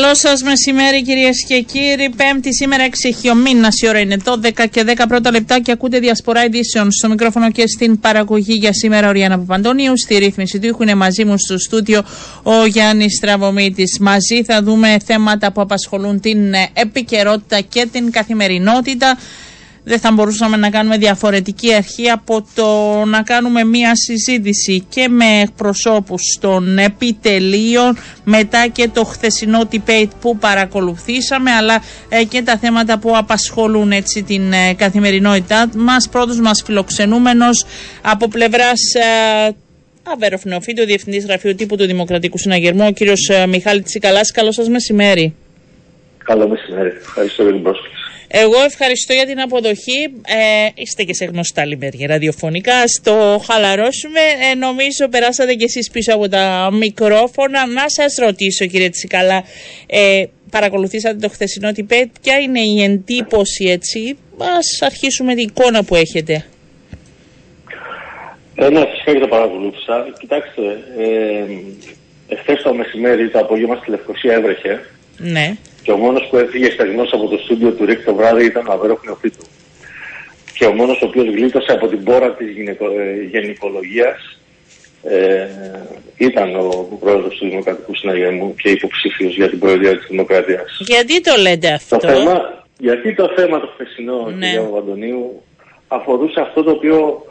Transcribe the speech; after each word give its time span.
Καλό 0.00 0.14
σας 0.14 0.42
μεσημέρι 0.42 1.02
κυρίες 1.02 1.44
και 1.48 1.60
κύριοι. 1.60 2.10
Πέμπτη 2.16 2.54
σήμερα 2.54 2.84
6 2.84 2.90
έχει 3.02 3.30
ο 3.30 3.34
μήνα. 3.34 3.68
Η 3.82 3.88
ώρα 3.88 3.98
είναι 3.98 4.16
12 4.24 4.66
και 4.70 4.84
10 4.86 5.04
πρώτα 5.08 5.30
λεπτά 5.30 5.60
και 5.60 5.72
ακούτε 5.72 5.98
διασπορά 5.98 6.44
ειδήσεων 6.44 6.92
στο 6.92 7.08
μικρόφωνο 7.08 7.50
και 7.50 7.66
στην 7.66 8.00
παραγωγή 8.00 8.52
για 8.52 8.72
σήμερα 8.72 9.08
ο 9.08 9.12
Ριάννα 9.12 9.38
Παπαντώνιου. 9.38 9.92
Στη 9.98 10.18
ρύθμιση 10.18 10.58
του 10.58 10.66
ήχου 10.66 10.82
είναι 10.82 10.94
μαζί 10.94 11.24
μου 11.24 11.34
στο 11.38 11.58
στούτιο 11.58 12.02
ο 12.42 12.66
Γιάννης 12.66 13.20
Τραβομήτη. 13.20 13.84
Μαζί 14.00 14.44
θα 14.44 14.62
δούμε 14.62 14.96
θέματα 15.04 15.52
που 15.52 15.60
απασχολούν 15.60 16.20
την 16.20 16.54
επικαιρότητα 16.72 17.60
και 17.60 17.88
την 17.92 18.10
καθημερινότητα 18.10 19.18
δεν 19.88 19.98
θα 19.98 20.12
μπορούσαμε 20.12 20.56
να 20.56 20.70
κάνουμε 20.70 20.96
διαφορετική 20.96 21.74
αρχή 21.74 22.10
από 22.10 22.46
το 22.54 22.66
να 23.04 23.22
κάνουμε 23.22 23.64
μία 23.64 23.92
συζήτηση 23.94 24.80
και 24.88 25.08
με 25.08 25.44
προσώπους 25.56 26.22
των 26.40 26.78
επιτελείων 26.78 27.96
μετά 28.24 28.66
και 28.72 28.88
το 28.88 29.04
χθεσινό 29.04 29.68
debate 29.72 30.10
που 30.20 30.36
παρακολουθήσαμε 30.36 31.50
αλλά 31.50 31.82
ε, 32.08 32.24
και 32.24 32.42
τα 32.42 32.56
θέματα 32.56 32.98
που 32.98 33.16
απασχολούν 33.16 33.92
έτσι 33.92 34.22
την 34.22 34.52
ε, 34.52 34.74
καθημερινότητά 34.74 35.70
μας. 35.76 36.08
Πρώτος 36.08 36.40
μας 36.40 36.62
φιλοξενούμενος 36.64 37.64
από 38.02 38.28
πλευράς 38.28 38.80
ε, 38.94 39.54
Αβέροφ 40.12 40.44
Νεοφίτου, 40.44 40.84
Διευθυντής 40.84 41.24
Γραφείου 41.26 41.54
Τύπου 41.54 41.76
του 41.76 41.86
Δημοκρατικού 41.86 42.38
Συναγερμού, 42.38 42.86
ο 42.86 42.90
κύριος 42.90 43.28
ε, 43.28 43.46
Μιχάλη 43.46 43.82
Τσικαλάς. 43.82 44.30
Καλό 44.30 44.52
σας 44.52 44.68
μεσημέρι. 44.68 45.34
Καλό 46.24 46.48
μεσημέρι. 46.48 46.88
Ευχαριστώ 46.88 47.42
για 47.42 47.52
την 47.52 47.62
πρόσκληση. 47.62 48.05
Εγώ 48.28 48.62
ευχαριστώ 48.64 49.12
για 49.12 49.26
την 49.26 49.40
αποδοχή. 49.40 50.00
Ε, 50.26 50.68
είστε 50.74 51.02
και 51.02 51.14
σε 51.14 51.24
γνωστά 51.24 51.64
λιμέρια 51.64 52.06
ραδιοφωνικά. 52.06 52.86
Στο 52.86 53.42
χαλαρώσουμε. 53.46 54.20
Ε, 54.50 54.54
νομίζω 54.54 55.08
περάσατε 55.10 55.54
κι 55.54 55.64
εσείς 55.64 55.90
πίσω 55.90 56.14
από 56.14 56.28
τα 56.28 56.68
μικρόφωνα. 56.72 57.66
Να 57.66 57.88
σας 57.88 58.14
ρωτήσω 58.18 58.66
κύριε 58.66 58.88
Τσικαλά, 58.88 59.44
ε, 59.86 60.24
παρακολουθήσατε 60.50 61.16
το 61.16 61.28
χθεσινό 61.28 61.72
τυπέ. 61.72 62.10
Ποια 62.22 62.38
είναι 62.38 62.60
η 62.60 62.82
εντύπωση 62.82 63.64
έτσι; 63.64 64.16
Ας 64.38 64.82
αρχίσουμε 64.82 65.34
την 65.34 65.48
εικόνα 65.48 65.84
που 65.84 65.94
έχετε. 65.94 66.44
Ε, 68.54 68.68
ναι, 68.68 68.86
φυσικά 68.90 69.12
και 69.12 69.18
το 69.18 69.28
παρακολούθησα. 69.28 70.06
Κοιτάξτε, 70.18 70.62
ε, 70.98 71.44
εχθές 72.28 72.62
το 72.62 72.74
μεσημέρι 72.74 73.30
το 73.30 73.38
απόγευμα 73.38 73.76
στη 73.76 73.90
Λευκοσία 73.90 74.34
έβρεχε. 74.34 74.80
Ναι. 75.18 75.56
Και 75.86 75.92
ο 75.92 75.96
μόνος 75.96 76.26
που 76.30 76.36
έφυγε 76.36 76.70
στεγνός 76.70 77.12
από 77.12 77.28
το 77.28 77.38
στούντιο 77.38 77.70
του 77.70 77.84
Ρίκ 77.84 78.04
το 78.04 78.14
βράδυ 78.14 78.44
ήταν 78.44 78.66
ο 78.66 78.72
Αβέρο 78.72 79.00
Νεοφίτου. 79.04 79.44
Και 80.58 80.64
ο 80.64 80.72
μόνος 80.72 81.02
ο 81.02 81.06
οποίος 81.06 81.26
γλίτωσε 81.26 81.72
από 81.72 81.86
την 81.88 82.04
πόρα 82.04 82.30
της 82.30 82.50
γυναικο... 82.50 82.84
ε, 82.84 83.22
γενικολογίας 83.30 84.38
ε, 85.02 85.46
ήταν 86.16 86.56
ο 86.56 86.96
πρόεδρος 87.00 87.36
του 87.36 87.48
Δημοκρατικού 87.48 87.94
Συναγερμού 87.94 88.54
και 88.54 88.68
υποψήφιος 88.70 89.34
για 89.34 89.48
την 89.48 89.58
Προεδρία 89.58 89.96
της 89.96 90.06
Δημοκρατίας. 90.08 90.76
Γιατί 90.78 91.20
το 91.20 91.32
λέτε 91.40 91.72
αυτό, 91.72 91.96
το 91.96 92.08
θέμα, 92.08 92.64
Γιατί 92.78 93.14
το 93.14 93.32
θέμα 93.36 93.60
το 93.60 93.66
χθεσινό, 93.74 94.30
ναι. 94.30 94.46
κυρία 94.46 94.62
Παπαντονίου, 94.62 95.42
αφορούσε 95.88 96.40
αυτό 96.40 96.62
το 96.62 96.70
οποίο 96.70 97.26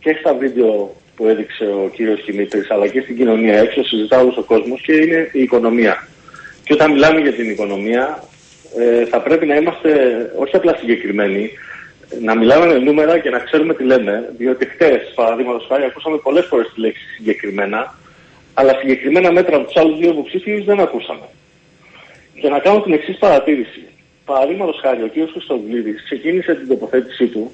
και 0.00 0.16
στα 0.20 0.34
βίντεο 0.34 0.94
που 1.16 1.26
έδειξε 1.26 1.64
ο 1.64 1.90
κύριος 1.94 2.24
Δημήτρης 2.24 2.70
αλλά 2.70 2.88
και 2.88 3.00
στην 3.00 3.16
κοινωνία 3.16 3.58
έξω 3.58 3.84
συζητά 3.84 4.20
όλος 4.20 4.36
ο 4.36 4.42
κόσμος 4.42 4.80
και 4.80 4.92
είναι 4.92 5.30
η 5.32 5.42
οικονομία. 5.42 6.08
Και 6.64 6.72
όταν 6.72 6.92
μιλάμε 6.92 7.20
για 7.20 7.32
την 7.32 7.50
οικονομία, 7.50 8.24
ε, 8.78 9.04
θα 9.06 9.20
πρέπει 9.20 9.46
να 9.46 9.56
είμαστε 9.56 9.90
όχι 10.36 10.56
απλά 10.56 10.76
συγκεκριμένοι, 10.76 11.50
να 12.20 12.36
μιλάμε 12.36 12.66
με 12.66 12.78
νούμερα 12.78 13.18
και 13.18 13.30
να 13.30 13.38
ξέρουμε 13.38 13.74
τι 13.74 13.84
λέμε. 13.84 14.32
Διότι 14.36 14.64
χτες, 14.66 15.12
παραδείγματος 15.14 15.66
χάρη, 15.68 15.84
ακούσαμε 15.84 16.16
πολλές 16.16 16.46
φορές 16.46 16.70
τη 16.74 16.80
λέξη 16.80 17.04
συγκεκριμένα, 17.16 17.94
αλλά 18.54 18.72
συγκεκριμένα 18.80 19.32
μέτρα 19.32 19.56
από 19.56 19.66
τους 19.66 19.76
άλλους 19.76 19.98
δύο 19.98 20.10
υποψήφιους 20.10 20.64
δεν 20.64 20.80
ακούσαμε. 20.80 21.28
Και 22.40 22.48
να 22.48 22.58
κάνω 22.58 22.80
την 22.80 22.92
εξής 22.92 23.16
παρατήρηση. 23.18 23.82
Παραδείγματος 24.24 24.78
χάρη, 24.82 25.02
ο 25.02 25.08
κ. 25.08 25.30
Χρυστοβουλίδη 25.32 25.94
ξεκίνησε 26.04 26.54
την 26.54 26.68
τοποθέτησή 26.68 27.26
του 27.26 27.52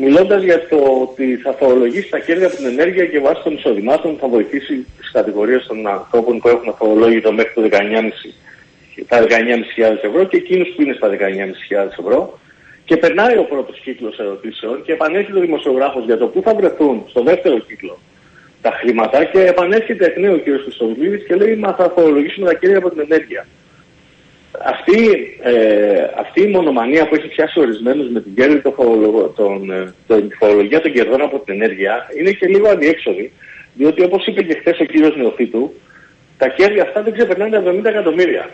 μιλώντας 0.00 0.42
για 0.42 0.68
το 0.68 0.76
ότι 0.76 1.36
θα 1.36 1.52
φορολογήσει 1.52 2.10
τα 2.10 2.18
κέρδη 2.18 2.44
από 2.44 2.56
την 2.56 2.66
ενέργεια 2.66 3.06
και 3.06 3.20
βάσει 3.20 3.42
των 3.42 3.54
εισοδημάτων 3.54 4.16
θα 4.20 4.28
βοηθήσει 4.28 4.86
τις 4.98 5.10
κατηγορίες 5.12 5.66
των 5.66 5.86
ανθρώπων 5.86 6.38
που 6.38 6.48
έχουν 6.48 6.74
φορολόγητο 6.78 7.32
μέχρι 7.32 7.52
το 7.54 7.62
19,5 7.62 7.76
τα 9.08 9.22
19.500 9.22 9.28
ευρώ 10.02 10.24
και 10.24 10.36
εκείνους 10.36 10.68
που 10.68 10.82
είναι 10.82 10.94
στα 10.94 11.08
19.500 11.08 11.14
ευρώ. 11.98 12.38
Και 12.84 12.96
περνάει 12.96 13.36
ο 13.38 13.44
πρώτος 13.44 13.80
κύκλος 13.80 14.18
ερωτήσεων 14.18 14.82
και 14.82 14.92
επανέρχεται 14.92 15.38
ο 15.38 15.40
δημοσιογράφος 15.40 16.04
για 16.04 16.18
το 16.18 16.26
πού 16.26 16.42
θα 16.44 16.54
βρεθούν 16.54 17.04
στο 17.08 17.22
δεύτερο 17.22 17.58
κύκλο 17.58 17.98
τα 18.60 18.70
χρήματα 18.70 19.24
και 19.24 19.40
επανέρχεται 19.40 20.04
εκ 20.04 20.16
νέου 20.18 20.34
ο 20.34 20.38
κ. 20.38 20.62
Χρυστοβουλίδη 20.62 21.18
και 21.24 21.34
λέει 21.34 21.56
Μα 21.56 21.72
θα 21.72 21.92
φορολογήσουμε 21.94 22.46
τα 22.46 22.54
κέρδη 22.54 22.76
από 22.76 22.90
την 22.90 23.00
ενέργεια 23.00 23.46
αυτή, 24.64 24.98
ε, 25.42 26.04
αυτή 26.18 26.42
η 26.42 26.46
μονομανία 26.46 27.08
που 27.08 27.14
έχει 27.14 27.28
πιάσει 27.28 27.60
ορισμένους 27.60 28.08
με 28.10 28.20
την 28.20 28.34
κέρδη 28.34 28.60
των, 28.60 28.74
των, 29.36 29.70
ε, 29.70 29.94
των, 30.06 30.30
φορολογία 30.38 30.80
των 30.80 30.92
κερδών 30.92 31.20
από 31.22 31.38
την 31.38 31.54
ενέργεια 31.54 32.08
είναι 32.18 32.30
και 32.30 32.46
λίγο 32.46 32.68
αδιέξοδη. 32.68 33.32
Διότι 33.74 34.02
όπως 34.02 34.26
είπε 34.26 34.42
και 34.42 34.58
χθες 34.58 34.80
ο 34.80 34.84
κύριος 34.84 35.16
Νεοφίτου, 35.16 35.74
τα 36.38 36.48
κέρδη 36.48 36.80
αυτά 36.80 37.02
δεν 37.02 37.12
ξεπερνάνε 37.12 37.50
τα 37.50 37.70
70 37.70 37.84
εκατομμύρια. 37.84 38.50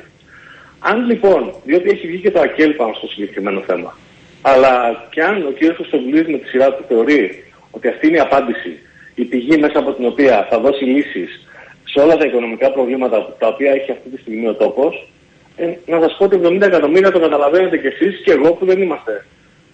Αν 0.78 1.06
λοιπόν, 1.06 1.54
διότι 1.64 1.90
έχει 1.90 2.06
βγει 2.06 2.18
και 2.18 2.30
το 2.30 2.40
ΑΚΕΛ 2.40 2.72
πάνω 2.72 2.92
στο 2.94 3.06
συγκεκριμένο 3.06 3.60
θέμα, 3.60 3.98
αλλά 4.42 5.06
και 5.10 5.22
αν 5.22 5.46
ο 5.46 5.50
κύριος 5.50 5.76
Χρυστοβουλίδης 5.76 6.32
με 6.32 6.38
τη 6.38 6.48
σειρά 6.48 6.74
του 6.74 6.84
θεωρεί 6.88 7.44
ότι 7.70 7.88
αυτή 7.88 8.06
είναι 8.06 8.16
η 8.16 8.20
απάντηση, 8.20 8.78
η 9.14 9.24
πηγή 9.24 9.56
μέσα 9.58 9.78
από 9.78 9.92
την 9.92 10.06
οποία 10.06 10.46
θα 10.50 10.58
δώσει 10.58 10.84
λύσεις 10.84 11.48
σε 11.84 12.00
όλα 12.00 12.16
τα 12.16 12.24
οικονομικά 12.24 12.70
προβλήματα 12.72 13.36
τα 13.38 13.46
οποία 13.46 13.70
έχει 13.72 13.90
αυτή 13.90 14.08
τη 14.08 14.20
στιγμή 14.20 14.48
ο 14.48 14.54
τόπος, 14.54 15.08
ε, 15.56 15.74
να 15.86 16.00
σας 16.00 16.16
πω 16.16 16.24
ότι 16.24 16.40
70 16.42 16.60
εκατομμύρια 16.60 17.10
το 17.10 17.20
καταλαβαίνετε 17.20 17.78
κι 17.78 17.86
εσείς 17.86 18.20
και 18.24 18.32
εγώ 18.32 18.52
που 18.52 18.64
δεν 18.66 18.82
είμαστε 18.82 19.26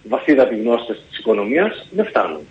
βαθύδαποι 0.03 0.55
γνώστες 0.55 1.01
της 1.09 1.17
οικονομίας, 1.19 1.87
δεν 1.91 2.05
φτάνουν. 2.05 2.41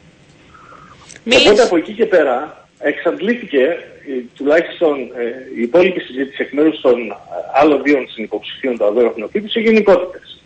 Μίλης. 1.25 1.47
Οπότε 1.47 1.63
από 1.63 1.77
εκεί 1.77 1.93
και 1.93 2.07
πέρα 2.07 2.67
εξαντλήθηκε 2.79 3.63
ε, 4.09 4.13
τουλάχιστον 4.37 5.01
ε, 5.01 5.25
η 5.57 5.63
υπόλοιπη 5.63 6.01
συζήτηση 6.01 6.43
εκ 6.43 6.53
μέρους 6.53 6.81
των 6.81 7.11
ε, 7.11 7.15
άλλων 7.55 7.83
δύο 7.83 8.05
συνυποψηφίων 8.09 8.79
του 8.79 8.85
Αδόρου 8.85 9.07
Εθνοπίδου 9.07 9.49
σε 9.49 9.61
γενικότητες. 9.61 10.43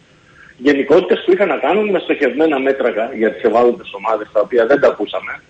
Γενικότητες 0.56 1.22
που 1.24 1.32
είχαν 1.32 1.48
να 1.48 1.56
κάνουν 1.56 1.90
με 1.90 1.98
στοχευμένα 1.98 2.58
μέτρα 2.58 3.10
για 3.16 3.32
τις 3.32 3.42
ευάλωτες 3.42 3.92
ομάδες, 3.92 4.28
τα 4.32 4.40
οποία 4.40 4.66
δεν 4.66 4.80
τα 4.80 4.88
ακούσαμε. 4.88 5.42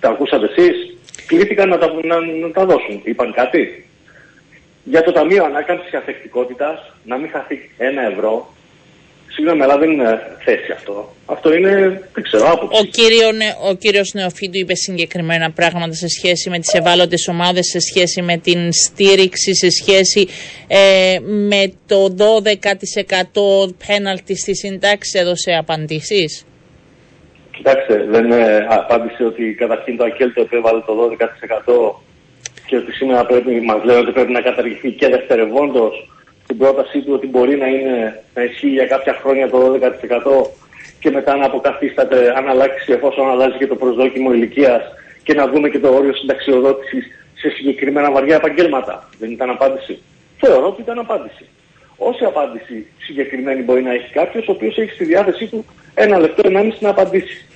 Τα 0.00 0.08
ακούσατε 0.08 0.48
εσείς. 0.56 0.96
Κλήθηκαν 1.26 1.68
να 1.68 1.78
τα, 1.78 1.92
να, 2.04 2.20
να 2.20 2.50
τα 2.50 2.64
δώσουν. 2.64 3.00
Είπαν 3.04 3.32
κάτι; 3.32 3.88
Για 4.84 5.02
το 5.02 5.12
Ταμείο 5.12 5.44
Ανάκαμψης 5.44 5.94
Αθεκτικότητα 5.94 6.94
να 7.04 7.16
μην 7.18 7.30
χαθεί 7.30 7.70
ένα 7.76 8.02
ευρώ. 8.02 8.52
Συγγνώμη, 9.28 9.62
αλλά 9.62 9.78
δεν 9.78 9.90
είναι 9.90 10.36
θέση 10.44 10.72
αυτό. 10.72 11.14
Αυτό 11.26 11.54
είναι, 11.54 11.70
δεν 12.14 12.22
ξέρω, 12.22 12.50
άποψη. 12.50 12.80
Ο, 12.80 12.84
κύριο, 12.84 13.28
ο 13.70 13.74
κύριος 13.74 14.12
Νεοφίτου 14.14 14.58
είπε 14.58 14.74
συγκεκριμένα 14.74 15.50
πράγματα 15.50 15.92
σε 15.92 16.08
σχέση 16.08 16.50
με 16.50 16.58
τις 16.58 16.72
ευάλωτες 16.74 17.28
ομάδες, 17.28 17.66
σε 17.66 17.78
σχέση 17.78 18.22
με 18.22 18.36
την 18.36 18.72
στήριξη, 18.72 19.54
σε 19.54 19.70
σχέση 19.70 20.28
ε, 20.66 21.18
με 21.20 21.72
το 21.86 22.14
12% 23.68 23.74
πέναλτι 23.86 24.36
στη 24.36 24.56
συντάξη 24.56 25.18
έδωσε 25.18 25.52
απαντήσεις. 25.52 26.46
Κοιτάξτε, 27.56 28.04
δεν 28.10 28.32
ε, 28.32 28.66
απάντησε 28.68 29.24
ότι 29.24 29.54
καταρχήν 29.58 29.96
το 29.96 30.04
ΑΚΕΛ 30.04 30.32
το 30.32 30.40
επέβαλε 30.40 30.80
το 30.80 31.16
12% 31.96 32.13
και 32.66 32.76
ότι 32.76 32.92
σήμερα 32.92 33.26
πρέπει, 33.26 33.60
μας 33.60 33.84
λένε 33.84 33.98
ότι 33.98 34.12
πρέπει 34.12 34.32
να 34.32 34.40
καταργηθεί 34.40 34.90
και 34.90 35.08
δευτερευόντως 35.08 36.08
την 36.46 36.58
πρότασή 36.58 37.00
του 37.00 37.12
ότι 37.12 37.26
μπορεί 37.26 37.56
να, 37.56 37.66
είναι, 37.66 38.22
να 38.34 38.42
ισχύει 38.42 38.68
για 38.68 38.86
κάποια 38.86 39.14
χρόνια 39.22 39.50
το 39.50 39.58
12% 39.72 40.46
και 41.00 41.10
μετά 41.10 41.36
να 41.36 41.46
αποκαθίσταται 41.46 42.32
αν 42.36 42.48
αλλάξει 42.48 42.92
εφόσον 42.92 43.30
αλλάζει 43.30 43.56
και 43.56 43.66
το 43.66 43.76
προσδόκιμο 43.76 44.32
ηλικίας 44.32 44.82
και 45.22 45.34
να 45.34 45.48
δούμε 45.48 45.68
και 45.68 45.78
το 45.78 45.88
όριο 45.88 46.14
συνταξιοδότησης 46.14 47.04
σε 47.34 47.48
συγκεκριμένα 47.48 48.10
βαριά 48.10 48.36
επαγγέλματα. 48.36 49.08
Δεν 49.18 49.30
ήταν 49.30 49.50
απάντηση. 49.50 49.98
Θεωρώ 50.38 50.66
ότι 50.66 50.80
ήταν 50.80 50.98
απάντηση. 50.98 51.44
Όση 51.96 52.24
απάντηση 52.24 52.86
συγκεκριμένη 52.98 53.62
μπορεί 53.62 53.82
να 53.82 53.92
έχει 53.92 54.12
κάποιος, 54.12 54.48
ο 54.48 54.52
οποίος 54.52 54.78
έχει 54.78 54.90
στη 54.90 55.04
διάθεσή 55.04 55.46
του 55.46 55.64
ένα 55.94 56.18
λεπτό, 56.18 56.42
ενάμιση 56.44 56.78
να 56.80 56.90
απαντήσει. 56.90 57.46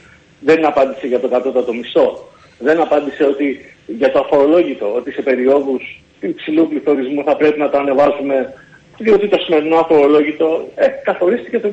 Δεν 0.41 0.65
απάντησε 0.65 1.07
για 1.07 1.21
το 1.21 1.29
κατώτατο 1.29 1.75
μισθό 1.75 2.29
δεν 2.59 2.81
απάντησε 2.81 3.25
ότι 3.25 3.75
για 3.87 4.13
το 4.13 4.19
αφορολόγητο, 4.19 4.95
ότι 4.95 5.11
σε 5.13 5.23
περιόδους 5.23 6.01
υψηλού 6.21 6.69
πληθωρισμού 6.69 7.25
θα 7.25 7.37
πρέπει 7.37 7.59
να 7.59 7.71
το 7.71 7.79
ανεβάσουμε, 7.79 8.55
διότι 8.99 9.29
το 9.29 9.39
σημερινό 9.39 9.77
αφορολόγητο 9.77 10.69
ε, 10.75 10.87
καθορίστηκε 11.05 11.59
το 11.59 11.69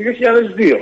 2002. 0.58 0.78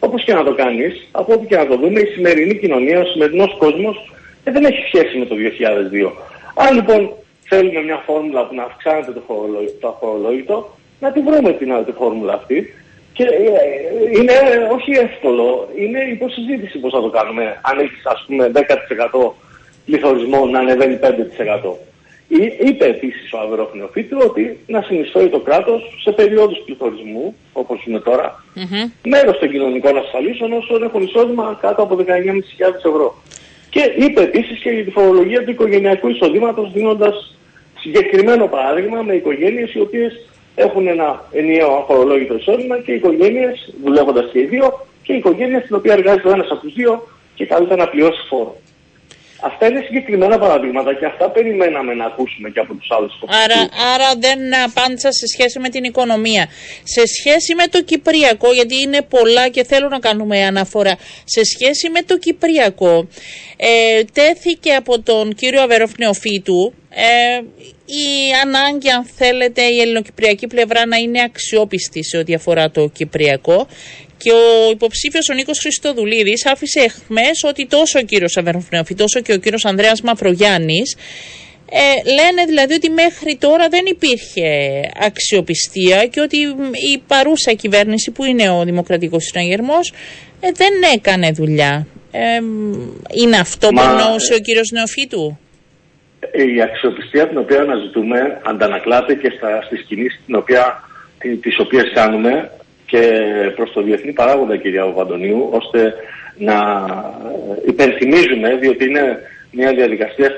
Όπως 0.00 0.24
και 0.24 0.34
να 0.34 0.44
το 0.44 0.54
κάνεις, 0.54 1.08
από 1.10 1.32
όπου 1.32 1.46
και 1.46 1.56
να 1.56 1.66
το 1.66 1.76
δούμε, 1.76 2.00
η 2.00 2.06
σημερινή 2.06 2.54
κοινωνία, 2.58 3.00
ο 3.00 3.04
σημερινός 3.04 3.56
κόσμος 3.58 4.12
και 4.44 4.50
δεν 4.50 4.64
έχει 4.64 4.86
σχέση 4.86 5.18
με 5.18 5.24
το 5.24 5.34
2002. 5.34 6.10
Αν 6.54 6.74
λοιπόν 6.74 7.12
θέλουμε 7.48 7.82
μια 7.82 8.02
φόρμουλα 8.06 8.46
που 8.46 8.54
να 8.54 8.62
αυξάνεται 8.62 9.12
το, 9.12 9.22
το 9.80 9.88
αφορολόγητο, 9.88 10.76
να 11.00 11.12
τη 11.12 11.20
βρούμε 11.20 11.52
την 11.52 11.72
άλλη 11.72 11.94
φόρμουλα 11.98 12.32
αυτή. 12.32 12.74
Και 13.18 13.24
ε, 13.24 14.18
είναι 14.18 14.36
όχι 14.76 14.90
εύκολο, 14.90 15.68
είναι 15.76 16.00
υποσυζήτηση 16.16 16.78
πώς 16.78 16.92
θα 16.92 17.00
το 17.00 17.10
κάνουμε. 17.10 17.60
Αν 17.62 17.78
έχεις 17.78 18.02
ας 18.04 18.24
πούμε 18.26 18.50
10% 18.54 19.30
πληθωρισμό 19.86 20.46
να 20.46 20.58
ανεβαίνει 20.58 20.98
5%. 21.02 21.06
Είπε 22.68 22.84
επίσης 22.84 23.32
ο 23.32 23.38
Αβερόφινο 23.38 23.88
Φίτου 23.92 24.18
ότι 24.28 24.58
να 24.66 24.82
συνεισφέρει 24.82 25.28
το 25.28 25.40
κράτος 25.40 26.00
σε 26.02 26.12
περιόδους 26.12 26.58
πληθωρισμού, 26.64 27.36
όπως 27.52 27.84
είναι 27.86 27.98
τώρα, 27.98 28.44
mm-hmm. 28.56 28.90
μέρος 29.02 29.38
των 29.38 29.50
κοινωνικών 29.50 29.96
ασφαλίσεων 29.96 30.52
όσων 30.52 30.82
έχουν 30.82 31.02
εισόδημα 31.02 31.58
κάτω 31.60 31.82
από 31.82 31.96
19.500 31.96 32.04
ευρώ. 32.74 33.22
Και 33.70 33.92
είπε 33.98 34.20
επίσης 34.22 34.58
και 34.58 34.70
για 34.70 34.84
τη 34.84 34.90
φορολογία 34.90 35.44
του 35.44 35.50
οικογενειακού 35.50 36.08
εισοδήματος, 36.08 36.72
δίνοντας 36.72 37.36
συγκεκριμένο 37.78 38.46
παράδειγμα 38.46 39.02
με 39.02 39.14
οικογένειες 39.14 39.74
οι 39.74 39.80
οποίες 39.80 40.27
έχουν 40.64 40.86
ένα 40.86 41.08
ενιαίο 41.32 41.72
αφορολόγητο 41.76 42.34
εισόδημα 42.34 42.78
και 42.78 42.92
οικογένειες, 42.92 43.74
δουλεύοντας 43.84 44.30
και 44.32 44.38
οι 44.38 44.44
δύο, 44.44 44.86
και 45.02 45.12
οικογένειε 45.12 45.60
στην 45.64 45.76
οποία 45.76 45.92
εργάζεται 45.92 46.28
ο 46.28 46.30
ένας 46.30 46.50
από 46.50 46.60
τους 46.60 46.72
δύο 46.72 47.08
και 47.34 47.46
καλείται 47.46 47.76
να 47.76 47.88
πληρώσει 47.88 48.26
φόρο. 48.28 48.56
Αυτά 49.42 49.66
είναι 49.66 49.82
συγκεκριμένα 49.86 50.38
παραδείγματα 50.38 50.94
και 50.94 51.06
αυτά 51.06 51.30
περιμέναμε 51.30 51.94
να 51.94 52.04
ακούσουμε 52.04 52.50
και 52.50 52.60
από 52.60 52.74
τους 52.74 52.90
άλλους 52.90 53.12
άρα, 53.44 53.68
άρα 53.94 54.10
δεν 54.18 54.38
απάντησα 54.64 55.12
σε 55.12 55.26
σχέση 55.26 55.58
με 55.58 55.68
την 55.68 55.84
οικονομία. 55.84 56.48
Σε 56.82 57.02
σχέση 57.06 57.54
με 57.54 57.66
το 57.66 57.82
Κυπριακό, 57.82 58.52
γιατί 58.52 58.74
είναι 58.82 59.02
πολλά 59.02 59.48
και 59.48 59.64
θέλω 59.64 59.88
να 59.88 59.98
κάνουμε 59.98 60.44
αναφορά. 60.44 60.96
Σε 61.24 61.44
σχέση 61.44 61.90
με 61.90 62.02
το 62.02 62.18
Κυπριακό, 62.18 63.08
ε, 63.56 64.04
τέθηκε 64.12 64.74
από 64.74 65.00
τον 65.00 65.34
κύριο 65.34 65.62
Αβερόφ 65.62 65.92
Νεοφίτου 65.98 66.74
ε, 66.90 67.40
η 67.88 68.32
ανάγκη, 68.44 68.90
αν 68.90 69.04
θέλετε, 69.16 69.62
η 69.62 69.80
ελληνοκυπριακή 69.80 70.46
πλευρά 70.46 70.86
να 70.86 70.96
είναι 70.96 71.22
αξιόπιστη 71.22 72.04
σε 72.04 72.16
ό,τι 72.16 72.34
αφορά 72.34 72.70
το 72.70 72.88
Κυπριακό 72.88 73.66
και 74.16 74.30
ο 74.30 74.70
υποψήφιος 74.70 75.28
ο 75.28 75.34
Νίκος 75.34 75.58
Χριστοδουλίδης 75.58 76.46
άφησε 76.46 76.80
εχμές 76.80 77.42
ότι 77.44 77.66
τόσο 77.66 77.98
ο 77.98 78.02
κύριος 78.02 78.36
Αβερνοφνεοφή, 78.36 78.94
τόσο 78.94 79.20
και 79.20 79.32
ο 79.32 79.38
κύριος 79.38 79.64
Ανδρέας 79.64 80.00
Μαυρογιάννης 80.00 80.96
ε, 81.70 82.10
λένε 82.10 82.44
δηλαδή 82.46 82.74
ότι 82.74 82.90
μέχρι 82.90 83.36
τώρα 83.36 83.68
δεν 83.68 83.84
υπήρχε 83.86 84.80
αξιοπιστία 85.00 86.06
και 86.06 86.20
ότι 86.20 86.36
η 86.92 86.98
παρούσα 87.06 87.52
κυβέρνηση 87.52 88.10
που 88.10 88.24
είναι 88.24 88.50
ο 88.50 88.64
Δημοκρατικός 88.64 89.24
Συναγερμός 89.24 89.92
ε, 90.40 90.50
δεν 90.54 90.72
έκανε 90.94 91.30
δουλειά. 91.30 91.86
Ε, 92.10 92.20
είναι 93.20 93.36
αυτό 93.36 93.72
Μα... 93.72 93.82
που 93.82 93.88
εννοούσε 93.88 94.34
ο 94.34 94.38
κύριος 94.38 94.70
Νεοφίτου; 94.70 95.38
Η 96.32 96.62
αξιοπιστία 96.62 97.28
την 97.28 97.38
οποία 97.38 97.60
αναζητούμε 97.60 98.40
αντανακλάται 98.44 99.14
και 99.14 99.32
στα, 99.36 99.62
στις 99.62 99.82
κινήσεις 99.82 100.20
την 100.26 100.34
οποία, 100.34 100.82
τις 101.40 101.58
οποίες 101.58 101.92
κάνουμε 101.94 102.50
και 102.86 103.02
προς 103.56 103.72
το 103.72 103.82
διεθνή 103.82 104.12
παράγοντα 104.12 104.56
κυρία 104.56 104.86
Βαντονίου 104.86 105.48
ώστε 105.50 105.94
να 106.38 106.56
υπενθυμίζουμε 107.66 108.56
διότι 108.56 108.84
είναι 108.84 109.18
μια 109.50 109.72
διαδικασία 109.72 110.34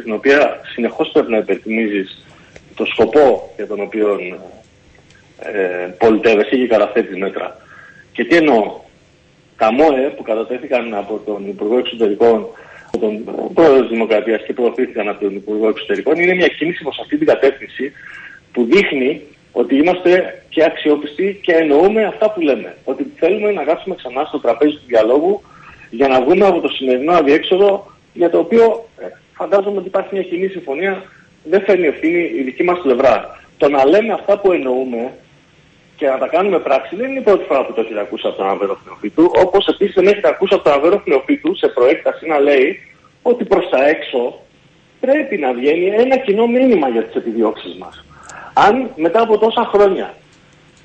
στην 0.00 0.12
οποία 0.12 0.60
συνεχώς 0.72 1.10
πρέπει 1.12 1.30
να 1.30 1.36
υπενθυμίζεις 1.38 2.26
το 2.74 2.84
σκοπό 2.84 3.52
για 3.56 3.66
τον 3.66 3.80
οποίο 3.80 4.18
ε, 5.38 5.88
πολιτεύεσαι 5.98 6.56
και 6.56 6.66
καταθέτεις 6.66 7.16
μέτρα. 7.16 7.56
Και 8.12 8.24
τι 8.24 8.36
εννοώ; 8.36 8.80
Τα 9.56 9.72
ΜΟΕ 9.72 10.12
που 10.16 10.22
κατατέθηκαν 10.22 10.94
από 10.94 11.20
τον 11.26 11.48
Υπουργό 11.48 11.78
Εξωτερικών 11.78 12.46
από 12.98 13.24
τον 13.24 13.54
πρόεδρο 13.54 13.80
της 13.80 13.88
Δημοκρατίας 13.88 14.42
και 14.42 14.52
προωθήθηκαν 14.52 15.08
από 15.08 15.20
τον 15.24 15.34
Υπουργό 15.34 15.68
Εξωτερικών 15.68 16.18
είναι 16.18 16.34
μια 16.34 16.48
κίνηση 16.48 16.82
προς 16.82 16.98
αυτή 16.98 17.16
την 17.16 17.26
κατεύθυνση 17.26 17.92
που 18.52 18.64
δείχνει 18.64 19.22
ότι 19.52 19.76
είμαστε 19.76 20.42
και 20.48 20.64
αξιόπιστοι 20.64 21.38
και 21.42 21.52
εννοούμε 21.52 22.04
αυτά 22.04 22.30
που 22.30 22.40
λέμε. 22.40 22.76
Ότι 22.84 23.12
θέλουμε 23.16 23.52
να 23.52 23.62
κάτσουμε 23.64 23.94
ξανά 23.94 24.24
στο 24.24 24.38
τραπέζι 24.38 24.72
του 24.72 24.86
διαλόγου 24.86 25.42
για 25.90 26.08
να 26.08 26.22
βγούμε 26.22 26.46
από 26.46 26.60
το 26.60 26.68
σημερινό 26.68 27.12
αδιέξοδο 27.12 27.92
για 28.14 28.30
το 28.30 28.38
οποίο 28.38 28.88
ε, 28.98 29.06
φαντάζομαι 29.34 29.78
ότι 29.78 29.86
υπάρχει 29.86 30.08
μια 30.12 30.22
κοινή 30.22 30.46
συμφωνία, 30.46 31.02
δεν 31.44 31.62
φέρνει 31.62 31.86
ευθύνη 31.86 32.32
η 32.38 32.42
δική 32.42 32.62
μας 32.62 32.78
πλευρά. 32.82 33.40
Το 33.56 33.68
να 33.68 33.86
λέμε 33.86 34.12
αυτά 34.12 34.38
που 34.38 34.52
εννοούμε 34.52 35.12
και 35.98 36.06
να 36.06 36.18
τα 36.18 36.28
κάνουμε 36.28 36.58
πράξη 36.58 36.96
δεν 36.96 37.10
είναι 37.10 37.18
η 37.18 37.22
πρώτη 37.22 37.44
φορά 37.44 37.66
που 37.66 37.72
το 37.72 37.80
έχετε 37.80 38.00
ακούσει 38.00 38.26
από 38.26 38.36
τον 38.36 38.48
Αβέρο 38.48 38.78
Φλεοφίτου, 38.82 39.30
όπως 39.44 39.66
επίσης 39.66 39.94
δεν 39.94 40.06
έχετε 40.06 40.28
ακούσει 40.28 40.54
από 40.54 40.64
τον 40.64 40.72
Αβέρο 40.72 40.98
Φλεοφίτου 41.04 41.56
σε 41.56 41.68
προέκταση 41.68 42.26
να 42.26 42.38
λέει 42.38 42.80
ότι 43.22 43.44
προς 43.44 43.68
τα 43.68 43.88
έξω 43.88 44.40
πρέπει 45.00 45.36
να 45.36 45.52
βγαίνει 45.52 45.86
ένα 45.86 46.16
κοινό 46.16 46.46
μήνυμα 46.46 46.88
για 46.88 47.04
τις 47.04 47.14
επιδιώξεις 47.14 47.74
μας. 47.78 48.04
Αν 48.54 48.90
μετά 48.96 49.20
από 49.20 49.38
τόσα 49.38 49.64
χρόνια 49.72 50.14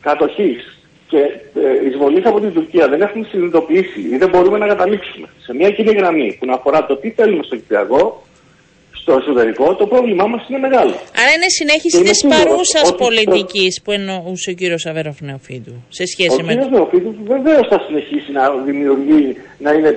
κατοχής 0.01 0.77
και 1.07 1.19
ε, 1.63 1.88
εισβολής 1.88 2.25
από 2.25 2.39
την 2.39 2.54
Τουρκία 2.54 2.88
δεν 2.88 3.01
έχουμε 3.01 3.25
συνειδητοποιήσει 3.30 4.01
ή 4.12 4.18
δεν 4.18 4.30
μπορούμε 4.30 4.57
να 4.57 4.68
καταλήξουμε 4.68 5.27
σε 5.38 5.54
μια 5.54 5.71
κοινή 5.71 5.92
γραμμή 5.92 6.38
που 6.39 6.45
να 6.45 6.54
αφορά 6.54 6.86
το 6.86 6.95
τι 6.95 7.09
θέλουμε 7.12 7.44
στο 7.44 7.56
Κυπριακό, 7.56 8.24
στο 9.03 9.13
εσωτερικό, 9.21 9.75
το 9.75 9.88
πρόβλημά 9.88 10.25
μας 10.27 10.41
είναι 10.47 10.59
μεγάλο. 10.67 10.94
Άρα 11.21 11.31
είναι 11.35 11.50
συνέχιση 11.59 12.01
της 12.09 12.19
παρούσας 12.33 12.95
πολιτικής 12.95 13.81
που 13.83 13.91
εννοούσε 13.91 14.50
ο 14.50 14.53
κύριος 14.53 14.85
Αβέροφ 14.85 15.21
Νεοφίδου 15.21 15.75
σε 15.89 16.05
σχέση 16.05 16.39
ο 16.41 16.45
με. 16.45 16.51
Ο 16.51 16.55
κύριος 16.55 16.71
Νεοφίδου 16.75 17.15
βεβαίως 17.33 17.67
θα 17.67 17.79
συνεχίσει 17.88 18.31
να 18.31 18.44
δημιουργεί, 18.50 19.35
να 19.57 19.71
είναι 19.71 19.95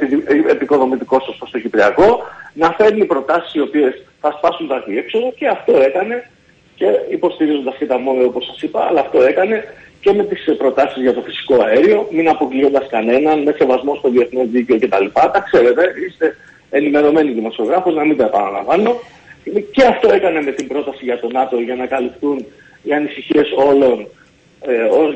επικοδομητικός 0.55 1.29
ως 1.29 1.51
το 1.51 1.59
Κυπριακό, 1.59 2.09
να 2.53 2.69
φέρνει 2.79 3.05
προτάσεις 3.05 3.55
οι 3.55 3.61
οποίες 3.61 3.93
θα 4.21 4.31
σπάσουν 4.37 4.69
τα 4.69 4.85
διέξοδο 4.87 5.33
και 5.39 5.47
αυτό 5.49 5.73
έκανε 5.89 6.31
και 6.75 6.87
υποστηρίζοντας 7.11 7.75
και 7.79 7.87
τα 7.87 7.99
μόνα 7.99 8.25
όπως 8.25 8.45
σας 8.45 8.63
είπα, 8.63 8.81
αλλά 8.89 9.01
αυτό 9.01 9.23
έκανε 9.23 9.65
και 10.01 10.13
με 10.13 10.25
τις 10.25 10.41
προτάσεις 10.59 11.03
για 11.03 11.15
το 11.15 11.21
φυσικό 11.21 11.63
αέριο, 11.63 12.09
μην 12.11 12.29
αποκλείοντας 12.29 12.87
κανέναν, 12.91 13.43
με 13.43 13.53
σεβασμό 13.59 13.95
στο 13.95 14.09
διεθνές 14.09 14.47
δίκαιο 14.49 14.79
κτλ. 14.79 15.07
Τα 15.13 15.45
ξέρετε, 15.51 15.83
είστε 16.07 16.37
ενημερωμένοι 16.77 17.31
δημοσιογράφο, 17.33 17.91
να 17.91 18.05
μην 18.05 18.17
τα 18.17 18.25
επαναλαμβάνω. 18.25 19.01
Και 19.71 19.85
αυτό 19.85 20.13
έκανε 20.13 20.41
με 20.43 20.53
την 20.53 20.67
πρόταση 20.67 21.05
για 21.05 21.19
το 21.21 21.29
ΝΑΤΟ 21.31 21.57
για 21.61 21.75
να 21.75 21.87
καλυφθούν 21.87 22.47
οι 22.83 22.93
ανησυχίες 22.93 23.49
όλων 23.69 24.09
ε, 24.61 24.73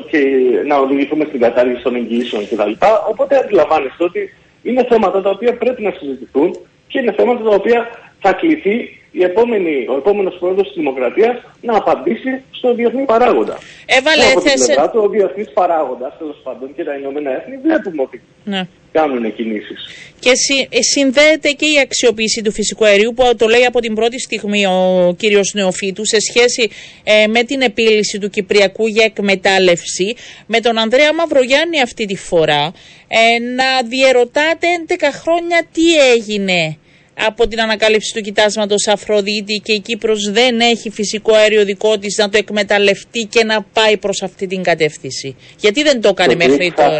και 0.09 0.19
να 0.65 0.75
οδηγηθούμε 0.77 1.25
στην 1.25 1.39
κατάργηση 1.39 1.81
των 1.83 1.95
εγγυήσεων 1.95 2.47
κτλ. 2.47 2.71
Οπότε 3.09 3.37
αντιλαμβάνεστε 3.37 4.03
ότι 4.03 4.33
είναι 4.63 4.83
θέματα 4.89 5.21
τα 5.21 5.29
οποία 5.29 5.57
πρέπει 5.57 5.81
να 5.81 5.91
συζητηθούν 5.91 6.49
και 6.87 6.99
είναι 6.99 7.11
θέματα 7.11 7.43
τα 7.43 7.55
οποία 7.55 7.87
θα 8.19 8.33
κληθεί 8.33 8.75
η 9.11 9.23
επόμενη, 9.23 9.85
ο 9.89 9.95
επόμενος 9.97 10.35
πρόεδρος 10.39 10.67
της 10.67 10.75
Δημοκρατίας 10.75 11.35
να 11.61 11.77
απαντήσει 11.77 12.41
στο 12.51 12.73
διεθνή 12.73 13.05
παράγοντα. 13.05 13.57
Έβαλε 13.85 14.23
από 14.31 14.41
την 14.41 14.63
πλευρά 14.65 14.89
του, 14.89 15.01
ο 15.03 15.09
διεθνής 15.09 15.49
παράγοντας, 15.53 16.17
τέλος 16.17 16.39
πάντων, 16.43 16.75
και 16.75 16.83
τα 16.83 16.95
Ηνωμένα 16.95 17.31
Έθνη 17.31 17.57
βλέπουμε 17.57 18.01
ότι 18.01 18.21
ναι. 18.43 18.67
Κάνουν 18.91 19.35
κινήσεις. 19.35 19.79
Και 20.19 20.31
συ, 20.35 20.67
ε, 20.69 20.81
συνδέεται 20.81 21.49
και 21.51 21.65
η 21.65 21.79
αξιοποίηση 21.79 22.41
του 22.41 22.51
φυσικού 22.51 22.85
αερίου 22.85 23.13
που 23.13 23.35
το 23.37 23.47
λέει 23.47 23.65
από 23.65 23.79
την 23.79 23.93
πρώτη 23.93 24.19
στιγμή 24.19 24.65
ο 24.65 25.15
κύριος 25.17 25.53
Νεοφίτου 25.53 26.05
σε 26.05 26.17
σχέση 26.19 26.69
ε, 27.03 27.27
με 27.27 27.43
την 27.43 27.61
επίλυση 27.61 28.19
του 28.19 28.29
Κυπριακού 28.29 28.87
για 28.87 29.03
εκμετάλλευση 29.03 30.15
με 30.45 30.59
τον 30.59 30.77
Ανδρέα 30.77 31.13
Μαυρογιάννη 31.13 31.81
αυτή 31.81 32.05
τη 32.05 32.15
φορά 32.15 32.73
ε, 33.07 33.39
να 33.39 33.87
διερωτάτε 33.87 34.67
11 34.87 34.93
χρόνια 35.11 35.67
τι 35.71 36.11
έγινε 36.15 36.77
από 37.13 37.47
την 37.47 37.61
ανακάλυψη 37.61 38.13
του 38.13 38.21
κοιτάσματος 38.21 38.87
Αφροδίτη 38.87 39.61
και 39.63 39.73
η 39.73 39.79
Κύπρος 39.79 40.31
δεν 40.31 40.59
έχει 40.59 40.89
φυσικό 40.89 41.33
αέριο 41.33 41.65
δικό 41.65 41.97
της 41.97 42.17
να 42.17 42.29
το 42.29 42.37
εκμεταλλευτεί 42.37 43.27
και 43.29 43.43
να 43.43 43.61
πάει 43.61 43.97
προς 43.97 44.21
αυτή 44.21 44.47
την 44.47 44.63
κατεύθυνση. 44.63 45.35
Γιατί 45.59 45.83
δεν 45.83 46.01
το 46.01 46.07
έκανε 46.07 46.35
μέχρι 46.35 46.73
τώρα; 46.75 46.99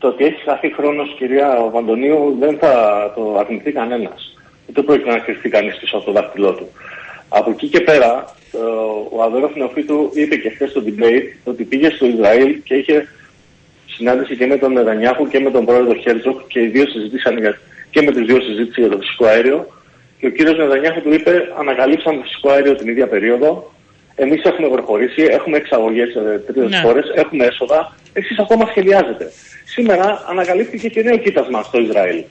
Το 0.00 0.08
ότι 0.08 0.24
έχει 0.24 0.42
χαθεί 0.44 0.72
χρόνος 0.72 1.14
κυρία 1.18 1.68
Αντωνίου 1.72 2.36
δεν 2.40 2.58
θα 2.58 2.72
το 3.14 3.36
αρνηθεί 3.38 3.72
κανένας. 3.72 4.38
Δεν 4.66 4.84
πρόκειται 4.84 5.10
να 5.10 5.18
κρυφτεί 5.18 5.48
κανείς 5.48 5.76
πίσω 5.76 5.96
από 5.96 6.06
το 6.06 6.12
δάχτυλό 6.12 6.52
του. 6.52 6.68
Από 7.28 7.50
εκεί 7.50 7.66
και 7.68 7.80
πέρα 7.80 8.24
ο 9.12 9.22
Αβέροφ 9.22 9.54
Νεοφίτου 9.56 10.10
είπε 10.14 10.36
και 10.36 10.50
χθες 10.50 10.70
στο 10.70 10.82
debate 10.86 11.24
ότι 11.44 11.64
πήγε 11.64 11.90
στο 11.90 12.06
Ισραήλ 12.06 12.62
και 12.64 12.74
είχε 12.74 13.08
συνάντηση 13.86 14.36
και 14.36 14.46
με 14.46 14.56
τον 14.56 14.72
Νετανιάχου 14.72 15.28
και 15.28 15.40
με 15.40 15.50
τον 15.50 15.64
πρόεδρο 15.64 15.94
Χέρτζογκ 15.94 16.40
και 16.46 16.60
οι 16.60 16.66
δύο 16.66 16.86
συζητήσαν 16.86 17.38
για 17.38 17.58
και 17.90 18.02
με 18.02 18.12
τις 18.12 18.26
δύο 18.26 18.40
συζήτηση 18.40 18.80
για 18.80 18.90
το 18.90 18.98
φυσικό 18.98 19.24
αέριο. 19.24 19.66
Και 20.18 20.26
ο 20.26 20.30
κύριος 20.30 20.56
Νετανιάχου 20.56 21.00
του 21.00 21.12
είπε, 21.12 21.52
ανακαλύψαμε 21.58 22.16
το 22.16 22.22
φυσικό 22.22 22.50
αέριο 22.50 22.74
την 22.74 22.88
ίδια 22.88 23.06
περίοδο. 23.06 23.72
Εμείς 24.24 24.42
έχουμε 24.44 24.68
προχωρήσει, 24.68 25.22
έχουμε 25.22 25.56
εξαγωγές 25.56 26.10
σε 26.12 26.20
τρίτες 26.46 26.70
ναι. 26.70 26.80
χώρες, 26.84 27.12
έχουμε 27.14 27.44
έσοδα. 27.44 27.96
Εσείς 28.12 28.38
ακόμα 28.38 28.66
σχεδιάζετε. 28.66 29.30
Σήμερα 29.64 30.24
ανακαλύφθηκε 30.28 30.88
και 30.88 31.02
νέο 31.02 31.16
κοίτασμα 31.16 31.62
στο 31.62 31.78
Ισραήλ. 31.80 32.24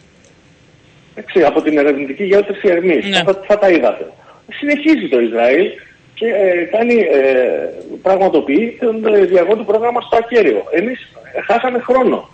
Έτσι, 1.15 1.43
από 1.43 1.61
την 1.61 1.77
ερευνητική 1.77 2.23
γεώτρηση 2.23 2.67
Ερμής. 2.67 3.05
Ναι. 3.05 3.23
Θα, 3.25 3.41
θα, 3.47 3.57
τα 3.57 3.69
είδατε. 3.69 4.11
Συνεχίζει 4.51 5.07
το 5.09 5.19
Ισραήλ 5.19 5.67
και 6.13 6.25
ε, 6.25 6.63
κάνει, 6.63 6.93
ε, 6.93 7.69
πραγματοποιεί 8.01 8.77
τον 8.79 9.15
ε, 9.15 9.25
διαγόντου 9.25 9.65
πρόγραμμα 9.65 10.01
στο 10.01 10.17
ακέραιο. 10.17 10.63
Εμείς 10.71 11.07
χάσαμε 11.47 11.79
χρόνο 11.79 12.29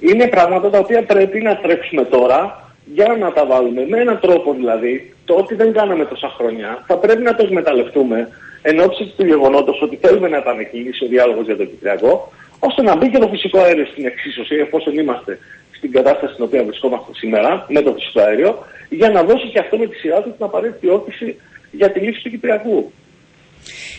είναι 0.00 0.26
πράγματα 0.26 0.70
τα 0.70 0.78
οποία 0.78 1.02
πρέπει 1.02 1.40
να 1.40 1.56
τρέξουμε 1.56 2.04
τώρα 2.04 2.70
για 2.94 3.16
να 3.20 3.32
τα 3.32 3.46
βάλουμε 3.46 3.86
με 3.88 4.00
έναν 4.00 4.18
τρόπο 4.20 4.52
δηλαδή, 4.52 5.14
το 5.24 5.34
ότι 5.34 5.54
δεν 5.54 5.72
κάναμε 5.72 6.04
τόσα 6.04 6.28
χρόνια, 6.28 6.84
θα 6.86 6.96
πρέπει 6.96 7.22
να 7.22 7.34
το 7.34 7.42
εκμεταλλευτούμε 7.42 8.28
εν 8.62 8.80
ώψη 8.80 9.12
του 9.16 9.26
γεγονότος 9.26 9.82
ότι 9.82 9.98
θέλουμε 10.02 10.28
να 10.28 10.36
επανεκκίνησει 10.36 11.04
ο 11.04 11.08
διάλογος 11.08 11.44
για 11.46 11.56
το 11.56 11.64
Κυπριακό, 11.64 12.32
ώστε 12.58 12.82
να 12.82 12.96
μπει 12.96 13.10
και 13.10 13.18
το 13.18 13.28
φυσικό 13.28 13.58
αέριο 13.58 13.86
στην 13.86 14.06
εξίσωση, 14.06 14.54
εφόσον 14.54 14.98
είμαστε 14.98 15.38
στην 15.76 15.92
κατάσταση 15.92 16.32
στην 16.32 16.44
οποία 16.44 16.64
βρισκόμαστε 16.64 17.14
σήμερα, 17.14 17.66
με 17.68 17.82
το 17.82 17.92
φυσικό 17.92 18.20
αέριο, 18.20 18.64
για 18.88 19.08
να 19.10 19.22
δώσει 19.22 19.48
και 19.48 19.58
αυτό 19.58 19.78
με 19.78 19.86
τη 19.86 19.96
σειρά 19.96 20.22
του 20.22 20.32
την 20.36 20.44
απαραίτητη 20.44 20.88
όθηση 20.88 21.36
για 21.70 21.90
τη 21.90 22.00
λύση 22.00 22.22
του 22.22 22.30
Κυπριακού. 22.30 22.92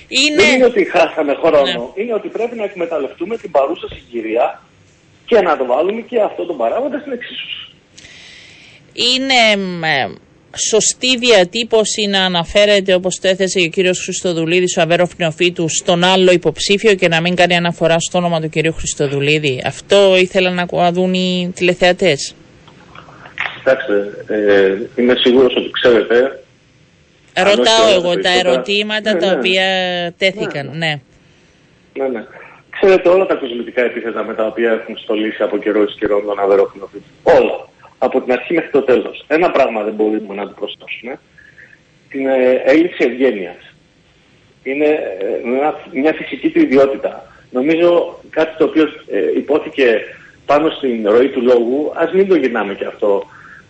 Είναι... 0.08 0.44
Δεν 0.44 0.56
είναι 0.56 0.66
ότι 0.66 0.84
χάσαμε 0.84 1.34
χρόνο, 1.34 1.62
ναι. 1.96 2.02
είναι 2.04 2.14
ότι 2.14 2.28
πρέπει 2.28 2.56
να 2.56 2.64
εκμεταλλευτούμε 2.64 3.38
την 3.38 3.52
παρούσα 3.52 3.88
συγκυρία 3.88 4.62
και 5.26 5.42
να 5.42 5.58
το 5.58 5.66
βάλουμε 5.66 6.02
και 6.02 6.22
αυτό 6.22 6.46
το 6.46 6.54
παράγοντα 6.54 7.00
στην 7.00 7.12
εξίσωση. 7.12 7.72
Είναι 8.94 9.64
σωστή 10.56 11.18
διατύπωση 11.18 12.08
να 12.08 12.26
αναφέρεται 12.26 12.94
όπως 12.94 13.20
το 13.22 13.28
έθεσε 13.28 13.60
ο 13.60 13.68
κύριος 13.68 14.00
Χριστοδουλίδης 14.04 14.78
ο 14.78 14.82
Αβέροφ 14.82 15.18
Νεοφίτου 15.18 15.70
στον 15.70 16.04
άλλο 16.04 16.32
υποψήφιο 16.32 16.96
και 16.96 17.08
να 17.08 17.22
μην 17.22 17.36
κάνει 17.36 17.56
αναφορά 17.56 18.00
στο 18.00 18.18
όνομα 18.18 18.42
του 18.42 18.50
κυρίου 18.50 18.74
Χριστοδουλίδη. 18.74 19.62
Αυτό 19.66 20.18
ήθελαν 20.18 20.68
να 20.72 20.92
δουν 20.92 21.14
οι 21.14 21.52
τηλεθεατές. 21.56 22.36
Κοιτάξτε, 23.58 24.26
ε, 24.28 25.02
είμαι 25.02 25.16
σίγουρος 25.16 25.56
ότι 25.56 25.70
ξέρετε 25.72 26.40
Ρωτάω 27.34 27.90
εγώ 27.96 28.20
τα 28.20 28.30
ερωτήματα 28.30 29.14
ναι, 29.14 29.20
τα 29.20 29.26
ναι. 29.26 29.36
οποία 29.36 29.66
τέθηκαν, 30.18 30.66
ναι. 30.66 30.78
ναι. 30.78 31.02
Ναι, 31.94 32.08
ναι. 32.08 32.24
Ξέρετε 32.70 33.10
όλα 33.10 33.26
τα 33.26 33.36
κοσμητικά 33.36 33.82
επίθετα 33.82 34.24
με 34.24 34.34
τα 34.34 34.46
οποία 34.46 34.72
έχουν 34.72 34.98
στολίσει 34.98 35.44
από 35.44 35.58
καιρό 35.58 35.84
εις 35.84 35.96
καιρό 36.00 36.22
τον 36.22 36.40
Αβερόφινο 36.40 36.90
Όλα. 37.24 37.68
Από 38.00 38.22
την 38.22 38.32
αρχή 38.32 38.54
μέχρι 38.54 38.70
το 38.70 38.82
τέλος. 38.82 39.26
Ένα 39.28 39.52
πράγμα 39.52 39.84
δεν 39.84 39.94
μπορούμε 39.94 40.36
να 40.36 40.48
το 40.48 40.54
προσθέσουμε. 40.60 41.20
Την 42.10 42.28
ε, 42.28 42.62
έλλειψη 42.66 43.04
ευγένειας. 43.04 43.74
Είναι 44.64 44.86
ε, 44.86 45.48
μια, 45.48 45.76
μια 45.92 46.14
φυσική 46.14 46.50
του 46.50 46.60
ιδιότητα. 46.60 47.26
Νομίζω 47.52 48.20
κάτι 48.30 48.58
το 48.58 48.64
οποίο 48.64 48.84
ε, 48.84 49.38
υπόθηκε 49.38 50.02
πάνω 50.46 50.70
στην 50.70 51.10
ροή 51.10 51.28
του 51.30 51.42
λόγου, 51.42 51.92
ας 51.96 52.12
μην 52.12 52.28
το 52.28 52.36
γυρνάμε 52.36 52.74
και 52.74 52.86
αυτό 52.86 53.24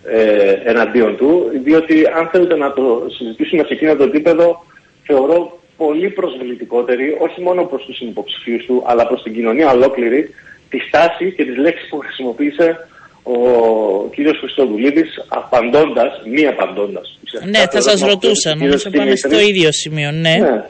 ε, 0.04 0.52
εναντίον 0.64 1.18
του, 1.18 1.52
διότι 1.64 2.06
αν 2.18 2.28
θέλετε 2.28 2.56
να 2.56 2.74
το 2.74 3.06
συζητήσουμε 3.18 3.64
σε 3.64 3.74
εκείνο 3.74 3.96
το 3.96 4.04
επίπεδο, 4.04 4.66
θεωρώ 5.04 5.60
πολύ 5.78 6.10
προσβλητικότερη, 6.10 7.18
όχι 7.20 7.42
μόνο 7.42 7.64
προς 7.64 7.86
τους 7.86 8.00
υποψηφίους 8.00 8.66
του, 8.66 8.84
αλλά 8.86 9.08
προς 9.08 9.24
την 9.24 9.34
κοινωνία 9.34 9.72
ολόκληρη, 9.72 10.34
τη 10.70 10.80
στάση 10.80 11.32
και 11.32 11.46
τις 11.46 11.58
λέξεις 11.58 11.90
που 11.90 11.98
χρησιμοποίησε 11.98 12.88
ο 13.34 14.10
κύριος 14.14 14.38
Χριστοδουλίδης 14.38 15.26
απαντώντας, 15.28 16.22
μη 16.34 16.48
απαντώντας. 16.48 17.20
Ναι, 17.50 17.60
θα 17.72 17.82
σας 17.82 18.02
ρωτούσα, 18.02 18.56
νομίζω 18.56 18.90
πάμε 18.90 19.16
στο 19.16 19.40
ίδιο 19.40 19.72
σημείο, 19.72 20.12
ναι. 20.12 20.36
ναι. 20.38 20.64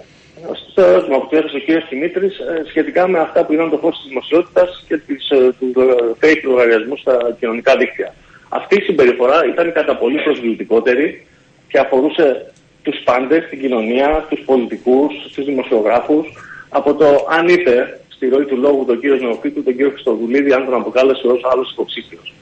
Στο 0.72 0.82
ερώτημα 0.82 1.18
που 1.18 1.36
έθεσε 1.36 1.56
ο 1.56 1.60
κύριος 1.60 1.88
Δημήτρης 1.90 2.38
ε, 2.38 2.64
σχετικά 2.68 3.08
με 3.08 3.20
αυτά 3.20 3.46
που 3.46 3.54
ήταν 3.54 3.70
το 3.70 3.78
φως 3.78 3.96
της 3.98 4.08
δημοσιότητας 4.08 4.84
και 4.88 4.98
της, 4.98 5.30
ε, 5.30 5.54
του 5.60 5.74
fake 6.22 6.44
λογαριασμού 6.44 6.98
στα 6.98 7.36
κοινωνικά 7.40 7.78
δίκτυα. 7.78 8.14
Αυτή 8.50 8.76
η 8.76 8.82
συμπεριφορά 8.82 9.46
ήταν 9.54 9.74
κατά 9.74 9.96
πολύ 9.98 10.20
προσβλητικότερη 10.22 11.26
και 11.68 11.80
αφορούσε 11.80 12.52
τους 12.84 12.98
πάντες, 13.04 13.42
την 13.50 13.60
κοινωνία, 13.60 14.26
τους 14.30 14.40
πολιτικούς, 14.46 15.14
τους 15.34 15.46
δημοσιογράφους, 15.46 16.28
από 16.70 16.94
το 16.94 17.06
αν 17.30 17.48
είπε 17.48 18.00
στη 18.20 18.28
ροή 18.34 18.46
του 18.46 18.58
λόγου 18.58 18.86
τον 18.86 19.00
κύριο 19.00 19.16
Νεοφίτου, 19.16 19.64
τον 19.64 19.76
κύριο 19.76 19.92
Χριστοδουλίδη, 19.92 20.52
αν 20.54 20.66
τον 20.66 20.74
αποκάλεσε 20.74 21.28
ως 21.28 21.42
άλλος 21.52 21.72
υποψήφιος. 21.72 22.34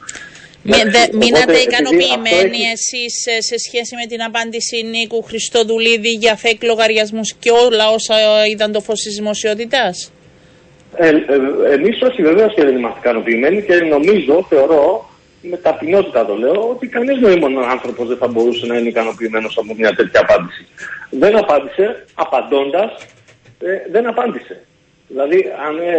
Μείνατε 1.22 1.58
ικανοποιημένοι 1.68 2.62
έχει... 2.64 2.72
εσείς 2.76 3.14
σε 3.50 3.58
σχέση 3.66 3.94
με 4.00 4.06
την 4.12 4.22
απάντηση 4.30 4.78
Νίκου 4.94 5.22
Χριστοδουλίδη 5.24 6.10
για 6.10 6.36
φεκ 6.36 6.64
λογαριασμούς 6.64 7.34
και 7.34 7.52
όλα 7.66 7.86
όσα 7.98 8.16
είδαν 8.52 8.72
το 8.72 8.82
φως 8.82 9.00
της 9.00 9.16
δημοσιότητας; 9.16 10.12
Ε, 10.96 11.08
ε, 11.08 11.14
εμείς 11.74 12.02
όχι 12.02 12.22
βεβαίως 12.22 12.54
και 12.54 12.64
δεν 12.64 12.76
είμαστε 12.78 13.00
ικανοποιημένοι 13.00 13.62
και 13.62 13.76
νομίζω, 13.76 14.46
θεωρώ, 14.50 15.10
με 15.42 15.58
ταπεινότητα 15.58 16.26
το 16.26 16.36
λέω, 16.36 16.70
ότι 16.70 16.88
κανείς 16.88 17.18
νοήμων 17.20 17.64
άνθρωπο 17.76 18.06
δεν 18.06 18.18
θα 18.18 18.28
μπορούσε 18.28 18.66
να 18.66 18.78
είναι 18.78 18.90
ικανοποιημένος 18.90 19.58
από 19.58 19.74
μια 19.78 19.96
τέτοια 19.96 20.20
απάντηση. 20.20 20.68
Δεν 21.10 21.38
απάντησε, 21.38 22.06
απαντώντας, 22.14 22.92
ε, 23.60 23.92
δεν 23.92 24.08
απάντησε. 24.08 24.67
Δηλαδή, 25.08 25.52
αν 25.68 25.78
ε, 25.80 25.92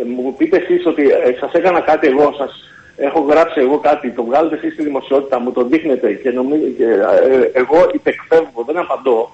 ε, 0.00 0.04
μου 0.04 0.34
πείτε 0.36 0.56
εσείς 0.56 0.86
ότι 0.86 1.02
ε, 1.02 1.36
σας 1.40 1.52
έκανα 1.52 1.80
κάτι 1.80 2.06
εγώ, 2.06 2.34
σας 2.38 2.64
έχω 2.96 3.20
γράψει 3.20 3.60
εγώ 3.60 3.78
κάτι, 3.78 4.10
το 4.10 4.24
βγάλετε 4.24 4.54
εσείς 4.54 4.72
στη 4.72 4.82
δημοσιότητα, 4.82 5.40
μου 5.40 5.52
το 5.52 5.64
δείχνετε 5.64 6.12
και, 6.12 6.30
νομίζω, 6.30 6.66
και 6.76 6.86
εγώ 7.52 7.90
υπεκφεύγω, 7.92 8.64
δεν 8.66 8.78
απαντώ 8.78 9.30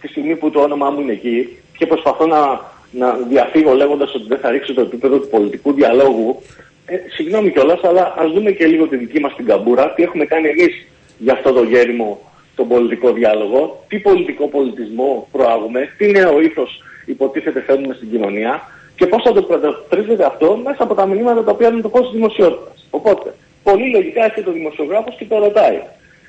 τη 0.00 0.08
στιγμή 0.08 0.36
που 0.36 0.50
το 0.50 0.60
όνομά 0.60 0.90
μου 0.90 1.00
είναι 1.00 1.12
εκεί 1.12 1.58
και 1.76 1.86
προσπαθώ 1.86 2.26
να, 2.26 2.60
να 2.90 3.12
διαφύγω 3.28 3.74
λέγοντας 3.74 4.14
ότι 4.14 4.24
δεν 4.28 4.38
θα 4.38 4.50
ρίξω 4.50 4.74
το 4.74 4.80
επίπεδο 4.80 5.18
του 5.18 5.28
πολιτικού 5.28 5.72
διαλόγου. 5.72 6.42
Ε, 6.86 6.96
συγγνώμη 7.14 7.50
κιόλας, 7.50 7.84
αλλά 7.84 8.14
ας 8.18 8.30
δούμε 8.30 8.50
και 8.50 8.66
λίγο 8.66 8.86
τη 8.86 8.96
δική 8.96 9.20
μας 9.20 9.34
την 9.34 9.46
καμπούρα, 9.46 9.92
τι 9.92 10.02
έχουμε 10.02 10.24
κάνει 10.24 10.48
εμείς 10.48 10.86
για 11.18 11.32
αυτό 11.32 11.52
το 11.52 11.62
γέριμο 11.62 12.29
τον 12.60 12.68
πολιτικό 12.68 13.12
διάλογο, 13.12 13.84
τι 13.88 13.98
πολιτικό 13.98 14.44
πολιτισμό 14.48 15.28
προάγουμε, 15.32 15.80
τι 15.98 16.06
νέο 16.10 16.40
ήθος 16.40 16.82
υποτίθεται 17.06 17.60
φέρνουμε 17.60 17.94
στην 17.94 18.10
κοινωνία 18.10 18.52
και 18.96 19.06
πώς 19.06 19.22
θα 19.22 19.32
το 19.32 19.42
προτρίζεται 19.42 20.24
αυτό 20.24 20.60
μέσα 20.64 20.82
από 20.82 20.94
τα 20.94 21.06
μηνύματα 21.06 21.44
τα 21.44 21.50
οποία 21.50 21.68
είναι 21.68 21.80
το 21.80 21.88
φω 21.88 22.00
της 22.00 22.10
δημοσιότητας. 22.10 22.86
Οπότε, 22.90 23.34
πολύ 23.62 23.90
λογικά 23.90 24.24
έρχεται 24.24 24.42
το 24.42 24.52
δημοσιογράφος 24.52 25.14
και 25.18 25.24
το 25.24 25.38
ρωτάει. 25.38 25.80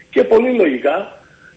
Και 0.09 0.23
πολύ 0.23 0.51
λογικά 0.61 0.95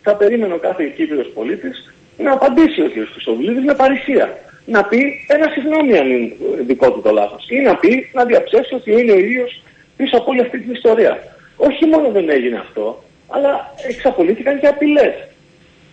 θα 0.03 0.13
περίμενε 0.17 0.55
ο 0.55 0.59
κάθε 0.59 0.85
Κύπριος 0.97 1.29
πολίτης 1.35 1.95
να 2.19 2.33
απαντήσει 2.33 2.81
ο 2.81 2.89
κ. 2.89 2.93
Χρυσοβουλίδης 3.13 3.65
με 3.65 3.75
παρησία 3.75 4.39
να 4.65 4.85
πει 4.85 5.01
ένα 5.27 5.49
συγγνώμη 5.55 5.99
αν 5.99 6.11
είναι 6.11 6.33
δικό 6.71 6.93
του 6.93 7.01
το 7.01 7.11
λάθος. 7.11 7.47
Ή 7.49 7.59
να 7.61 7.77
πει 7.77 8.11
να 8.13 8.25
διαψεύσει 8.25 8.75
ότι 8.75 8.91
είναι 8.93 9.13
ο 9.13 9.19
ίδιος 9.19 9.63
πίσω 9.97 10.17
από 10.17 10.31
όλη 10.31 10.41
αυτή 10.41 10.59
την 10.59 10.73
ιστορία. 10.73 11.19
Όχι 11.57 11.87
μόνο 11.87 12.09
δεν 12.11 12.29
έγινε 12.29 12.59
αυτό, 12.59 13.03
αλλά 13.29 13.75
εξαπολύθηκαν 13.89 14.61
και 14.61 14.67
απειλές. 14.67 15.15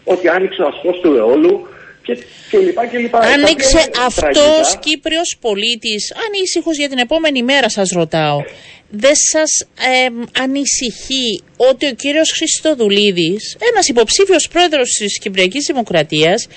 Ότι 0.04 0.28
άνοιξε 0.28 0.62
ο 0.62 0.68
ασκό 0.68 0.92
του 0.92 1.16
αιώλου 1.16 1.68
και, 2.04 2.18
και 2.50 2.58
λοιπά 2.58 2.86
και 2.86 2.98
λοιπά. 2.98 3.20
Άνοιξε 3.20 3.90
αυτός 4.06 4.78
Κύπριος 4.80 5.38
πολίτης, 5.42 6.14
ανήσυχος 6.28 6.78
για 6.78 6.90
την 6.90 6.98
επόμενη 6.98 7.44
μέρα, 7.44 7.70
σας 7.70 7.90
ρωτάω. 7.90 8.44
Δεν 8.90 9.16
σας 9.16 9.68
ανησυχεί 10.40 11.44
ότι 11.58 11.88
ο 11.88 11.94
κύριος 11.94 12.32
Χριστοδουλίδης, 12.32 13.58
ένας 13.72 13.88
υποψήφιος 13.88 14.48
πρόεδρος 14.48 14.90
της 14.90 15.20
Κυπριακής 15.20 15.66
Δημοκρατίας, 15.66 16.48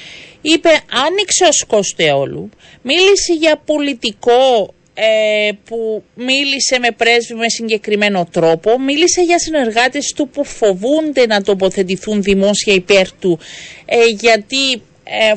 είπε 0.41 0.69
άνοιξε 1.07 1.45
ο 1.45 1.53
σκός 1.53 1.95
του 1.97 2.03
αιώλου, 2.03 2.51
μίλησε 2.83 3.33
για 3.39 3.57
πολιτικό 3.65 4.75
ε, 4.95 5.51
που 5.65 6.03
μίλησε 6.15 6.79
με 6.79 6.91
πρέσβη 6.97 7.35
με 7.35 7.49
συγκεκριμένο 7.49 8.29
τρόπο, 8.31 8.81
μίλησε 8.81 9.23
για 9.23 9.39
συνεργάτες 9.39 10.13
του 10.17 10.29
που 10.29 10.45
φοβούνται 10.45 11.27
να 11.27 11.43
τοποθετηθούν 11.43 12.23
δημόσια 12.23 12.75
υπέρ 12.75 13.13
του, 13.13 13.39
ε, 13.85 14.05
γιατί 14.05 14.73
ε, 15.05 15.33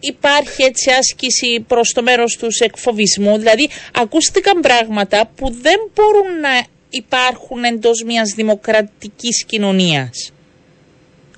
υπάρχει 0.00 0.62
έτσι 0.62 0.90
άσκηση 0.90 1.64
προς 1.68 1.92
το 1.92 2.02
μέρος 2.02 2.36
τους 2.36 2.58
εκφοβισμού, 2.58 3.38
δηλαδή 3.38 3.68
ακούστηκαν 3.94 4.60
πράγματα 4.60 5.30
που 5.36 5.50
δεν 5.50 5.78
μπορούν 5.94 6.40
να 6.40 6.64
υπάρχουν 6.90 7.64
εντός 7.64 8.02
μιας 8.06 8.32
δημοκρατικής 8.36 9.44
κοινωνίας. 9.44 10.32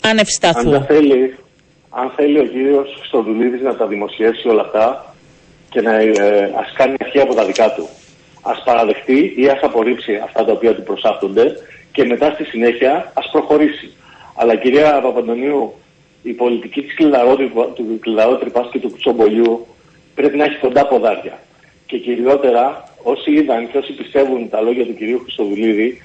Αν 0.02 0.18
ευσταθούν. 0.18 0.74
Αν 0.74 0.84
θέλει, 0.84 1.36
αν 1.90 2.12
θέλει 2.16 2.38
ο 2.38 2.44
κύριος 2.44 3.02
Στοδουλίδης 3.06 3.60
να 3.60 3.76
τα 3.76 3.86
δημοσιεύσει 3.86 4.48
όλα 4.48 4.62
αυτά 4.62 5.11
και 5.72 5.80
να 5.80 5.94
ε, 6.00 6.52
ας 6.56 6.72
κάνει 6.74 6.94
αρχή 7.00 7.20
από 7.20 7.34
τα 7.34 7.44
δικά 7.44 7.74
του. 7.74 7.88
Ας 8.42 8.62
παραδεχτεί 8.64 9.32
ή 9.36 9.48
ας 9.48 9.60
απορρίψει 9.62 10.20
αυτά 10.24 10.44
τα 10.44 10.52
οποία 10.52 10.74
του 10.74 10.82
προσάπτονται 10.82 11.56
και 11.92 12.04
μετά 12.04 12.30
στη 12.30 12.44
συνέχεια 12.44 13.12
ας 13.14 13.28
προχωρήσει. 13.32 13.92
Αλλά 14.36 14.56
κυρία 14.56 15.00
Παπαντονίου, 15.02 15.74
η 16.22 16.32
πολιτική 16.32 16.82
της 16.82 16.94
του 17.74 17.98
κλειδαρότρυπας 18.00 18.68
και 18.70 18.78
του 18.78 18.90
κουτσομπολιού 18.90 19.66
πρέπει 20.14 20.36
να 20.36 20.44
έχει 20.44 20.56
κοντά 20.56 20.86
ποδάρια. 20.86 21.38
Και 21.86 21.98
κυριότερα 21.98 22.84
όσοι 23.02 23.30
είδαν 23.32 23.70
και 23.70 23.78
όσοι 23.78 23.92
πιστεύουν 23.92 24.48
τα 24.48 24.60
λόγια 24.60 24.84
του 24.84 24.94
κυρίου 24.94 25.18
Χρυστοδουλίδη 25.18 26.02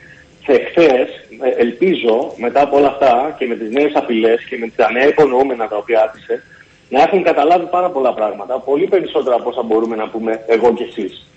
εχθές, 0.47 1.09
ελπίζω 1.57 2.33
μετά 2.37 2.61
από 2.61 2.77
όλα 2.77 2.87
αυτά 2.87 3.35
και 3.37 3.45
με 3.45 3.55
τις 3.55 3.69
νέες 3.71 3.91
απειλές 3.93 4.43
και 4.43 4.57
με 4.57 4.71
τα 4.75 4.91
νέα 4.91 5.07
υπονοούμενα 5.07 5.67
τα 5.67 5.77
οποία 5.77 6.03
άτυσε, 6.03 6.43
να 6.89 7.01
έχουν 7.01 7.23
καταλάβει 7.23 7.65
πάρα 7.65 7.89
πολλά 7.89 8.13
πράγματα, 8.13 8.59
πολύ 8.59 8.87
περισσότερα 8.87 9.35
από 9.35 9.49
όσα 9.49 9.61
μπορούμε 9.61 9.95
να 9.95 10.07
πούμε 10.09 10.43
εγώ 10.47 10.73
και 10.73 10.83
εσείς. 10.83 11.27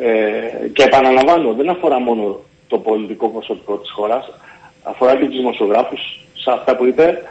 Ε, 0.00 0.68
και 0.72 0.82
επαναλαμβάνω, 0.82 1.52
δεν 1.52 1.68
αφορά 1.68 2.00
μόνο 2.00 2.40
το 2.68 2.78
πολιτικό 2.78 3.28
προσωπικό 3.28 3.76
της 3.78 3.90
χώρας, 3.90 4.30
αφορά 4.82 5.16
και 5.16 5.24
τους 5.24 5.36
δημοσιογράφους, 5.36 6.00
σε 6.34 6.50
αυτά 6.50 6.76
που 6.76 6.86
είπε, 6.86 7.22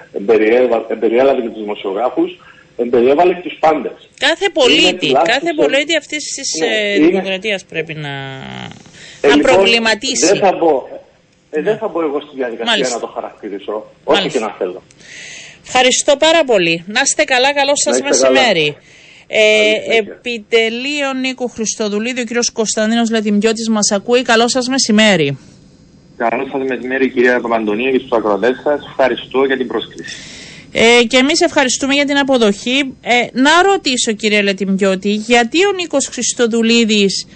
εμπεριέλαβε 0.88 1.42
και 1.42 1.50
τους 1.50 1.62
δημοσιογράφους, 1.62 2.40
εμπεριέβαλε 2.78 3.34
και 3.34 3.42
τους 3.42 3.58
πάντες. 3.60 4.10
Κάθε 4.18 4.50
πολίτη, 4.50 5.12
κάθε 5.12 5.54
πολίτη 5.56 5.96
αυτής 5.98 6.24
της 6.36 6.50
ναι, 6.60 6.94
ε, 6.94 7.00
δημοκρατίας 7.08 7.66
πρέπει 7.66 7.94
να, 7.94 8.10
ε, 9.22 9.28
να 9.28 9.36
λοιπόν, 9.36 9.52
προβληματίσει. 9.52 10.26
Δεν 10.26 10.38
θα 10.38 10.56
μπω, 10.58 10.88
ε, 11.50 11.62
δεν 11.62 11.78
θα 11.78 11.88
μπω 11.88 12.02
εγώ 12.02 12.20
στη 12.20 12.36
διαδικασία 12.36 12.72
Μάλιστα. 12.72 12.96
να 12.96 13.02
το 13.02 13.08
χαρακτηρίσω, 13.08 13.86
όσο 14.04 14.28
και 14.28 14.40
να 14.40 14.50
θέλω. 14.50 14.82
Ευχαριστώ 15.74 16.18
πάρα 16.18 16.44
πολύ. 16.44 16.84
Να 16.88 17.02
είστε 17.04 17.24
καλά, 17.24 17.54
καλό 17.54 17.72
σας 17.76 18.02
μεσημέρι. 18.02 18.78
Ε, 19.28 19.98
επιτελείο 19.98 21.14
Νίκου 21.14 21.48
Χριστοδουλίδη, 21.50 22.22
ο 22.22 22.24
κύριος 22.24 22.50
Κωνσταντίνος 22.52 23.10
Λετιμιώτης 23.10 23.70
μας 23.70 23.92
ακούει. 23.92 24.22
Καλό 24.22 24.48
σας 24.48 24.68
μεσημέρι. 24.68 25.38
Καλό 26.18 26.48
σας 26.52 26.62
μεσημέρι 26.68 27.10
κυρία 27.10 27.40
Παπαντονία 27.40 27.92
και 27.92 27.98
στους 27.98 28.12
ακροτές 28.12 28.56
σας. 28.64 28.86
Ευχαριστώ 28.90 29.44
για 29.44 29.58
την 29.58 29.68
πρόσκληση. 29.68 30.16
Ε, 30.72 31.04
και 31.08 31.18
εμείς 31.18 31.42
ευχαριστούμε 31.42 31.94
για 31.94 32.06
την 32.06 32.18
αποδοχή. 32.18 32.94
Ε, 33.02 33.26
να 33.34 33.62
ρωτήσω 33.62 34.12
κύριε 34.12 34.42
Λετιμιώτη, 34.42 35.12
γιατί 35.12 35.66
ο 35.66 35.72
Νίκος 35.72 36.08
Χριστοδουλίδης 36.08 37.28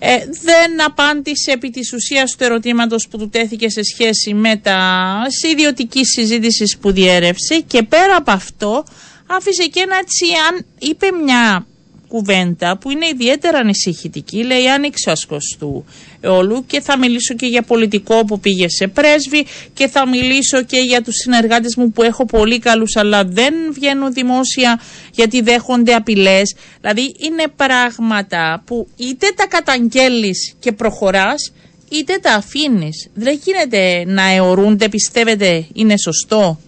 ε, 0.00 0.16
δεν 0.42 0.84
απάντησε 0.84 1.50
επί 1.50 1.70
της 1.70 1.92
ουσίας 1.92 2.36
του 2.36 2.44
ερωτήματος 2.44 3.08
που 3.10 3.18
του 3.18 3.28
τέθηκε 3.28 3.68
σε 3.68 3.82
σχέση 3.82 4.34
με 4.34 4.56
τα 4.56 5.18
ιδιωτική 5.50 6.04
συζήτηση 6.04 6.78
που 6.80 6.92
διέρευσε 6.92 7.60
και 7.66 7.82
πέρα 7.82 8.16
από 8.16 8.30
αυτό 8.30 8.84
άφησε 9.26 9.64
και 9.64 9.80
ένα 9.80 9.96
έτσι, 9.96 10.26
αν 10.48 10.66
είπε 10.78 11.06
μια 11.24 11.66
κουβέντα 12.08 12.78
που 12.78 12.90
είναι 12.90 13.06
ιδιαίτερα 13.06 13.58
ανησυχητική. 13.58 14.44
Λέει 14.44 14.68
άνοιξε 14.68 15.08
ο 15.08 15.12
ασκός 15.12 15.56
του 15.58 15.84
όλου 16.24 16.66
και 16.66 16.80
θα 16.80 16.98
μιλήσω 16.98 17.34
και 17.34 17.46
για 17.46 17.62
πολιτικό 17.62 18.24
που 18.24 18.40
πήγε 18.40 18.68
σε 18.68 18.86
πρέσβη 18.86 19.46
και 19.74 19.88
θα 19.88 20.08
μιλήσω 20.08 20.62
και 20.62 20.78
για 20.78 21.02
τους 21.02 21.14
συνεργάτες 21.14 21.76
μου 21.76 21.90
που 21.90 22.02
έχω 22.02 22.24
πολύ 22.24 22.58
καλούς 22.58 22.96
αλλά 22.96 23.24
δεν 23.24 23.54
βγαίνουν 23.72 24.12
δημόσια 24.12 24.80
γιατί 25.12 25.40
δέχονται 25.40 25.94
απειλές. 25.94 26.54
Δηλαδή 26.80 27.14
είναι 27.18 27.44
πράγματα 27.56 28.62
που 28.66 28.88
είτε 28.96 29.26
τα 29.36 29.46
καταγγέλεις 29.46 30.54
και 30.58 30.72
προχωράς 30.72 31.52
είτε 31.90 32.18
τα 32.22 32.32
αφήνεις. 32.32 33.08
Δεν 33.14 33.40
γίνεται 33.44 34.04
να 34.06 34.22
αιωρούνται, 34.22 34.88
πιστεύετε 34.88 35.66
είναι 35.72 35.94
σωστό; 35.98 36.58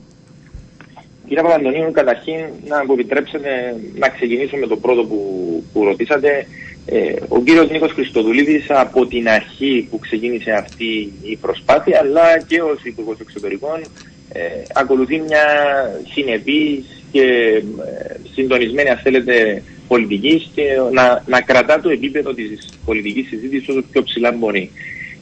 Κύριε 1.29 1.43
Παπαντονίου, 1.43 1.91
καταρχήν 1.93 2.41
να 2.67 2.85
μου 2.85 2.93
επιτρέψετε 2.93 3.77
να 3.95 4.09
ξεκινήσω 4.09 4.57
με 4.57 4.67
το 4.67 4.77
πρώτο 4.77 5.05
που, 5.05 5.19
που 5.73 5.85
ρωτήσατε. 5.85 6.47
Ε, 6.87 7.15
ο 7.29 7.43
κύριος 7.43 7.71
Νίκος 7.71 7.93
Χριστοδουλίδης 7.93 8.71
από 8.71 9.07
την 9.07 9.29
αρχή 9.29 9.87
που 9.91 9.99
ξεκίνησε 9.99 10.51
αυτή 10.51 11.13
η 11.23 11.37
προσπάθεια 11.37 11.99
αλλά 12.03 12.43
και 12.47 12.63
ως 12.63 12.85
Υπουργός 12.85 13.21
Εξωτερικών 13.21 13.81
ε, 14.33 14.41
ακολουθεί 14.75 15.19
μια 15.19 15.45
συνεπής 16.13 16.85
και 17.13 17.23
ε, 17.23 18.17
συντονισμένη 18.35 18.89
αν 18.89 18.99
θέλετε 18.99 19.63
πολιτική 19.89 20.51
και 20.55 20.63
να, 20.93 21.23
να 21.27 21.41
κρατά 21.41 21.81
το 21.81 21.91
επίπεδο 21.91 22.35
της 22.35 22.69
πολιτικής 22.85 23.29
συζήτησης 23.29 23.69
όσο 23.69 23.83
πιο 23.93 24.03
ψηλά 24.03 24.33
μπορεί. 24.33 24.71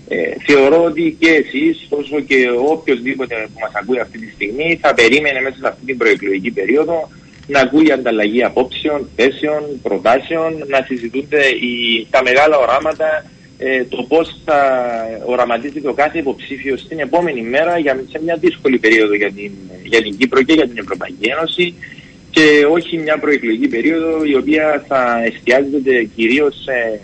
Ε, 0.09 0.33
θεωρώ 0.47 0.85
ότι 0.85 1.17
και 1.21 1.31
εσείς, 1.31 1.87
όσο 1.89 2.21
και 2.21 2.49
οποιοδήποτε 2.67 3.35
που 3.53 3.61
μας 3.61 3.73
ακούει 3.75 4.01
αυτή 4.01 4.19
τη 4.19 4.31
στιγμή, 4.35 4.79
θα 4.83 4.95
περίμενε 4.95 5.41
μέσα 5.41 5.57
σε 5.61 5.69
αυτή 5.69 5.85
την 5.85 5.97
προεκλογική 5.97 6.51
περίοδο 6.51 7.09
να 7.47 7.61
ακούει 7.61 7.93
ανταλλαγή 7.93 8.45
απόψεων, 8.45 9.09
θέσεων, 9.17 9.63
προτάσεων, 9.83 10.65
να 10.69 10.83
συζητούνται 10.87 11.47
οι, 11.47 12.07
τα 12.11 12.23
μεγάλα 12.23 12.59
οράματα, 12.59 13.25
ε, 13.59 13.85
το 13.85 14.03
πώς 14.09 14.41
θα 14.45 14.61
οραματίζεται 15.25 15.89
ο 15.89 15.93
κάθε 15.93 16.19
υποψήφιο 16.19 16.77
στην 16.77 16.99
επόμενη 16.99 17.43
μέρα 17.43 17.79
για, 17.79 18.03
σε 18.11 18.21
μια 18.23 18.37
δύσκολη 18.37 18.79
περίοδο 18.79 19.15
για 19.15 19.33
την, 19.33 19.53
για 19.85 20.03
την 20.03 20.17
Κύπρο 20.17 20.43
και 20.43 20.53
για 20.53 20.69
την 20.69 20.79
Ευρωπαϊκή 20.79 21.29
Ένωση 21.29 21.75
και 22.31 22.67
όχι 22.71 22.99
μια 22.99 23.19
προεκλογική 23.19 23.69
περίοδο 23.69 24.25
η 24.25 24.37
οποία 24.37 24.85
θα 24.89 25.23
εστιάζεται 25.25 26.09
κυρίως 26.17 26.55
σε 26.63 27.01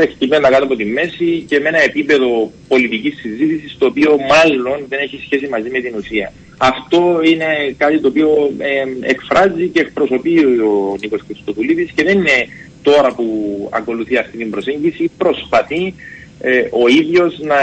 σε 0.00 0.06
χτυπημένα 0.06 0.50
κάτω 0.50 0.64
από 0.64 0.76
τη 0.76 0.84
μέση 0.84 1.44
και 1.48 1.60
με 1.60 1.68
ένα 1.68 1.82
επίπεδο 1.82 2.52
πολιτικής 2.68 3.14
συζήτησης 3.20 3.76
το 3.78 3.86
οποίο 3.86 4.16
μάλλον 4.32 4.86
δεν 4.88 4.98
έχει 4.98 5.20
σχέση 5.24 5.48
μαζί 5.48 5.70
με 5.70 5.80
την 5.80 5.94
ουσία. 5.96 6.32
Αυτό 6.58 7.20
είναι 7.24 7.74
κάτι 7.76 8.00
το 8.00 8.08
οποίο 8.08 8.52
ε, 8.58 9.10
εκφράζει 9.12 9.68
και 9.68 9.80
εκπροσωπεί 9.80 10.38
ο 10.38 10.96
Νίκος 11.00 11.20
Χριστοδουλίδης 11.26 11.90
και 11.94 12.04
δεν 12.04 12.18
είναι 12.18 12.38
τώρα 12.82 13.14
που 13.14 13.26
ακολουθεί 13.72 14.16
αυτή 14.16 14.36
την 14.36 14.50
προσέγγιση, 14.50 15.10
προσπαθεί 15.18 15.94
ε, 16.40 16.62
ο 16.70 16.88
ίδιος 16.88 17.38
να, 17.38 17.60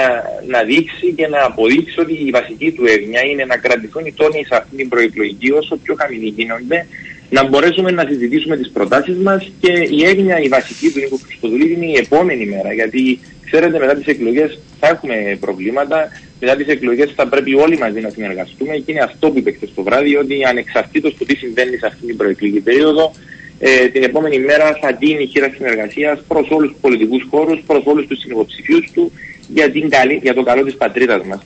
να 0.48 0.64
δείξει 0.64 1.14
και 1.16 1.28
να 1.28 1.44
αποδείξει 1.44 2.00
ότι 2.00 2.14
η 2.14 2.30
βασική 2.30 2.72
του 2.72 2.86
έγνοια 2.86 3.22
είναι 3.26 3.46
να 3.46 3.58
κρατηθούν 3.58 4.06
οι 4.06 4.14
τόνοι 4.14 4.46
σε 4.46 4.56
αυτή 4.56 4.76
την 4.76 4.90
προεκλογική 4.90 5.52
όσο 5.52 5.78
πιο 5.84 5.96
χαμηλή 5.98 6.34
γίνονται 6.38 6.88
να 7.30 7.48
μπορέσουμε 7.48 7.92
να 7.92 8.06
συζητήσουμε 8.06 8.58
τις 8.58 8.70
προτάσεις 8.70 9.16
μας 9.16 9.52
και 9.60 9.72
η 9.72 10.06
έγνοια 10.06 10.40
η 10.40 10.48
βασική 10.48 10.92
του 10.92 11.00
Νίκο 11.00 11.20
Χριστοδουλίδη 11.26 11.74
είναι 11.74 11.86
η 11.86 11.98
επόμενη 11.98 12.46
μέρα. 12.46 12.74
Γιατί 12.74 13.20
ξέρετε 13.46 13.80
μετά 13.80 13.96
τις 13.96 14.06
εκλογές 14.06 14.60
θα 14.80 14.88
έχουμε 14.88 15.38
προβλήματα. 15.40 16.08
Μετά 16.40 16.56
τις 16.56 16.68
εκλογές 16.68 17.12
θα 17.16 17.28
πρέπει 17.28 17.56
όλοι 17.56 17.78
μαζί 17.78 18.00
να 18.00 18.10
συνεργαστούμε. 18.10 18.74
Και 18.76 18.92
είναι 18.92 19.02
αυτό 19.02 19.30
που 19.32 19.38
είπε 19.38 19.52
χθες 19.52 19.70
το 19.76 19.84
βράδυ 19.84 20.16
ότι 20.16 20.46
ανεξαρτήτως 20.46 21.14
του 21.14 21.26
τι 21.26 21.36
συμβαίνει 21.36 21.78
σε 21.78 21.86
αυτή 21.86 22.06
την 22.06 22.18
προεκλογική 22.18 22.60
περίοδο 22.60 23.12
ε, 23.60 23.88
την 23.88 24.04
επόμενη 24.04 24.40
μέρα 24.40 24.78
θα 24.82 24.98
δίνει 25.00 25.26
χείρα 25.26 25.50
συνεργασίας 25.56 26.20
προς 26.28 26.50
όλους 26.50 26.72
τους 26.72 26.80
πολιτικούς 26.82 27.28
χώρους, 27.30 27.60
προς 27.68 27.84
όλους 27.86 28.08
τους 28.08 28.20
συνυποψηφίου 28.20 28.80
του 28.94 29.12
για, 29.48 29.72
την 29.72 29.90
καλή, 29.90 30.20
για 30.24 30.34
το 30.34 30.44
καλό 30.44 30.64
της 30.64 30.76
πατρίδας 30.76 31.24
μας. 31.26 31.40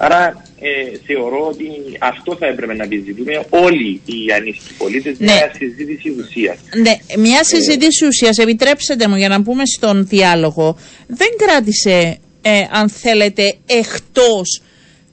Άρα 0.00 0.44
ε, 0.60 0.98
θεωρώ 1.06 1.46
ότι 1.46 1.66
αυτό 1.98 2.36
θα 2.36 2.46
έπρεπε 2.46 2.74
να 2.74 2.84
επιζητούμε 2.84 3.44
όλοι 3.50 4.00
οι 4.04 4.32
ανήσυχοι 4.36 4.72
πολίτες, 4.78 5.18
ναι. 5.18 5.32
μια 5.32 5.50
συζήτηση 5.58 6.14
ουσίας. 6.18 6.56
Ναι, 6.74 7.22
μια 7.22 7.44
συζήτηση 7.44 8.04
ε, 8.04 8.08
ουσίας. 8.08 8.38
Επιτρέψτε 8.38 9.08
μου 9.08 9.16
για 9.16 9.28
να 9.28 9.42
πούμε 9.42 9.62
στον 9.76 10.06
διάλογο. 10.06 10.76
Δεν 11.06 11.28
κράτησε, 11.38 12.18
ε, 12.42 12.62
αν 12.70 12.88
θέλετε, 12.88 13.56
εκτός 13.66 14.62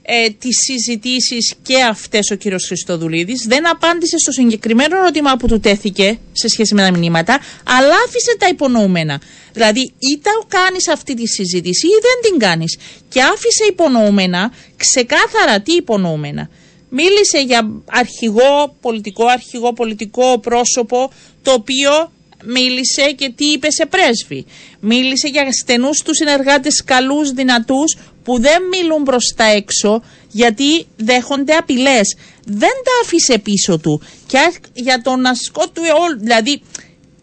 ε, 0.07 0.29
τις 0.29 0.55
συζητήσεις 0.65 1.53
και 1.61 1.81
αυτές 1.81 2.31
ο 2.31 2.35
κύριος 2.35 2.65
Χριστοδουλίδης 2.65 3.45
δεν 3.47 3.69
απάντησε 3.69 4.17
στο 4.17 4.31
συγκεκριμένο 4.31 4.97
ερώτημα 4.97 5.37
που 5.37 5.47
του 5.47 5.59
τέθηκε 5.59 6.19
σε 6.31 6.47
σχέση 6.47 6.73
με 6.73 6.81
τα 6.81 6.97
μηνύματα 6.97 7.39
αλλά 7.63 7.93
άφησε 8.07 8.37
τα 8.39 8.47
υπονοούμενα. 8.47 9.21
Δηλαδή 9.53 9.79
είτε 9.81 10.29
κάνεις 10.47 10.87
αυτή 10.87 11.13
τη 11.13 11.27
συζήτηση 11.27 11.87
ή 11.87 11.97
δεν 12.01 12.31
την 12.31 12.39
κάνεις 12.39 12.77
και 13.09 13.21
άφησε 13.21 13.65
υπονοούμενα 13.69 14.51
ξεκάθαρα 14.75 15.61
τι 15.61 15.73
υπονοούμενα. 15.73 16.49
Μίλησε 16.89 17.39
για 17.45 17.69
αρχηγό, 17.85 18.75
πολιτικό 18.81 19.25
αρχηγό, 19.25 19.73
πολιτικό 19.73 20.39
πρόσωπο 20.39 21.11
το 21.41 21.51
οποίο 21.51 22.11
μίλησε 22.47 23.11
και 23.11 23.33
τι 23.35 23.45
είπε 23.45 23.71
σε 23.71 23.85
πρέσβη. 23.85 24.45
Μίλησε 24.79 25.27
για 25.27 25.51
στενούς 25.51 26.01
τους 26.01 26.17
συνεργάτες 26.17 26.83
καλούς, 26.83 27.31
δυνατούς 27.31 27.97
που 28.23 28.39
δεν 28.39 28.63
μιλούν 28.71 29.03
προς 29.03 29.33
τα 29.35 29.43
έξω 29.43 30.01
γιατί 30.31 30.85
δέχονται 30.95 31.53
απειλές. 31.53 32.15
Δεν 32.45 32.59
τα 32.59 32.91
άφησε 33.03 33.37
πίσω 33.37 33.77
του. 33.77 34.01
Και 34.27 34.37
για 34.73 35.01
τον 35.01 35.25
ασκό 35.25 35.69
του 35.69 35.81
αιώλ, 35.83 36.19
δηλαδή 36.19 36.61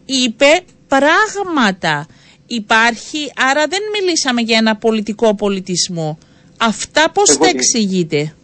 είπε 0.05 0.61
πράγματα. 0.87 2.07
Υπάρχει, 2.47 3.31
άρα 3.35 3.67
δεν 3.67 3.79
μιλήσαμε 3.93 4.41
για 4.41 4.57
ένα 4.57 4.75
πολιτικό 4.75 5.35
πολιτισμό. 5.35 6.17
Αυτά 6.57 7.11
πώς 7.11 7.37
τα 7.37 7.47
εξηγείτε; 7.47 8.35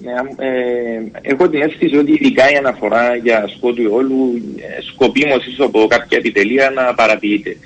Ναι, 0.00 0.12
ε, 0.46 1.02
έχω 1.20 1.48
την 1.48 1.62
αίσθηση 1.62 1.96
ότι 1.96 2.12
ειδικά 2.12 2.50
η 2.50 2.56
αναφορά 2.56 3.16
για 3.16 3.48
σκότου 3.56 3.82
αιώλου 3.82 4.42
ε, 4.56 4.82
σκοπίμως 4.92 5.46
ίσως 5.46 5.66
από 5.66 5.86
κάποια 5.86 6.18
επιτελεία 6.18 6.70
να 6.70 6.94
παρατηρείται. 6.94 7.56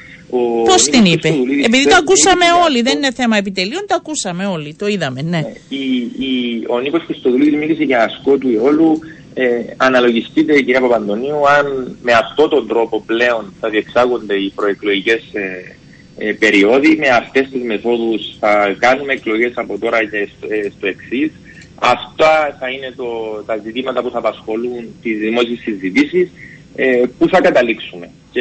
Πώς 0.65 0.83
την 0.83 1.05
είπε, 1.05 1.29
Επειδή 1.65 1.85
το 1.85 1.97
ακούσαμε 1.97 2.45
όλοι, 2.67 2.83
δεν 2.83 2.97
είναι 2.97 3.13
θέμα 3.13 3.37
επιτελείων, 3.37 3.85
το 3.87 3.95
ακούσαμε 3.95 4.47
όλοι, 4.47 4.75
το 4.75 4.87
είδαμε, 4.87 5.23
ναι. 5.23 5.39
Ε, 5.39 5.53
η, 5.69 5.85
η, 6.27 6.65
ο 6.69 6.81
Νίκος 6.81 7.03
Χριστοδουλίδη 7.05 7.57
μίλησε 7.57 7.83
για 7.83 8.05
ασκό 8.05 8.39
του 8.39 8.49
αιώλου. 8.49 8.99
Ε, 9.35 9.45
αναλογιστείτε, 9.77 10.55
κυρία 10.55 10.81
Παπαντονίου, 10.81 11.49
αν 11.59 11.97
με 12.03 12.13
αυτόν 12.13 12.49
τον 12.49 12.69
τρόπο 12.69 13.03
πλέον 13.07 13.55
θα 13.61 13.69
διεξάγονται 13.69 14.35
οι 14.35 14.53
προεκλογικές 14.55 15.23
ε, 15.33 15.77
ε, 16.19 16.33
περιόδοι, 16.33 16.97
με 16.97 17.09
αυτές 17.09 17.49
τις 17.51 17.63
μεθόδους 17.63 18.37
θα 18.39 18.77
κάνουμε 18.79 19.13
εκλογές 19.13 19.53
από 19.55 19.79
τώρα 19.79 19.99
και 20.05 20.29
στο, 20.37 20.47
ε, 20.51 20.71
στο 20.77 20.87
εξής. 20.87 21.31
Αυτά 21.85 22.57
θα 22.61 22.69
είναι 22.69 22.93
το, 22.97 23.05
τα 23.47 23.57
ζητήματα 23.65 24.03
που 24.03 24.11
θα 24.11 24.19
απασχολούν 24.19 24.87
τις 25.03 25.19
δημόσιες 25.19 25.59
συζητήσεις. 25.59 26.31
Ε, 26.75 27.03
πού 27.19 27.29
θα 27.29 27.41
καταλήξουμε. 27.41 28.11
Και 28.33 28.41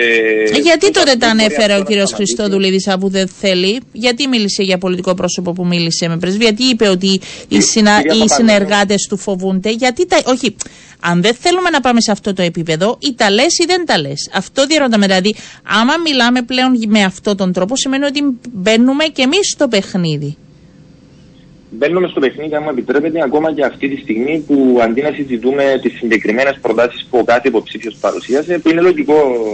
ε, 0.53 0.59
γιατί 0.59 0.91
τότε 0.91 1.15
τα 1.15 1.27
ανέφερε 1.27 1.77
ο 1.77 1.83
κύριος 1.83 2.13
Χριστόδουλίδης 2.13 2.87
αφού 2.87 3.09
δεν 3.09 3.27
θέλει, 3.27 3.81
γιατί 3.91 4.27
μίλησε 4.27 4.63
για 4.63 4.77
πολιτικό 4.77 5.13
πρόσωπο 5.13 5.53
που 5.53 5.65
μίλησε 5.65 6.07
με 6.07 6.17
πρεσβεία, 6.17 6.47
γιατί 6.49 6.63
είπε 6.69 6.87
ότι 6.87 7.19
οι, 7.47 7.61
συνα... 7.61 8.01
οι 8.01 8.29
συνεργάτες 8.29 9.07
του 9.09 9.17
φοβούνται, 9.17 9.69
γιατί 9.69 10.07
τα. 10.07 10.21
Όχι, 10.25 10.55
αν 10.99 11.21
δεν 11.21 11.33
θέλουμε 11.33 11.69
να 11.69 11.79
πάμε 11.79 12.01
σε 12.01 12.11
αυτό 12.11 12.33
το 12.33 12.41
επίπεδο, 12.41 12.97
ή 12.99 13.13
τα 13.13 13.31
λες 13.31 13.57
ή 13.57 13.65
δεν 13.65 13.85
τα 13.85 13.97
λες. 13.97 14.29
Αυτό 14.33 14.65
διαρωτάμε. 14.65 15.05
Δηλαδή, 15.05 15.35
άμα 15.63 15.93
μιλάμε 16.05 16.41
πλέον 16.41 16.79
με 16.87 17.03
αυτόν 17.03 17.37
τον 17.37 17.53
τρόπο, 17.53 17.75
σημαίνει 17.77 18.05
ότι 18.05 18.21
μπαίνουμε 18.51 19.03
και 19.03 19.21
εμείς 19.21 19.49
στο 19.49 19.67
παιχνίδι 19.67 20.37
μπαίνουμε 21.71 22.07
στο 22.07 22.19
παιχνίδι, 22.19 22.55
αν 22.55 22.63
μου 22.63 22.69
επιτρέπετε, 22.69 23.23
ακόμα 23.23 23.53
και 23.53 23.65
αυτή 23.65 23.89
τη 23.89 24.01
στιγμή 24.01 24.43
που 24.47 24.79
αντί 24.83 25.01
να 25.01 25.11
συζητούμε 25.11 25.79
τις 25.81 25.93
συγκεκριμένες 25.93 26.57
προτάσεις 26.61 27.07
που 27.09 27.17
ο 27.17 27.23
κάθε 27.23 27.47
υποψήφιος 27.47 27.95
παρουσίασε, 28.01 28.57
που 28.59 28.69
είναι 28.69 28.81
λογικό 28.81 29.13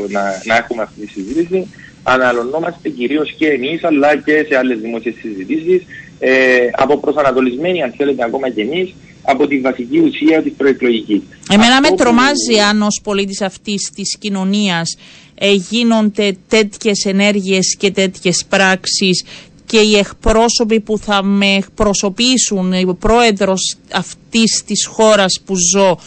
να, 0.10 0.22
να 0.46 0.56
έχουμε 0.56 0.82
αυτή 0.82 1.00
τη 1.02 1.08
συζήτηση, 1.08 1.68
αναλωνόμαστε 2.04 2.90
κυρίως 2.90 3.34
και 3.38 3.48
εμείς 3.48 3.84
αλλά 3.84 4.18
και 4.18 4.46
σε 4.50 4.58
άλλες 4.58 4.80
δημόσιες 4.80 5.16
συζητήσεις 5.22 5.84
ε, 6.20 6.32
από 6.72 6.98
προσανατολισμένοι, 6.98 7.84
αν 7.84 7.94
θέλετε, 7.98 8.24
ακόμα 8.24 8.50
και 8.50 8.62
εμείς, 8.62 8.94
από 9.22 9.48
τη 9.48 9.60
βασική 9.60 10.00
ουσία 10.00 10.42
της 10.42 10.54
προεκλογικής. 10.58 11.22
Εμένα 11.52 11.82
με 11.82 11.92
τρομάζει 11.92 12.60
αν 12.70 12.82
ως 12.82 13.00
πολίτης 13.04 13.42
αυτής 13.42 13.92
της 13.96 14.18
κοινωνίας 14.20 14.98
ε, 15.36 15.52
γίνονται 15.52 16.38
τέτοιες 16.48 17.06
ενέργειες 17.06 17.76
και 17.80 17.92
τέτοιες 17.92 18.46
πράξεις 18.50 19.24
και 19.68 19.80
οι 19.80 19.96
εκπρόσωποι 19.98 20.80
που 20.80 20.98
θα 20.98 21.24
με 21.24 21.56
εκπροσωπήσουν, 21.56 22.74
ο 22.88 22.94
πρόεδρος 22.94 23.78
αυτής 23.92 24.64
της 24.66 24.86
χώρας 24.86 25.42
που 25.46 25.54
ζω, 25.74 25.98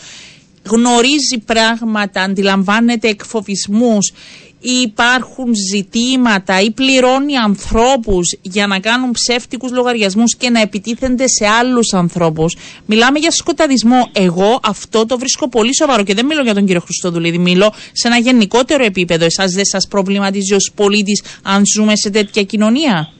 γνωρίζει 0.70 1.38
πράγματα, 1.46 2.22
αντιλαμβάνεται 2.22 3.08
εκφοβισμούς 3.08 4.12
υπάρχουν 4.60 5.46
ζητήματα 5.72 6.60
ή 6.60 6.70
πληρώνει 6.70 7.36
ανθρώπους 7.36 8.36
για 8.42 8.66
να 8.66 8.78
κάνουν 8.78 9.10
ψεύτικους 9.10 9.70
λογαριασμούς 9.72 10.36
και 10.36 10.50
να 10.50 10.60
επιτίθενται 10.60 11.24
σε 11.28 11.46
άλλους 11.46 11.92
ανθρώπους. 11.92 12.56
Μιλάμε 12.86 13.18
για 13.18 13.30
σκοταδισμό. 13.30 14.10
Εγώ 14.12 14.60
αυτό 14.62 15.06
το 15.06 15.18
βρίσκω 15.18 15.48
πολύ 15.48 15.74
σοβαρό 15.76 16.02
και 16.02 16.14
δεν 16.14 16.26
μιλώ 16.26 16.42
για 16.42 16.54
τον 16.54 16.66
κύριο 16.66 16.80
Χριστοδουλίδη, 16.80 17.38
μιλώ 17.38 17.72
σε 17.92 18.08
ένα 18.08 18.18
γενικότερο 18.18 18.84
επίπεδο. 18.84 19.24
Εσάς 19.24 19.52
δεν 19.52 19.64
σας 19.64 19.86
προβληματίζει 19.88 20.54
ως 20.54 20.72
πολίτης 20.74 21.22
αν 21.42 21.62
ζούμε 21.74 21.96
σε 21.96 22.10
τέτοια 22.10 22.42
κοινωνία; 22.42 23.12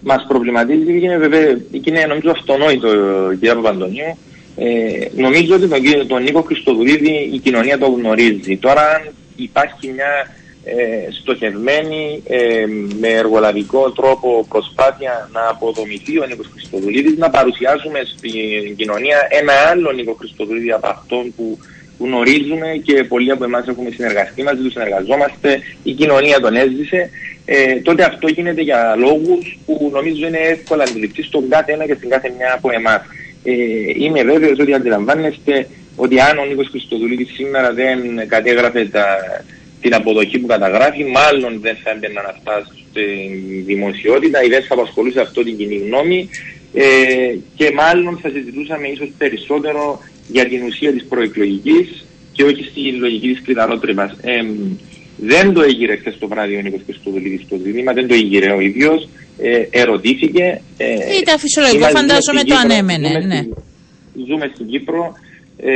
Μας 0.00 0.24
προβληματίζει 0.28 0.84
και 0.84 1.06
είναι 1.06 1.16
βέβαια, 1.16 1.52
και 1.54 1.90
είναι 1.90 2.04
νομίζω 2.06 2.30
αυτονόητο 2.30 2.88
κύριε 3.38 3.54
Παπαντονίου. 3.54 4.16
Ε, 4.56 5.22
νομίζω 5.22 5.54
ότι 5.54 5.68
τον, 5.68 6.06
τον 6.06 6.22
Νίκο 6.22 6.42
Χριστοδουλίδη 6.42 7.30
η 7.32 7.38
κοινωνία 7.38 7.78
το 7.78 7.86
γνωρίζει. 7.86 8.56
Τώρα 8.56 9.12
υπάρχει 9.36 9.92
μια 9.94 10.34
ε, 10.64 11.10
στοχευμένη 11.20 12.22
ε, 12.26 12.64
με 13.00 13.08
εργολαβικό 13.08 13.90
τρόπο 13.90 14.46
προσπάθεια 14.48 15.28
να 15.32 15.48
αποδομηθεί 15.48 16.18
ο 16.18 16.26
Νίκος 16.26 16.46
Χριστοδουλίδης, 16.52 17.18
να 17.18 17.30
παρουσιάσουμε 17.30 18.00
στην 18.16 18.76
κοινωνία 18.76 19.26
ένα 19.30 19.52
άλλο 19.70 19.92
Νίκο 19.92 20.12
Χριστοδουλίδη 20.18 20.72
από 20.72 20.88
αυτόν 20.88 21.34
που 21.36 21.58
γνωρίζουμε 22.00 22.80
και 22.84 23.04
πολλοί 23.04 23.30
από 23.30 23.44
εμάς 23.44 23.66
έχουμε 23.66 23.90
συνεργαστεί 23.90 24.42
μαζί 24.42 24.62
τους, 24.62 24.72
συνεργαζόμαστε, 24.72 25.60
η 25.82 25.92
κοινωνία 25.92 26.40
τον 26.40 26.56
έζησε, 26.56 27.10
ε, 27.44 27.74
τότε 27.74 28.04
αυτό 28.04 28.28
γίνεται 28.28 28.62
για 28.62 28.94
λόγους 28.98 29.58
που 29.66 29.90
νομίζω 29.92 30.26
είναι 30.26 30.38
εύκολα 30.38 30.84
αντιληπτή 30.84 31.22
στον 31.22 31.48
κάθε 31.48 31.72
ένα 31.72 31.86
και 31.86 31.94
στην 31.94 32.08
κάθε 32.08 32.32
μια 32.36 32.52
από 32.54 32.70
εμάς. 32.72 33.00
Ε, 33.44 33.52
είμαι 33.96 34.22
βέβαιος 34.22 34.58
ότι 34.58 34.74
αντιλαμβάνεστε 34.74 35.66
ότι 35.96 36.20
αν 36.20 36.38
ο 36.38 36.44
Νίκος 36.44 36.68
Χριστοδουλίδης 36.68 37.34
σήμερα 37.34 37.72
δεν 37.72 38.28
κατέγραφε 38.28 38.84
τα, 38.84 39.06
την 39.80 39.94
αποδοχή 39.94 40.38
που 40.38 40.46
καταγράφει, 40.46 41.04
μάλλον 41.04 41.60
δεν 41.60 41.76
θα 41.82 41.90
έμπαιναν 41.90 42.26
αυτά 42.26 42.62
στην 42.64 43.64
δημοσιότητα 43.64 44.42
ή 44.42 44.48
δεν 44.48 44.62
θα 44.62 44.74
απασχολούσε 44.74 45.20
αυτό 45.20 45.42
την 45.42 45.56
κοινή 45.56 45.76
γνώμη 45.76 46.28
ε, 46.74 46.84
και 47.54 47.70
μάλλον 47.70 48.18
θα 48.22 48.28
συζητούσαμε 48.28 48.88
ίσως 48.88 49.08
περισσότερο 49.18 50.00
για 50.32 50.48
την 50.48 50.62
ουσία 50.62 50.92
της 50.92 51.04
προεκλογικής 51.04 52.04
και 52.32 52.44
όχι 52.44 52.64
στη 52.64 52.92
λογική 52.92 53.28
της 53.28 53.42
κλειδαρότρυπας. 53.42 54.16
Ε, 54.20 54.44
δεν 55.16 55.52
το 55.52 55.62
έγειρε 55.62 55.96
χθες 55.96 56.18
το 56.18 56.28
βράδυ 56.28 56.56
ο 56.56 56.60
Νίκος 56.60 56.80
Χριστοδουλίδης 56.86 57.42
στο 57.46 57.56
ζήτημα, 57.56 57.92
δεν 57.92 58.08
το 58.08 58.14
έγειρε 58.14 58.52
ο 58.52 58.60
ίδιος, 58.60 59.08
ε, 59.38 59.66
ερωτήθηκε. 59.70 60.60
Ε, 60.76 60.94
Ήταν 61.20 61.38
φυσιολογικό, 61.38 61.86
φαντάζομαι 61.86 62.42
το 62.44 62.54
ανέμενε. 62.54 63.08
Ζούμε, 63.08 63.24
ναι. 63.26 63.42
ζούμε 64.28 64.50
στην 64.54 64.66
Κύπρο, 64.66 65.12
ε, 65.56 65.72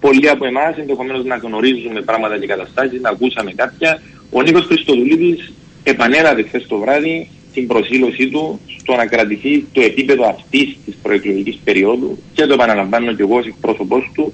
πολλοί 0.00 0.28
από 0.28 0.46
εμάς 0.46 0.76
ενδεχομένως 0.76 1.24
να 1.24 1.36
γνωρίζουμε 1.36 2.00
πράγματα 2.02 2.38
και 2.38 2.46
καταστάσεις, 2.46 3.00
να 3.00 3.08
ακούσαμε 3.08 3.52
κάποια. 3.52 4.02
Ο 4.30 4.42
Νίκος 4.42 4.64
Χριστοδουλίδης 4.64 5.52
επανέλαβε 5.82 6.42
χθες 6.42 6.66
το 6.66 6.78
βράδυ 6.78 7.28
την 7.52 7.66
προσήλωσή 7.66 8.28
του 8.28 8.60
στο 8.78 8.94
να 8.94 9.06
κρατηθεί 9.06 9.64
το 9.72 9.80
επίπεδο 9.80 10.28
αυτής 10.28 10.76
της 10.84 10.94
προεκλογικής 11.02 11.58
περίοδου 11.64 12.18
και 12.32 12.46
το 12.46 12.52
επαναλαμβάνω 12.52 13.12
και 13.12 13.22
εγώ 13.22 13.36
ως 13.36 13.46
εκπρόσωπός 13.46 14.10
του, 14.14 14.32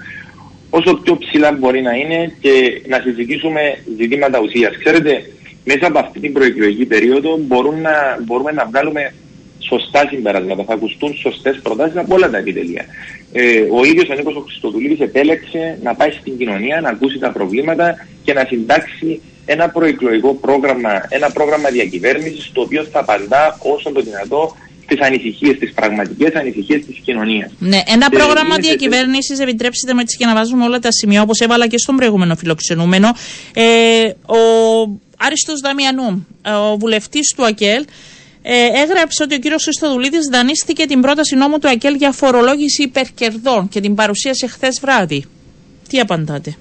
όσο 0.70 0.94
πιο 0.94 1.16
ψηλά 1.16 1.53
μπορεί 1.53 1.83
να 1.83 1.92
είναι 1.92 2.33
και 2.40 2.83
να 2.88 3.00
συζητήσουμε 3.00 3.61
ζητήματα 3.98 4.40
ουσίας. 4.40 4.77
Ξέρετε, 4.77 5.31
μέσα 5.64 5.87
από 5.87 5.98
αυτή 5.98 6.20
την 6.20 6.33
προεκλογική 6.33 6.85
περίοδο 6.85 7.37
να, 7.83 8.22
μπορούμε 8.24 8.53
να 8.53 8.64
βγάλουμε 8.64 9.14
σωστά 9.59 10.09
συμπεράσματα, 10.09 10.64
θα 10.64 10.74
ακουστούν 10.74 11.14
σωστές 11.14 11.61
προτάσεις 11.62 11.96
από 11.96 12.14
όλα 12.14 12.31
τα 12.31 12.38
επιτελεία. 12.38 12.85
Ε, 13.33 13.61
ο 13.61 13.85
ίδιος 13.85 14.09
ο 14.09 14.14
Νίκος 14.14 14.42
Χριστοδουλίδης 14.44 15.00
επέλεξε 15.00 15.79
να 15.83 15.94
πάει 15.94 16.11
στην 16.11 16.38
κοινωνία, 16.38 16.81
να 16.81 16.88
ακούσει 16.88 17.18
τα 17.18 17.31
προβλήματα 17.31 18.07
και 18.24 18.33
να 18.33 18.44
συντάξει 18.44 19.20
ένα 19.46 19.68
προεκλογικό 19.68 20.35
πρόγραμμα, 20.35 21.07
ένα 21.09 21.30
πρόγραμμα 21.30 21.68
διακυβέρνησης 21.70 22.50
το 22.52 22.61
οποίο 22.61 22.85
θα 22.85 22.98
απαντά 22.98 23.59
όσο 23.62 23.92
το 23.92 24.00
δυνατό 24.00 24.57
τι 24.87 24.96
ανησυχίες, 25.00 25.59
τις 25.59 25.72
πραγματικές 25.72 26.35
ανησυχίες 26.35 26.85
της 26.85 27.00
κοινωνίας. 27.04 27.50
Ναι, 27.59 27.80
ένα 27.87 28.09
ε, 28.12 28.16
πρόγραμμα 28.16 28.57
διακυβέρνησης, 28.57 29.38
επιτρέψτε 29.38 29.94
με 29.94 30.00
έτσι 30.00 30.16
και 30.16 30.26
να 30.26 30.35
βάζουμε 30.35 30.64
όλα 30.64 30.78
τα 30.78 30.92
σημεία, 30.92 31.22
όπως 31.22 31.40
έβαλα 31.40 31.66
και 31.66 31.78
στον 31.78 31.96
προηγούμενο 31.96 32.37
φιλοξενούμενο. 32.37 33.09
Ε, 33.54 33.62
ο 34.26 34.38
Άριστος 35.18 35.61
Δαμιανού, 35.61 36.26
ο 36.70 36.76
βουλευτής 36.76 37.35
του 37.37 37.44
ΑΚΕΛ, 37.44 37.85
ε, 38.42 38.66
έγραψε 38.83 39.22
ότι 39.22 39.35
ο 39.35 39.38
κύριος 39.38 39.62
Χριστοδουλίδης 39.62 40.26
δανείστηκε 40.26 40.87
την 40.87 41.00
πρόταση 41.00 41.37
νόμου 41.37 41.59
του 41.59 41.68
ΑΚΕΛ 41.68 41.94
για 41.94 42.12
φορολόγηση 42.12 42.83
υπερκερδών 42.83 43.68
και 43.68 43.80
την 43.80 43.94
παρουσίασε 43.94 44.46
χθες 44.46 44.78
βράδυ. 44.80 45.24
Τι 45.88 46.00
απαντάτε; 46.00 46.57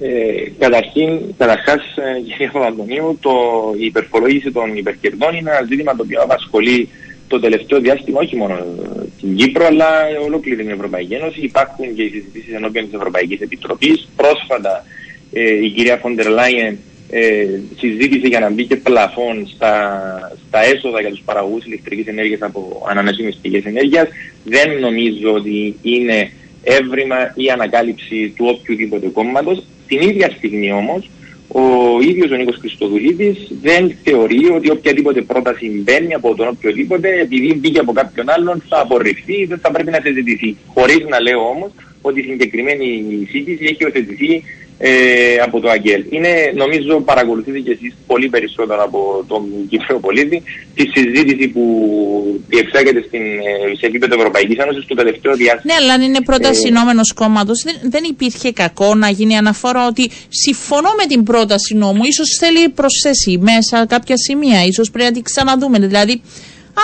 Ε, 0.00 0.50
καταρχήν, 0.58 1.20
καταρχάς, 1.38 1.82
ε, 1.96 2.20
κύριε 2.20 2.50
Παπαντονίου, 2.52 3.18
το, 3.20 3.32
η 3.78 3.84
υπερφορολόγηση 3.84 4.52
των 4.52 4.76
υπερκερδών 4.76 5.34
είναι 5.34 5.50
ένα 5.50 5.66
ζήτημα 5.68 5.96
το 5.96 6.02
οποίο 6.02 6.22
απασχολεί 6.22 6.88
το 7.28 7.40
τελευταίο 7.40 7.80
διάστημα 7.80 8.20
όχι 8.20 8.36
μόνο 8.36 8.66
την 9.20 9.36
Κύπρο 9.36 9.66
αλλά 9.66 9.88
ολόκληρη 10.24 10.62
την 10.62 10.70
Ευρωπαϊκή 10.70 11.14
Ένωση. 11.14 11.40
Υπάρχουν 11.40 11.94
και 11.94 12.02
οι 12.02 12.08
συζητήσεις 12.08 12.54
ενώπιον 12.54 12.84
της 12.84 12.94
Ευρωπαϊκής 12.94 13.40
Επιτροπής. 13.40 14.08
Πρόσφατα 14.16 14.84
ε, 15.32 15.64
η 15.64 15.70
κυρία 15.70 15.96
Φοντερ 15.96 16.28
Λάιεν 16.28 16.78
ε, 17.10 17.46
συζήτησε 17.78 18.26
για 18.26 18.40
να 18.40 18.50
μπει 18.50 18.64
και 18.64 18.76
πλαφόν 18.76 19.46
στα, 19.54 19.72
στα 20.48 20.64
έσοδα 20.64 21.00
για 21.00 21.10
τους 21.10 21.22
παραγωγούς 21.24 21.64
ηλεκτρικής 21.64 22.06
ενέργειας 22.06 22.42
από 22.42 22.86
ανανεώσιμες 22.88 23.38
πηγές 23.42 23.64
ενέργειας. 23.64 24.08
Δεν 24.44 24.78
νομίζω 24.80 25.32
ότι 25.32 25.76
είναι 25.82 26.30
έβριμα 26.62 27.32
ή 27.34 27.50
ανακάλυψη 27.50 28.32
του 28.36 28.46
οποιοδήποτε 28.48 29.06
κόμματος. 29.06 29.62
Την 29.86 30.00
ίδια 30.00 30.30
στιγμή 30.36 30.72
όμως, 30.72 31.10
ο 31.48 31.62
ίδιος 32.00 32.30
ο 32.30 32.34
Νίκος 32.34 32.56
Χριστοδουλίδης 32.56 33.50
δεν 33.62 33.96
θεωρεί 34.02 34.50
ότι 34.50 34.70
οποιαδήποτε 34.70 35.22
πρόταση 35.22 35.68
μπαίνει 35.68 36.14
από 36.14 36.34
τον 36.34 36.48
οποιοδήποτε, 36.48 37.08
επειδή 37.20 37.54
μπήκε 37.54 37.78
από 37.78 37.92
κάποιον 37.92 38.30
άλλον, 38.30 38.62
θα 38.68 38.80
απορριφθεί, 38.80 39.44
δεν 39.44 39.58
θα 39.58 39.70
πρέπει 39.70 39.90
να 39.90 40.00
συζητηθεί. 40.02 40.56
Χωρίς 40.66 41.04
να 41.08 41.20
λέω 41.20 41.40
όμως 41.40 41.70
ότι 42.02 42.20
η 42.20 42.22
συγκεκριμένη 42.22 43.04
σύγκριση 43.30 43.64
έχει 43.64 43.86
οθετηθεί 43.86 44.42
ε, 44.78 45.36
από 45.42 45.60
το 45.60 45.68
ΑΓΕΛ. 45.70 46.04
Είναι, 46.10 46.52
νομίζω, 46.54 47.00
παρακολουθείτε 47.00 47.58
και 47.58 47.70
εσείς 47.70 47.94
πολύ 48.06 48.28
περισσότερο 48.28 48.82
από 48.82 49.24
τον 49.28 49.42
Κύπριο 49.68 49.98
πολίτη 49.98 50.42
τη 50.74 50.84
συζήτηση 50.94 51.48
που 51.48 51.62
διεξάγεται 52.48 53.02
στην, 53.06 53.20
ε, 53.20 53.76
σε 53.78 53.86
επίπεδο 53.86 54.14
Ευρωπαϊκής 54.14 54.58
Ένωσης 54.58 54.86
το 54.86 54.94
τελευταίο 54.94 55.34
διάστημα. 55.36 55.74
Ναι, 55.74 55.82
αλλά 55.82 55.92
αν 55.92 56.02
είναι 56.02 56.20
πρόταση 56.20 56.68
ε, 56.68 57.14
κόμματος, 57.14 57.62
δεν, 57.64 57.74
δεν 57.90 58.04
υπήρχε 58.10 58.52
κακό 58.52 58.94
να 58.94 59.10
γίνει 59.10 59.36
αναφορά 59.36 59.86
ότι 59.86 60.10
συμφωνώ 60.28 60.88
με 60.96 61.06
την 61.06 61.22
πρόταση 61.22 61.74
νόμου. 61.74 62.02
σω 62.04 62.24
θέλει 62.40 62.68
προσθέσει 62.68 63.38
μέσα 63.38 63.86
κάποια 63.86 64.16
σημεία, 64.16 64.64
ίσως 64.64 64.90
πρέπει 64.90 65.08
να 65.08 65.14
την 65.14 65.22
ξαναδούμε. 65.22 65.78
Δηλαδή, 65.78 66.20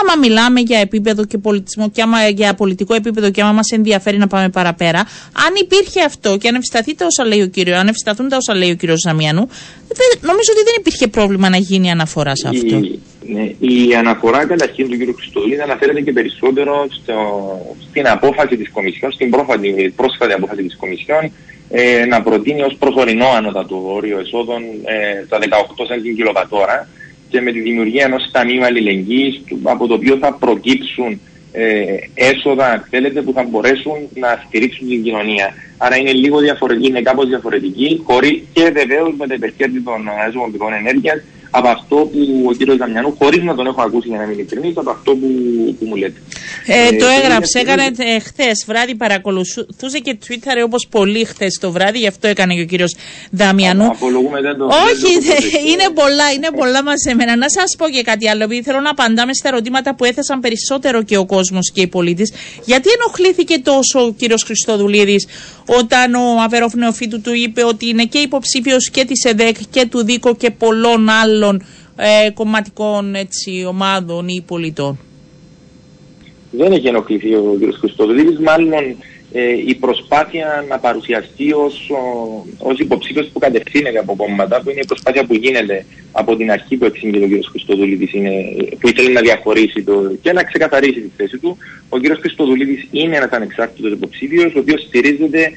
άμα 0.00 0.18
μιλάμε 0.20 0.60
για 0.60 0.78
επίπεδο 0.78 1.24
και 1.24 1.38
πολιτισμό 1.38 1.90
και 1.90 2.02
άμα 2.02 2.28
για 2.28 2.54
πολιτικό 2.54 2.94
επίπεδο 2.94 3.30
και 3.30 3.42
άμα 3.42 3.52
μας 3.52 3.70
ενδιαφέρει 3.70 4.18
να 4.18 4.26
πάμε 4.26 4.48
παραπέρα, 4.48 5.00
αν 5.46 5.52
υπήρχε 5.60 6.04
αυτό 6.04 6.36
και 6.36 6.48
αν 6.48 6.54
ευσταθεί 6.54 6.94
τα 6.94 7.06
όσα 7.06 7.24
λέει 7.28 7.42
ο 7.42 7.46
κύριος, 7.46 7.78
αν 7.78 7.88
ευσταθούν 7.88 8.28
τα 8.28 8.36
όσα 8.36 8.54
λέει 8.54 8.70
ο 8.70 8.74
κύριος 8.74 9.00
Ζαμιανού, 9.00 9.48
νομίζω 10.20 10.50
ότι 10.54 10.62
δεν 10.64 10.74
υπήρχε 10.78 11.06
πρόβλημα 11.08 11.48
να 11.48 11.56
γίνει 11.56 11.90
αναφορά 11.90 12.36
σε 12.36 12.48
αυτό. 12.48 12.76
Η, 12.76 13.00
ναι, 13.26 13.44
η 13.58 13.94
αναφορά 13.94 14.46
καταρχήν 14.46 14.88
του 14.88 14.96
κύριου 14.96 15.14
Χριστοδουλίδη 15.14 15.60
αναφέρεται 15.60 16.00
και 16.00 16.12
περισσότερο 16.12 16.86
στο, 17.02 17.16
στην 17.90 18.08
απόφαση 18.08 18.56
της 18.56 18.70
Κομισιόν, 18.70 19.12
στην 19.12 19.30
πρόσφατη, 19.30 19.92
πρόσφατη 19.96 20.32
απόφαση 20.32 20.62
της 20.62 20.76
Κομισιόν 20.76 21.32
ε, 21.70 22.04
να 22.04 22.22
προτείνει 22.22 22.62
ως 22.62 22.76
προσωρινό 22.78 23.28
ανώτατο 23.28 23.94
όριο 23.94 24.18
εσόδων 24.18 24.62
ε, 24.84 25.26
τα 25.28 25.38
18 25.38 25.42
cent 25.42 26.14
κιλοβατόρα 26.16 26.88
και 27.32 27.40
με 27.40 27.52
τη 27.52 27.60
δημιουργία 27.60 28.04
ενός 28.04 28.30
ταμείου 28.32 28.64
αλληλεγγύης 28.64 29.42
από 29.62 29.86
το 29.86 29.94
οποίο 29.94 30.16
θα 30.16 30.32
προκύψουν 30.32 31.20
ε, 31.52 31.84
έσοδα, 32.14 32.66
αν 32.66 32.86
θέλετε, 32.90 33.22
που 33.22 33.32
θα 33.32 33.42
μπορέσουν 33.42 33.96
να 34.14 34.42
στηρίξουν 34.46 34.88
την 34.88 35.02
κοινωνία. 35.02 35.54
Άρα 35.84 35.96
είναι 35.96 36.12
λίγο 36.12 36.38
διαφορετική, 36.38 36.86
είναι 36.88 37.02
κάπως 37.02 37.26
διαφορετική, 37.28 38.02
χωρί 38.04 38.48
και 38.52 38.62
βεβαίως 38.62 39.14
με 39.18 39.26
τα 39.26 39.34
υπερκέρδη 39.34 39.80
των 39.80 40.08
αναζωογικών 40.08 40.72
ενέργειας, 40.72 41.22
από 41.54 41.68
αυτό 41.68 41.96
που 41.96 42.46
ο 42.48 42.52
κύριος 42.52 42.76
Δαμιανού, 42.76 43.14
χωρίς 43.18 43.42
να 43.42 43.54
τον 43.54 43.66
έχω 43.66 43.82
ακούσει 43.82 44.08
για 44.08 44.18
να 44.18 44.26
μην 44.26 44.38
ειλικρινής, 44.38 44.76
από 44.76 44.90
αυτό 44.90 45.10
που, 45.12 45.28
που 45.78 45.84
μου 45.86 45.96
λέτε. 45.96 46.20
Ε, 46.66 46.86
ε 46.86 46.96
το 46.96 47.06
έγραψε, 47.06 47.58
έκανε 47.58 47.82
ε, 47.96 48.18
χθες 48.18 48.64
βράδυ 48.66 48.94
παρακολουθούσε 48.94 49.98
και 50.02 50.18
Twitter 50.26 50.56
όπως 50.64 50.86
πολύ 50.90 51.24
χθες 51.24 51.58
το 51.60 51.70
βράδυ, 51.70 51.98
γι' 51.98 52.06
αυτό 52.06 52.28
έκανε 52.28 52.54
και 52.54 52.60
ο 52.60 52.64
κύριος 52.64 52.96
Δαμιανού. 53.30 53.86
Απολογούμε, 53.86 54.40
δεν 54.40 54.56
το 54.56 54.64
Όχι, 54.64 55.12
είναι 55.70 55.86
πολλά, 55.94 56.32
είναι 56.36 56.48
πολλά 56.56 56.82
μας 56.82 57.04
εμένα. 57.10 57.36
Να 57.36 57.48
σας 57.48 57.76
πω 57.78 57.88
και 57.88 58.02
κάτι 58.02 58.28
άλλο, 58.28 58.42
επειδή 58.42 58.62
θέλω 58.62 58.80
να 58.80 58.90
απαντάμε 58.90 59.34
στα 59.34 59.48
ερωτήματα 59.48 59.94
που 59.94 60.04
έθεσαν 60.04 60.40
περισσότερο 60.40 61.02
και 61.02 61.16
ο 61.16 61.26
κόσμος 61.26 61.70
και 61.74 61.80
οι 61.80 61.86
πολίτες. 61.86 62.32
Γιατί 62.64 62.88
ενοχλήθηκε 62.98 63.58
τόσο 63.58 64.04
ο 64.06 64.12
κύριος 64.12 64.42
Χριστοδουλίδης 64.42 65.26
όταν 65.66 66.14
ο 66.14 66.40
Αβερόφ 66.44 66.74
Νεοφίτου 66.74 67.20
του 67.20 67.34
είπε 67.34 67.64
ότι 67.64 67.88
είναι 67.88 68.04
και 68.04 68.18
υποψήφιος 68.18 68.90
και 68.90 69.04
της 69.04 69.24
ΕΔΕΚ 69.24 69.56
και 69.70 69.86
του 69.86 70.04
ΔΙΚΟ 70.04 70.34
και 70.34 70.50
πολλών 70.50 71.08
άλλων 71.08 71.62
ε, 71.96 72.30
κομματικών 72.30 73.14
έτσι, 73.14 73.64
ομάδων 73.68 74.28
ή 74.28 74.44
πολιτών. 74.46 74.98
Δεν 76.50 76.72
έχει 76.72 76.86
ενοχληθεί 76.86 77.34
ο 77.34 77.58
κ. 77.60 77.74
Χριστοδουλίδης, 77.74 78.38
μάλλον 78.38 78.72
ε, 78.72 78.96
η 79.66 79.74
προσπάθεια 79.74 80.64
να 80.68 80.78
παρουσιαστεί 80.78 81.52
ως, 81.52 81.90
ως 82.58 82.78
υποψήφιος 82.78 83.28
που 83.32 83.38
κατευθύνεται 83.38 83.98
από 83.98 84.16
κόμματα, 84.16 84.60
που 84.62 84.70
είναι 84.70 84.80
η 84.80 84.86
προσπάθεια 84.86 85.24
που 85.24 85.34
γίνεται 85.34 85.84
από 86.12 86.36
την 86.36 86.50
αρχή 86.50 86.76
που 86.76 86.84
εξήγησε 86.84 87.24
ο 87.24 87.28
κ. 87.28 87.44
Χριστοδουλίδης, 87.50 88.12
είναι, 88.12 88.30
που 88.80 88.88
ήθελε 88.88 89.08
να 89.08 89.20
διαχωρίσει 89.20 89.82
το, 89.82 90.12
και 90.22 90.32
να 90.32 90.42
ξεκαθαρίσει 90.42 91.00
τη 91.00 91.10
θέση 91.16 91.38
του. 91.38 91.56
Ο 91.88 91.98
κ. 91.98 92.04
Χριστοδουλίδης 92.20 92.88
είναι 92.90 93.16
ένας 93.16 93.30
ανεξάρτητος 93.30 93.92
υποψήφιος, 93.92 94.54
ο 94.54 94.58
οποίος 94.58 94.82
στηρίζεται 94.82 95.52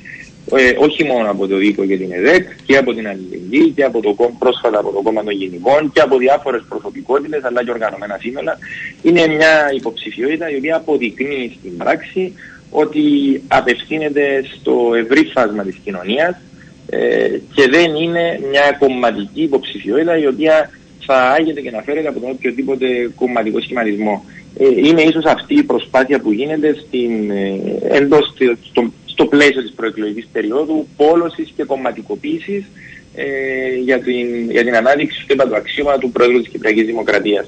ε, 0.53 0.73
όχι 0.77 1.03
μόνο 1.03 1.31
από 1.31 1.47
το 1.47 1.57
ΔΥΚΟ 1.57 1.85
και 1.85 1.97
την 1.97 2.11
ΕΔΕΚ 2.11 2.47
και 2.65 2.77
από 2.77 2.93
την 2.93 3.07
Αλληλεγγύη 3.07 3.69
και 3.75 3.83
από 3.83 4.01
το 4.01 4.13
κόμμα, 4.13 4.35
πρόσφατα 4.39 4.79
από 4.79 4.91
το 4.91 5.01
κόμμα 5.01 5.23
των 5.23 5.33
γενικών 5.33 5.91
και 5.93 6.01
από 6.01 6.17
διάφορες 6.17 6.63
προσωπικότητες 6.69 7.43
αλλά 7.43 7.63
και 7.63 7.71
οργανωμένα 7.71 8.17
σύνολα. 8.21 8.57
Είναι 9.01 9.27
μια 9.27 9.71
υποψηφιότητα 9.75 10.51
η 10.51 10.55
οποία 10.55 10.75
αποδεικνύει 10.75 11.57
στην 11.59 11.77
πράξη 11.77 12.33
ότι 12.75 13.03
απευθύνεται 13.47 14.45
στο 14.55 14.91
ευρύ 14.95 15.23
φάσμα 15.33 15.63
της 15.63 15.75
κοινωνίας 15.83 16.35
ε, 16.89 17.27
και 17.53 17.67
δεν 17.69 17.95
είναι 17.95 18.39
μια 18.49 18.75
κομματική 18.79 19.41
υποψηφιότητα 19.41 20.17
η 20.17 20.27
οποία 20.27 20.69
θα 21.05 21.17
άγεται 21.31 21.61
και 21.61 21.71
να 21.71 21.81
φέρεται 21.81 22.07
από 22.07 22.19
τον 22.19 22.29
οποιοδήποτε 22.29 22.85
κομματικό 23.15 23.61
σχηματισμό. 23.61 24.25
Ε, 24.57 24.87
είναι 24.87 25.01
ίσως 25.01 25.25
αυτή 25.25 25.53
η 25.55 25.63
προσπάθεια 25.63 26.19
που 26.19 26.31
γίνεται 26.31 26.75
στην, 26.87 27.31
ε, 27.31 27.59
εντός, 27.81 28.33
στο, 28.69 28.91
στο 29.05 29.25
πλαίσιο 29.25 29.61
της 29.61 29.73
προεκλογικής 29.75 30.27
περίοδου 30.31 30.87
πόλωσης 30.97 31.53
και 31.55 31.63
κομματικοποίησης 31.63 32.63
ε, 33.15 33.25
για, 33.83 33.99
την, 33.99 34.51
για 34.51 34.63
την 34.63 34.75
ανάδειξη 34.75 35.25
του 35.27 35.55
αξίωμα 35.55 35.97
του 35.97 36.11
Πρόεδρου 36.11 36.41
της 36.41 36.49
Κυπριακής 36.49 36.85
Δημοκρατίας. 36.85 37.47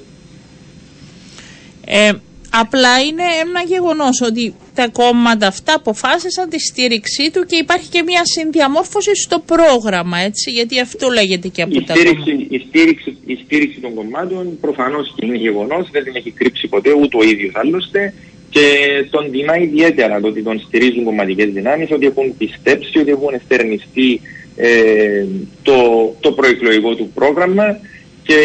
Ε, 1.86 2.12
Απλά 2.52 3.02
είναι 3.02 3.24
ένα 3.46 3.62
γεγονός 3.62 4.22
ότι 4.22 4.56
τα 4.80 4.88
κόμματα 5.02 5.48
αυτά 5.48 5.74
αποφάσισαν 5.76 6.50
τη 6.50 6.60
στήριξή 6.60 7.26
του 7.34 7.42
και 7.50 7.56
υπάρχει 7.56 7.90
και 7.90 8.02
μια 8.10 8.22
συνδιαμόρφωση 8.36 9.16
στο 9.26 9.38
πρόγραμμα, 9.52 10.18
έτσι, 10.30 10.52
γιατί 10.52 10.80
αυτό 10.80 11.06
λέγεται 11.10 11.48
και 11.48 11.62
από 11.62 11.74
η 11.80 11.84
τα 11.84 11.94
στήριξη, 11.94 12.48
η, 12.50 12.60
στήριξη, 12.68 13.18
η 13.26 13.36
στήριξη 13.44 13.80
των 13.80 13.94
κομμάτων 13.94 14.44
προφανώς 14.62 15.13
και 15.16 15.26
είναι 15.26 15.36
γεγονός, 15.36 15.90
δεν 15.92 16.04
την 16.04 16.16
έχει 16.16 16.32
κρύψει 16.32 16.68
ποτέ 16.68 16.92
ούτε 16.94 17.18
ο 17.18 17.24
ίδιος 17.24 17.52
άλλωστε 17.56 18.13
και 18.50 18.66
τον 19.10 19.32
τιμά 19.32 19.58
ιδιαίτερα 19.58 20.20
το 20.22 20.28
ότι 20.28 20.42
τον 20.44 20.60
στηρίζουν 20.60 21.04
κομματικές 21.04 21.50
δυνάμεις, 21.50 21.92
ότι 21.92 22.06
έχουν 22.06 22.38
πιστέψει, 22.38 23.00
ότι 23.00 23.10
έχουν 23.10 23.34
εστερνιστεί 23.34 24.22
ε, 24.56 25.26
το, 25.63 25.78
το 26.20 26.32
προεκλογικό 26.32 26.96
του 26.96 27.12
πρόγραμμα 27.13 27.80
και 28.24 28.40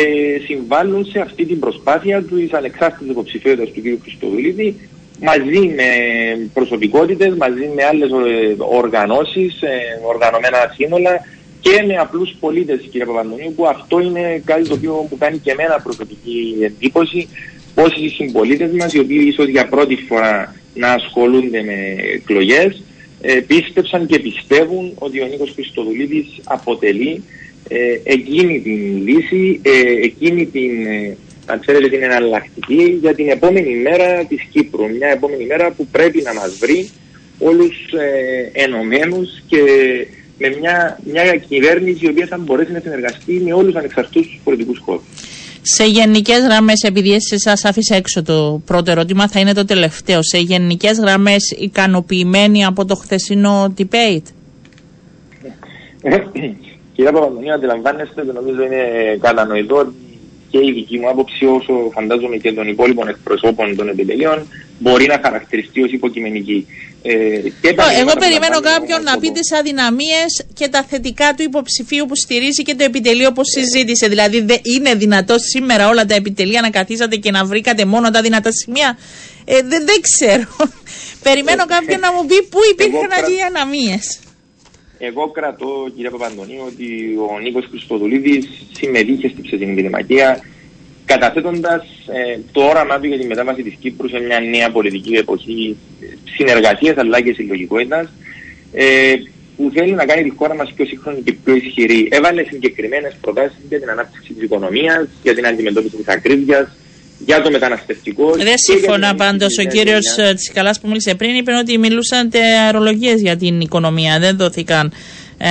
συμβάλλουν 0.47 1.05
σε 1.05 1.19
αυτή 1.21 1.45
την 1.45 1.59
προσπάθεια 1.59 2.23
του 2.23 2.49
ανεξάρτητης 2.51 3.11
υποψηφιότητας 3.11 3.71
του 3.73 3.81
κ. 3.83 4.03
Χριστοδουλίδη 4.03 4.77
μαζί 5.23 5.61
με 5.77 5.89
προσωπικότητες, 6.55 7.35
μαζί 7.35 7.71
με 7.75 7.85
άλλες 7.85 8.11
ε, 8.11 8.57
οργανώσεις, 8.59 9.63
ε, 9.63 9.77
οργανωμένα 10.07 10.59
σύνολα 10.75 11.27
και 11.61 11.85
με 11.87 11.97
απλούς 11.97 12.35
πολίτες 12.41 12.81
κ. 12.93 13.07
Παπαντονίου 13.07 13.53
που 13.57 13.67
αυτό 13.67 14.01
είναι 14.01 14.43
κάτι 14.45 14.69
το 14.69 14.75
οποίο 14.75 15.07
μου 15.11 15.19
κάνει 15.19 15.39
και 15.39 15.51
εμένα 15.51 15.81
προσωπική 15.83 16.57
εντύπωση 16.63 17.29
πως 17.75 17.97
οι 17.97 18.09
συμπολίτες 18.09 18.73
μας 18.73 18.93
οι 18.93 18.99
οποίοι 18.99 19.25
ίσως 19.29 19.47
για 19.47 19.69
πρώτη 19.69 19.97
φορά 20.09 20.55
να 20.75 20.93
ασχολούνται 20.93 21.63
με 21.63 21.97
εκλογές 22.15 22.83
ε, 23.21 23.41
πίστεψαν 23.41 24.07
και 24.07 24.19
πιστεύουν 24.19 24.93
ότι 24.99 25.23
ο 25.23 25.27
Νίκος 25.27 25.53
Χριστοδουλίδης 25.55 26.27
αποτελεί 26.45 27.23
ε, 27.69 28.01
εκείνη 28.03 28.61
την 28.61 29.07
λύση, 29.07 29.61
ε, 29.63 30.05
εκείνη 30.05 30.47
την, 30.47 30.71
ε, 31.53 31.55
αν 31.55 31.61
ξέρετε, 31.61 31.89
την 31.89 32.03
εναλλακτική 32.03 32.99
για 33.01 33.15
την 33.15 33.29
επόμενη 33.29 33.77
μέρα 33.77 34.25
της 34.25 34.43
Κύπρου. 34.53 34.89
Μια 34.89 35.09
επόμενη 35.09 35.45
μέρα 35.45 35.71
που 35.71 35.87
πρέπει 35.87 36.23
να 36.23 36.35
μας 36.35 36.57
βρει 36.59 36.91
όλους 37.39 37.93
ε, 37.93 38.61
ενωμένους 38.63 39.43
και 39.47 39.59
με 40.39 40.57
μια, 40.61 40.99
μια 41.05 41.37
κυβέρνηση 41.37 42.05
η 42.05 42.09
οποία 42.09 42.27
θα 42.27 42.39
μπορέσει 42.39 42.73
να 42.73 42.81
συνεργαστεί 42.81 43.33
με 43.33 43.53
όλους 43.53 43.67
τους 43.67 43.77
ανεξαρτούς 43.77 44.41
πολιτικούς 44.45 44.79
χώρους. 44.79 45.03
Σε 45.63 45.85
γενικέ 45.85 46.35
γραμμέ, 46.35 46.73
επειδή 46.87 47.17
σα 47.21 47.69
άφησα 47.69 47.95
έξω 47.95 48.23
το 48.23 48.63
πρώτο 48.65 48.91
ερώτημα, 48.91 49.29
θα 49.29 49.41
είναι 49.41 49.53
το 49.53 49.65
τελευταίο. 49.65 50.23
Σε 50.23 50.39
γενικέ 50.39 50.91
γραμμέ, 50.91 51.37
ικανοποιημένοι 51.59 52.65
από 52.65 52.85
το 52.85 52.95
χθεσινό 52.95 53.75
debate. 53.79 54.27
Κυρία 56.95 57.13
Παπαντονίου, 57.13 57.53
αντιλαμβάνεστε 57.53 58.21
ότι 58.21 58.33
νομίζω 58.33 58.63
είναι 58.63 58.85
κατανοητό 59.21 59.93
και 60.53 60.59
η 60.69 60.73
δική 60.73 60.99
μου 60.99 61.09
άποψη, 61.09 61.45
όσο 61.45 61.73
φαντάζομαι 61.95 62.37
και 62.37 62.53
των 62.53 62.69
υπόλοιπων 62.69 63.09
εκπροσώπων 63.09 63.77
των 63.77 63.89
επιτελείων, 63.89 64.39
μπορεί 64.79 65.07
να 65.07 65.21
χαρακτηριστεί 65.23 65.83
ως 65.83 65.93
υποκειμενική. 65.93 66.67
Ε, 67.03 67.13
Εγώ 68.01 68.13
περιμένω 68.19 68.61
κάποιον 68.61 69.03
να 69.03 69.19
πει 69.19 69.31
τις 69.31 69.53
αδυναμίες 69.53 70.31
και 70.55 70.69
τα 70.69 70.83
θετικά 70.83 71.35
του 71.35 71.43
υποψηφίου 71.43 72.05
που 72.09 72.17
στηρίζει 72.17 72.63
και 72.63 72.75
το 72.75 72.85
επιτελείο 72.85 73.33
που 73.33 73.43
συζήτησε. 73.45 74.09
Δηλαδή, 74.09 74.47
είναι 74.77 74.95
δυνατό 74.95 75.35
σήμερα 75.39 75.89
όλα 75.89 76.05
τα 76.05 76.15
επιτελεία 76.15 76.61
να 76.61 76.71
καθίσατε 76.71 77.17
και 77.17 77.31
να 77.31 77.45
βρήκατε 77.45 77.85
μόνο 77.85 78.11
τα 78.11 78.21
δυνατά 78.23 78.51
σημεία; 78.53 78.99
Ε, 79.45 79.55
δεν, 79.55 79.87
δεν 79.87 80.01
ξέρω. 80.09 80.47
Περιμένω 81.29 81.63
ε, 81.63 81.75
κάποιον 81.75 82.01
να 82.01 82.13
μου 82.13 82.27
πει 82.27 82.43
πού 82.43 82.59
υπήρχαν 82.73 83.11
αδυναμίες. 83.19 84.19
Εγώ 85.05 85.29
κρατώ, 85.29 85.89
κύριε 85.95 86.11
Παπαντονίου, 86.11 86.63
ότι 86.67 86.87
ο 87.31 87.39
Νίκος 87.39 87.67
Χριστοδουλίδης 87.71 88.49
συμμετείχε 88.73 89.29
στην 89.29 89.43
ψευδινή 89.43 89.83
δημακία, 89.83 90.45
καταθέτοντας 91.05 91.83
ε, 92.07 92.39
το 92.53 92.63
όραμά 92.63 93.01
του 93.01 93.07
για 93.07 93.19
τη 93.19 93.27
μετάβαση 93.27 93.63
της 93.63 93.75
Κύπρου 93.81 94.09
σε 94.09 94.19
μια 94.19 94.41
νέα 94.41 94.71
πολιτική 94.71 95.15
εποχή 95.15 95.77
συνεργασίας 96.37 96.97
αλλά 96.97 97.21
και 97.21 97.33
συλλογικότητας, 97.33 98.13
ε, 98.73 99.15
που 99.57 99.71
θέλει 99.75 99.93
να 99.93 100.07
κάνει 100.07 100.23
τη 100.23 100.37
χώρα 100.37 100.55
μας 100.55 100.73
πιο 100.73 100.85
σύγχρονη 100.85 101.21
και 101.21 101.33
πιο 101.33 101.55
ισχυρή. 101.55 102.09
Έβαλε 102.11 102.43
συγκεκριμένες 102.45 103.17
προτάσεις 103.21 103.65
για 103.69 103.81
την 103.81 103.91
ανάπτυξη 103.91 104.33
της 104.33 104.43
οικονομίας, 104.43 105.09
για 105.23 105.35
την 105.35 105.47
αντιμετώπιση 105.47 105.97
της 105.97 106.09
ακρίβειας, 106.09 106.69
για 107.27 107.43
το 107.43 107.51
μεταναστευτικό. 107.51 108.31
Δεν 108.33 108.55
σύμφωνα 108.57 109.15
πάντως. 109.15 109.59
Ο 109.59 109.63
κύριος 109.63 110.17
Τσικαλά 110.37 110.75
που 110.81 110.89
μίλησε 110.89 111.15
πριν 111.15 111.35
είπε 111.35 111.53
ότι 111.53 111.79
μιλούσαν 111.79 112.31
αερολογίες 112.65 113.21
για 113.21 113.37
την 113.37 113.61
οικονομία. 113.61 114.19
Δεν 114.19 114.37
δόθηκαν 114.37 114.93
ε, 115.39 115.49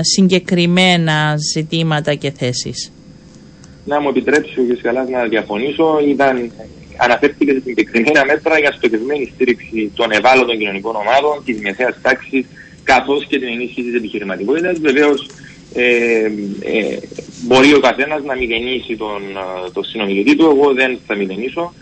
συγκεκριμένα 0.00 1.34
ζητήματα 1.54 2.14
και 2.14 2.30
θέσεις. 2.30 2.92
Να 3.84 4.00
μου 4.00 4.08
επιτρέψει 4.08 4.60
ο 4.60 4.64
κ. 4.68 4.72
Τσικαλά 4.72 5.04
να 5.10 5.24
διαφωνήσω. 5.24 5.98
Ήταν, 6.08 6.52
αναφέρθηκε 6.96 7.52
σε 7.52 7.60
συγκεκριμένα 7.64 8.24
μέτρα 8.24 8.58
για 8.58 8.72
στοχευμένη 8.72 9.32
στήριξη 9.34 9.92
των 9.94 10.10
ευάλωτων 10.10 10.58
κοινωνικών 10.58 10.96
ομάδων, 10.96 11.44
της 11.44 11.60
μεσαία 11.60 11.94
τάξης, 12.02 12.44
καθώς 12.84 13.26
και 13.28 13.38
την 13.38 13.48
ενίσχυση 13.48 13.82
της 13.82 13.94
επιχειρηματικότητας. 13.94 14.78
Βεβαίως 14.78 15.26
ε, 15.74 16.24
ε, 16.60 16.98
μπορεί 17.46 17.74
ο 17.74 17.80
καθένας 17.80 18.22
να 18.24 18.36
μηδενίσει 18.36 18.96
τον, 18.96 19.22
τον 19.72 19.84
συνομιλητή 19.84 20.36
του, 20.36 20.44
εγώ 20.44 20.72
δεν 20.72 20.98
θα 21.06 21.14
μηδενίσω. 21.14 21.72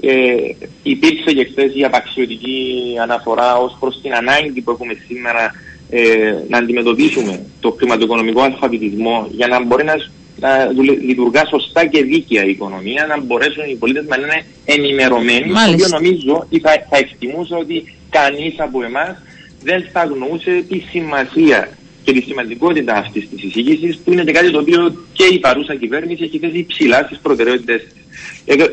Ε, 0.00 0.34
υπήρξε 0.82 1.32
και 1.32 1.44
χθες 1.44 1.74
η 1.74 1.84
απαξιωτική 1.84 2.72
αναφορά 3.02 3.56
ως 3.56 3.76
προς 3.80 4.00
την 4.02 4.14
ανάγκη 4.14 4.60
που 4.60 4.70
έχουμε 4.70 4.96
σήμερα 5.06 5.52
ε, 5.90 6.34
να 6.48 6.58
αντιμετωπίσουμε 6.58 7.46
το 7.60 7.70
χρηματοοικονομικό 7.70 8.42
αλφαβητισμό 8.42 9.28
για 9.30 9.46
να 9.46 9.64
μπορεί 9.64 9.84
να, 9.84 9.94
να 10.36 10.72
λειτουργά 11.06 11.46
σωστά 11.46 11.86
και 11.86 12.02
δίκαια 12.02 12.44
η 12.44 12.50
οικονομία, 12.50 13.06
να 13.06 13.20
μπορέσουν 13.20 13.64
οι 13.70 13.74
πολίτες 13.74 14.06
να 14.06 14.16
είναι 14.16 14.44
ενημερωμένοι. 14.64 15.52
Το 15.52 15.70
οποίο 15.72 15.88
νομίζω 15.88 16.46
ή 16.48 16.60
θα, 16.60 16.70
θα 16.90 16.96
εκτιμούσα 16.96 17.56
ότι 17.56 17.94
κανείς 18.10 18.54
από 18.56 18.82
εμάς 18.84 19.16
δεν 19.62 19.84
θα 19.92 20.00
αγνοούσε 20.00 20.64
τη 20.68 20.78
σημασία 20.78 21.68
και 22.04 22.12
τη 22.12 22.20
σημαντικότητα 22.20 22.94
αυτής 22.94 23.28
της 23.28 23.42
εισήγηση, 23.42 23.98
που 24.04 24.12
είναι 24.12 24.24
και 24.24 24.32
κάτι 24.32 24.50
το 24.50 24.58
οποίο 24.58 25.04
και 25.12 25.24
η 25.24 25.38
παρούσα 25.38 25.74
κυβέρνηση 25.74 26.24
έχει 26.24 26.38
θέσει 26.38 26.66
ψηλά 26.68 27.02
στις 27.06 27.18
προτεραιότητες 27.18 27.82
της. 27.82 28.02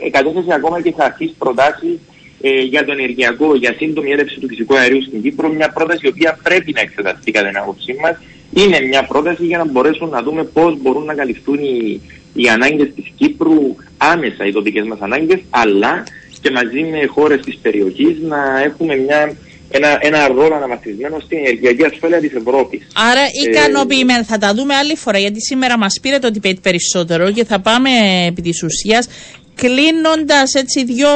Εκατέθεσε 0.02 0.54
ακόμα 0.54 0.82
και 0.82 0.94
σαφείς 0.98 1.34
προτάσεις 1.38 2.00
ε, 2.42 2.62
για 2.62 2.86
το 2.86 2.92
ενεργειακό, 2.92 3.56
για 3.56 3.76
σύντομη 3.78 4.12
έλευση 4.12 4.40
του 4.40 4.48
φυσικού 4.48 4.78
αερίου 4.78 5.04
στην 5.04 5.22
Κύπρο. 5.22 5.50
Μια 5.50 5.70
πρόταση 5.70 6.00
η 6.06 6.08
οποία 6.08 6.40
πρέπει 6.44 6.72
να 6.74 6.82
εξεταστεί 6.82 7.32
κατά 7.32 7.48
την 7.48 7.58
άποψή 7.58 7.96
μας. 8.02 8.18
Είναι 8.54 8.82
μια 8.82 9.04
πρόταση 9.06 9.46
για 9.46 9.58
να 9.58 9.66
μπορέσουν 9.66 10.10
να 10.10 10.22
δούμε 10.24 10.44
πώς 10.44 10.82
μπορούν 10.82 11.06
να 11.06 11.14
καλυφθούν 11.14 11.60
οι, 11.60 12.02
οι 12.34 12.50
ανάγκες 12.50 12.90
της 12.96 13.12
Κύπρου 13.18 13.76
άμεσα, 13.98 14.46
οι 14.46 14.52
τοπικές 14.52 14.86
μας 14.88 15.00
ανάγκες, 15.00 15.40
αλλά 15.50 16.04
και 16.42 16.52
μαζί 16.52 16.82
με 16.82 17.06
χώρες 17.06 17.42
της 17.42 17.58
περιοχής 17.62 18.18
να 18.22 18.62
έχουμε 18.62 18.96
μια 18.96 19.36
ένα, 19.72 19.98
ένα 20.02 20.28
ρόλο 20.28 20.56
αναμαθισμένο 20.56 21.20
στην 21.20 21.38
ενεργειακή 21.38 21.84
ασφάλεια 21.84 22.20
της 22.20 22.34
Ευρώπης. 22.34 22.88
Άρα 22.94 23.22
ικανοποιημένοι. 23.46 24.20
Ε, 24.20 24.24
θα 24.24 24.38
τα 24.38 24.54
δούμε 24.54 24.76
άλλη 24.76 24.96
φορά, 24.96 25.18
γιατί 25.18 25.42
σήμερα 25.42 25.78
μας 25.78 26.00
πήρε 26.02 26.20
το 26.20 26.32
debate 26.42 26.62
περισσότερο 26.62 27.32
και 27.32 27.46
θα 27.46 27.60
πάμε 27.60 27.90
επί 28.28 28.42
της 28.42 28.64
ουσίας 28.64 29.08
Κλείνοντας 29.56 30.54
έτσι 30.54 30.84
δύο 30.84 31.10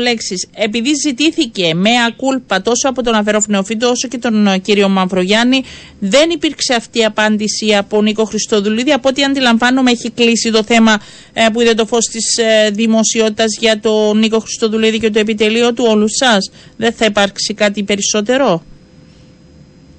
λέξεις. 0.00 0.48
Επειδή 0.54 0.90
ζητήθηκε 1.06 1.74
με 1.74 1.90
ακούλπα 2.06 2.62
τόσο 2.62 2.88
από 2.88 3.02
τον 3.02 3.14
Αβερόφ 3.14 3.44
όσο 3.82 4.08
και 4.08 4.18
τον 4.18 4.46
ε, 4.46 4.58
κύριο 4.58 4.88
Μαυρογιάννη, 4.88 5.62
δεν 5.98 6.30
υπήρξε 6.30 6.74
αυτή 6.74 6.98
η 6.98 7.04
απάντηση 7.04 7.74
από 7.74 8.02
Νίκο 8.02 8.24
Χριστοδουλίδη. 8.24 8.92
Από 8.92 9.08
ό,τι 9.08 9.24
αντιλαμβάνομαι, 9.24 9.90
έχει 9.90 10.10
κλείσει 10.10 10.50
το 10.50 10.62
θέμα 10.62 11.00
ε, 11.32 11.46
που 11.52 11.60
είδε 11.60 11.74
το 11.74 11.86
φως 11.86 12.04
της 12.04 12.36
ε, 12.36 12.70
δημοσιότητας 12.70 13.56
για 13.60 13.80
τον 13.80 14.18
Νίκο 14.18 14.38
Χριστοδουλίδη 14.38 14.98
και 14.98 15.10
το 15.10 15.18
επιτελείο 15.18 15.72
του 15.72 15.84
όλους 15.88 16.10
σας. 16.16 16.50
Δεν 16.76 16.92
θα 16.92 17.04
υπάρξει 17.04 17.54
κάτι 17.54 17.82
περισσότερο; 17.82 18.62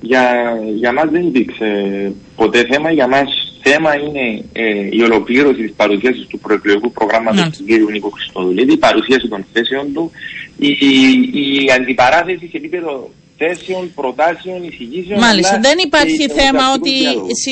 Για, 0.02 0.32
για 0.76 0.94
μας 0.94 1.10
δεν 1.10 1.28
υπήρξε 1.28 1.66
ποτέ 2.36 2.66
θέμα. 2.72 2.92
Για 2.92 3.08
μας 3.08 3.53
θέμα 3.64 3.92
είναι 4.06 4.44
ε, 4.54 4.88
η 4.98 5.02
ολοκλήρωση 5.02 5.62
της 5.62 5.74
παρουσίασης 5.76 6.26
του 6.28 6.40
προεκλογικού 6.40 6.92
προγράμματος 6.92 7.58
του 7.58 7.64
κ. 7.66 7.92
Νίκο 7.92 8.10
Χριστοδουλίδη, 8.10 8.74
η 8.74 8.78
παρουσίαση 8.78 9.28
των 9.28 9.46
θέσεων 9.54 9.94
του, 9.94 10.12
η, 10.58 10.68
η, 10.68 11.66
η 11.66 11.72
αντιπαράθεση 11.78 12.48
σε 12.52 12.58
επίπεδο 12.58 13.10
θέσεων, 13.38 13.92
προτάσεων, 13.96 14.64
εισηγήσεων. 14.64 15.20
Μάλιστα. 15.20 15.60
Δεν 15.60 15.78
υπάρχει 15.78 16.30
θέμα 16.30 16.64
ότι 16.74 16.92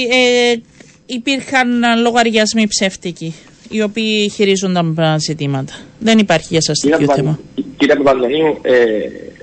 ε, 0.10 0.54
υπήρχαν 1.06 1.69
λογαριασμοί 2.02 2.67
ψεύτικοι 2.67 3.34
οι 3.69 3.82
οποίοι 3.82 4.30
χειρίζονταν 4.30 4.97
ζητήματα. 5.28 5.74
Δεν 6.00 6.17
υπάρχει 6.17 6.47
για 6.50 6.62
σας 6.62 6.80
τέτοιο 6.80 7.13
θέμα. 7.13 7.39
Κύριε 7.78 7.95
Παπαντονίου, 7.95 8.60
ε, 8.62 8.76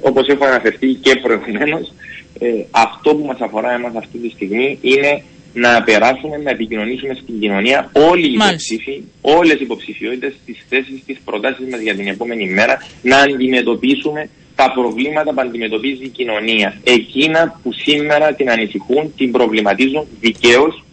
όπως 0.01 0.27
έχω 0.29 0.45
αναφερθεί 0.45 0.87
και 0.93 1.13
προηγουμένως, 1.23 1.93
ε, 2.39 2.47
αυτό 2.71 3.15
που 3.15 3.25
μας 3.25 3.41
αφορά 3.41 3.73
εμάς 3.73 3.95
αυτή 3.95 4.19
τη 4.19 4.29
στιγμή 4.29 4.79
είναι 4.81 5.23
να 5.61 5.83
περάσουμε, 5.83 6.37
να 6.37 6.51
επικοινωνήσουμε 6.51 7.15
στην 7.23 7.41
κοινωνία 7.41 7.91
όλοι 7.93 8.27
οι 8.27 8.33
υποψήφοι, 8.33 9.03
όλες 9.21 9.55
οι 9.61 9.63
υποψηφιότητες, 9.63 10.35
τι 10.47 10.53
θέσεις, 10.69 11.05
τι 11.07 11.17
προτάσεις 11.25 11.67
μας 11.71 11.81
για 11.81 11.95
την 11.95 12.09
επόμενη 12.09 12.47
μέρα, 12.49 12.83
να 13.03 13.17
αντιμετωπίσουμε 13.17 14.29
τα 14.55 14.73
προβλήματα 14.73 15.35
που 15.35 15.41
αντιμετωπίζει 15.41 16.05
η 16.05 16.09
κοινωνία. 16.09 16.81
Εκείνα 16.85 17.61
που 17.63 17.73
σήμερα 17.73 18.35
την 18.35 18.51
ανησυχούν, 18.51 19.15
την 19.17 19.33
προβληματίζουν 19.33 20.07
δικαίως 20.21 20.85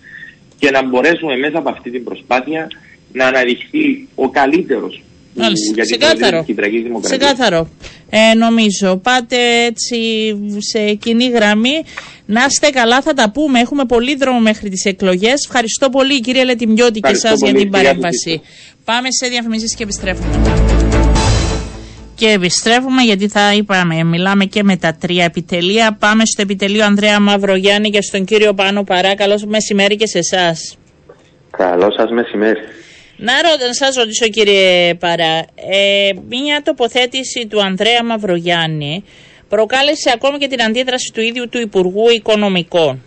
και 0.60 0.72
να 0.72 0.84
μπορέσουμε 0.84 1.38
μέσα 1.38 1.58
από 1.58 1.70
αυτή 1.70 1.92
την 1.92 2.04
προσπάθεια 2.04 2.68
να 3.12 3.26
αναδειχθεί 3.26 4.08
ο 4.16 4.30
καλύτερος 4.30 5.02
Μάλιστα. 5.36 5.82
Ξεκάθαρο. 5.82 6.46
Ξεκάθαρο. 7.02 7.70
Ε, 8.10 8.34
νομίζω. 8.34 8.98
Πάτε 8.98 9.38
έτσι 9.66 9.98
σε 10.58 10.94
κοινή 10.94 11.30
γραμμή. 11.30 11.84
Να 12.26 12.46
είστε 12.50 12.70
καλά, 12.70 13.02
θα 13.02 13.14
τα 13.14 13.32
πούμε. 13.32 13.60
Έχουμε 13.60 13.86
πολύ 13.86 14.16
δρόμο 14.16 14.40
μέχρι 14.40 14.70
τις 14.70 14.86
εκλογές. 14.86 15.46
Ευχαριστώ 15.46 15.90
πολύ, 15.90 16.20
κύριε 16.20 16.44
Λετιμιώτη, 16.44 17.00
και 17.00 17.12
εσά 17.12 17.34
για 17.34 17.54
την 17.54 17.70
παρέμβαση. 17.70 18.42
Πάμε 18.86 19.08
σε 19.12 19.28
διαφημίσεις 19.28 19.76
και 19.76 19.84
επιστρέφουμε. 19.84 20.42
Και 22.16 22.30
επιστρέφουμε 22.30 23.02
γιατί 23.02 23.28
θα 23.28 23.54
είπαμε, 23.54 24.04
μιλάμε 24.04 24.46
και 24.46 24.64
με 24.64 24.78
τα 24.78 24.96
τρία 25.00 25.24
επιτελεία. 25.24 25.98
Πάμε 26.00 26.26
στο 26.26 26.42
επιτελείο 26.42 26.86
Ανδρέα 26.86 27.20
Μαυρογιάννη 27.20 27.90
και 27.90 28.02
στον 28.02 28.26
κύριο 28.26 28.54
Πάνο 28.54 28.84
Παρά. 28.84 29.16
Καλό 29.16 29.42
μεσημέρι 29.48 29.96
και 29.96 30.08
σε 30.08 30.18
εσάς. 30.18 30.78
Καλό 31.58 31.92
σας 31.98 32.12
μεσημέρι. 32.12 32.60
Να 33.18 33.34
σας 33.72 33.96
ρωτήσω 33.96 34.28
κύριε 34.28 34.94
Παρά, 34.94 35.46
ε, 35.56 36.10
μια 36.30 36.62
τοποθέτηση 36.64 37.48
του 37.48 37.62
Ανδρέα 37.62 38.04
Μαυρογιάννη 38.04 39.04
προκάλεσε 39.50 40.12
ακόμη 40.14 40.38
και 40.38 40.48
την 40.48 40.62
αντίδραση 40.62 41.12
του 41.14 41.22
ίδιου 41.22 41.50
του 41.50 41.60
Υπουργού 41.60 42.10
Οικονομικών. 42.10 43.04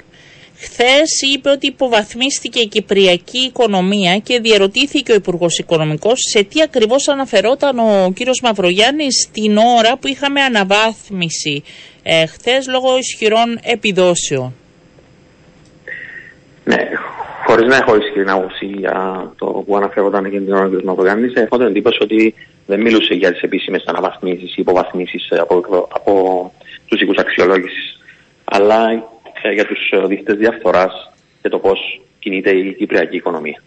Χθες 0.61 1.21
είπε 1.35 1.51
ότι 1.51 1.67
υποβαθμίστηκε 1.67 2.61
η 2.61 2.67
κυπριακή 2.67 3.39
οικονομία 3.39 4.19
και 4.19 4.41
διερωτήθηκε 4.41 5.13
ο 5.13 5.15
Υπουργός 5.15 5.59
Οικονομικός 5.59 6.19
σε 6.33 6.43
τι 6.43 6.63
ακριβώς 6.63 7.09
αναφερόταν 7.09 7.79
ο 7.79 8.13
κύριος 8.15 8.41
Μαυρογιάννη 8.43 9.07
την 9.33 9.57
ώρα 9.57 9.97
που 9.97 10.09
είχαμε 10.09 10.41
αναβάθμιση 10.41 11.63
ε, 12.03 12.27
χθες 12.27 12.67
λόγω 12.67 12.99
ισχυρών 12.99 13.59
επιδόσεων. 13.63 14.55
Ναι, 16.65 16.77
Χωρίς 17.51 17.67
να 17.67 17.77
έχω 17.77 17.97
ισχυρή 17.97 18.31
άποψη 18.31 18.67
για 18.67 19.33
το 19.39 19.47
που 19.47 19.77
αναφέρονταν 19.77 20.31
και 20.31 20.41
την 20.41 20.53
ώρα 20.53 20.69
του 20.69 20.85
Μαυρογιάννη, 20.85 21.33
έχω 21.35 21.57
την 21.57 21.67
εντύπωση 21.67 21.99
ότι 22.03 22.35
δεν 22.67 22.81
μιλούσε 22.81 23.15
για 23.15 23.33
τις 23.33 23.41
επίσημες 23.41 23.85
αναβαθμίσεις 23.87 24.51
ή 24.51 24.55
υποβαθμίσεις 24.57 25.33
από, 25.33 25.87
από 25.89 26.53
τους 26.87 27.01
οίκους 27.01 27.17
αξιολόγησης, 27.17 28.01
αλλά 28.45 29.03
για 29.55 29.67
τους 29.67 29.93
δείκτε 30.07 30.33
διαφθοράς 30.33 31.11
και 31.43 31.49
το 31.49 31.59
πώς 31.59 32.01
κινείται 32.19 32.51
η 32.51 32.75
κυπριακή 32.75 33.17
οικονομία. 33.17 33.63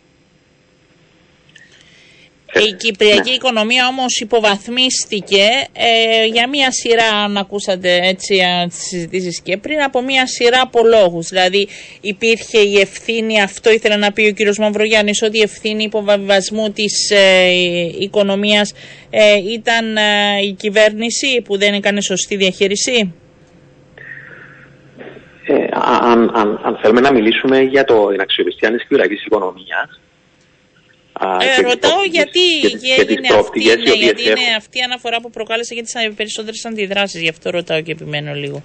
Η 2.54 2.74
κυπριακή 2.74 3.30
ναι. 3.30 3.36
οικονομία 3.36 3.88
όμως 3.88 4.20
υποβαθμίστηκε 4.20 5.48
ε, 5.74 6.26
για 6.26 6.50
μία 6.50 6.72
σειρά, 6.72 7.10
αν 7.24 7.38
ακούσατε 7.38 8.00
έτσι 8.04 8.40
τις 8.68 8.78
συζητήσεις 8.78 9.42
και 9.42 9.58
πριν, 9.58 9.82
από 9.84 10.02
μία 10.02 10.28
σειρά 10.28 10.62
από 10.62 10.80
λόγους. 10.86 11.28
Δηλαδή 11.28 11.68
υπήρχε 12.02 12.60
η 12.60 12.80
ευθύνη, 12.80 13.42
αυτό 13.42 13.72
ήθελε 13.72 13.96
να 13.96 14.12
πει 14.12 14.28
ο 14.28 14.32
κύριος 14.32 14.58
Μαυρογιάννης, 14.58 15.22
ότι 15.22 15.38
η 15.38 15.42
ευθύνη 15.42 15.84
υποβαβιβασμού 15.84 16.72
της 16.72 17.10
ε, 17.10 17.50
οικονομίας 18.00 18.74
ε, 19.10 19.36
ήταν 19.54 19.98
ε, 19.98 20.02
η 20.44 20.54
κυβέρνηση 20.54 21.42
που 21.44 21.58
δεν 21.58 21.74
έκανε 21.74 22.02
σωστή 22.02 22.36
διαχείριση; 22.36 23.14
αν, 26.02 26.32
αν, 26.34 26.62
αν, 26.64 26.80
θέλουμε 26.82 27.02
να 27.02 27.12
μιλήσουμε 27.14 27.60
για 27.62 27.84
το, 27.84 28.08
την 28.08 28.22
αξιοπιστία 28.22 28.72
της 28.72 28.82
κυπριακής 28.88 29.26
οικονομίας, 29.26 30.01
ε, 31.24 31.62
ρωτάω 31.62 32.04
γιατί 32.18 32.44
έγινε 33.00 33.28
αυτή, 33.40 33.60
ναι, 33.64 33.94
γιατί 34.06 34.22
είναι 34.22 34.56
αυτή 34.58 34.78
η 34.78 34.82
αναφορά 34.82 35.22
που 35.22 35.30
προκάλεσε 35.30 35.74
για 35.74 35.84
τι 35.84 36.14
περισσότερες 36.16 36.66
αντιδράσεις. 36.66 37.22
Γι' 37.22 37.30
αυτό 37.30 37.50
ρωτάω 37.50 37.82
και 37.82 37.92
επιμένω 37.92 38.34
λίγο. 38.34 38.64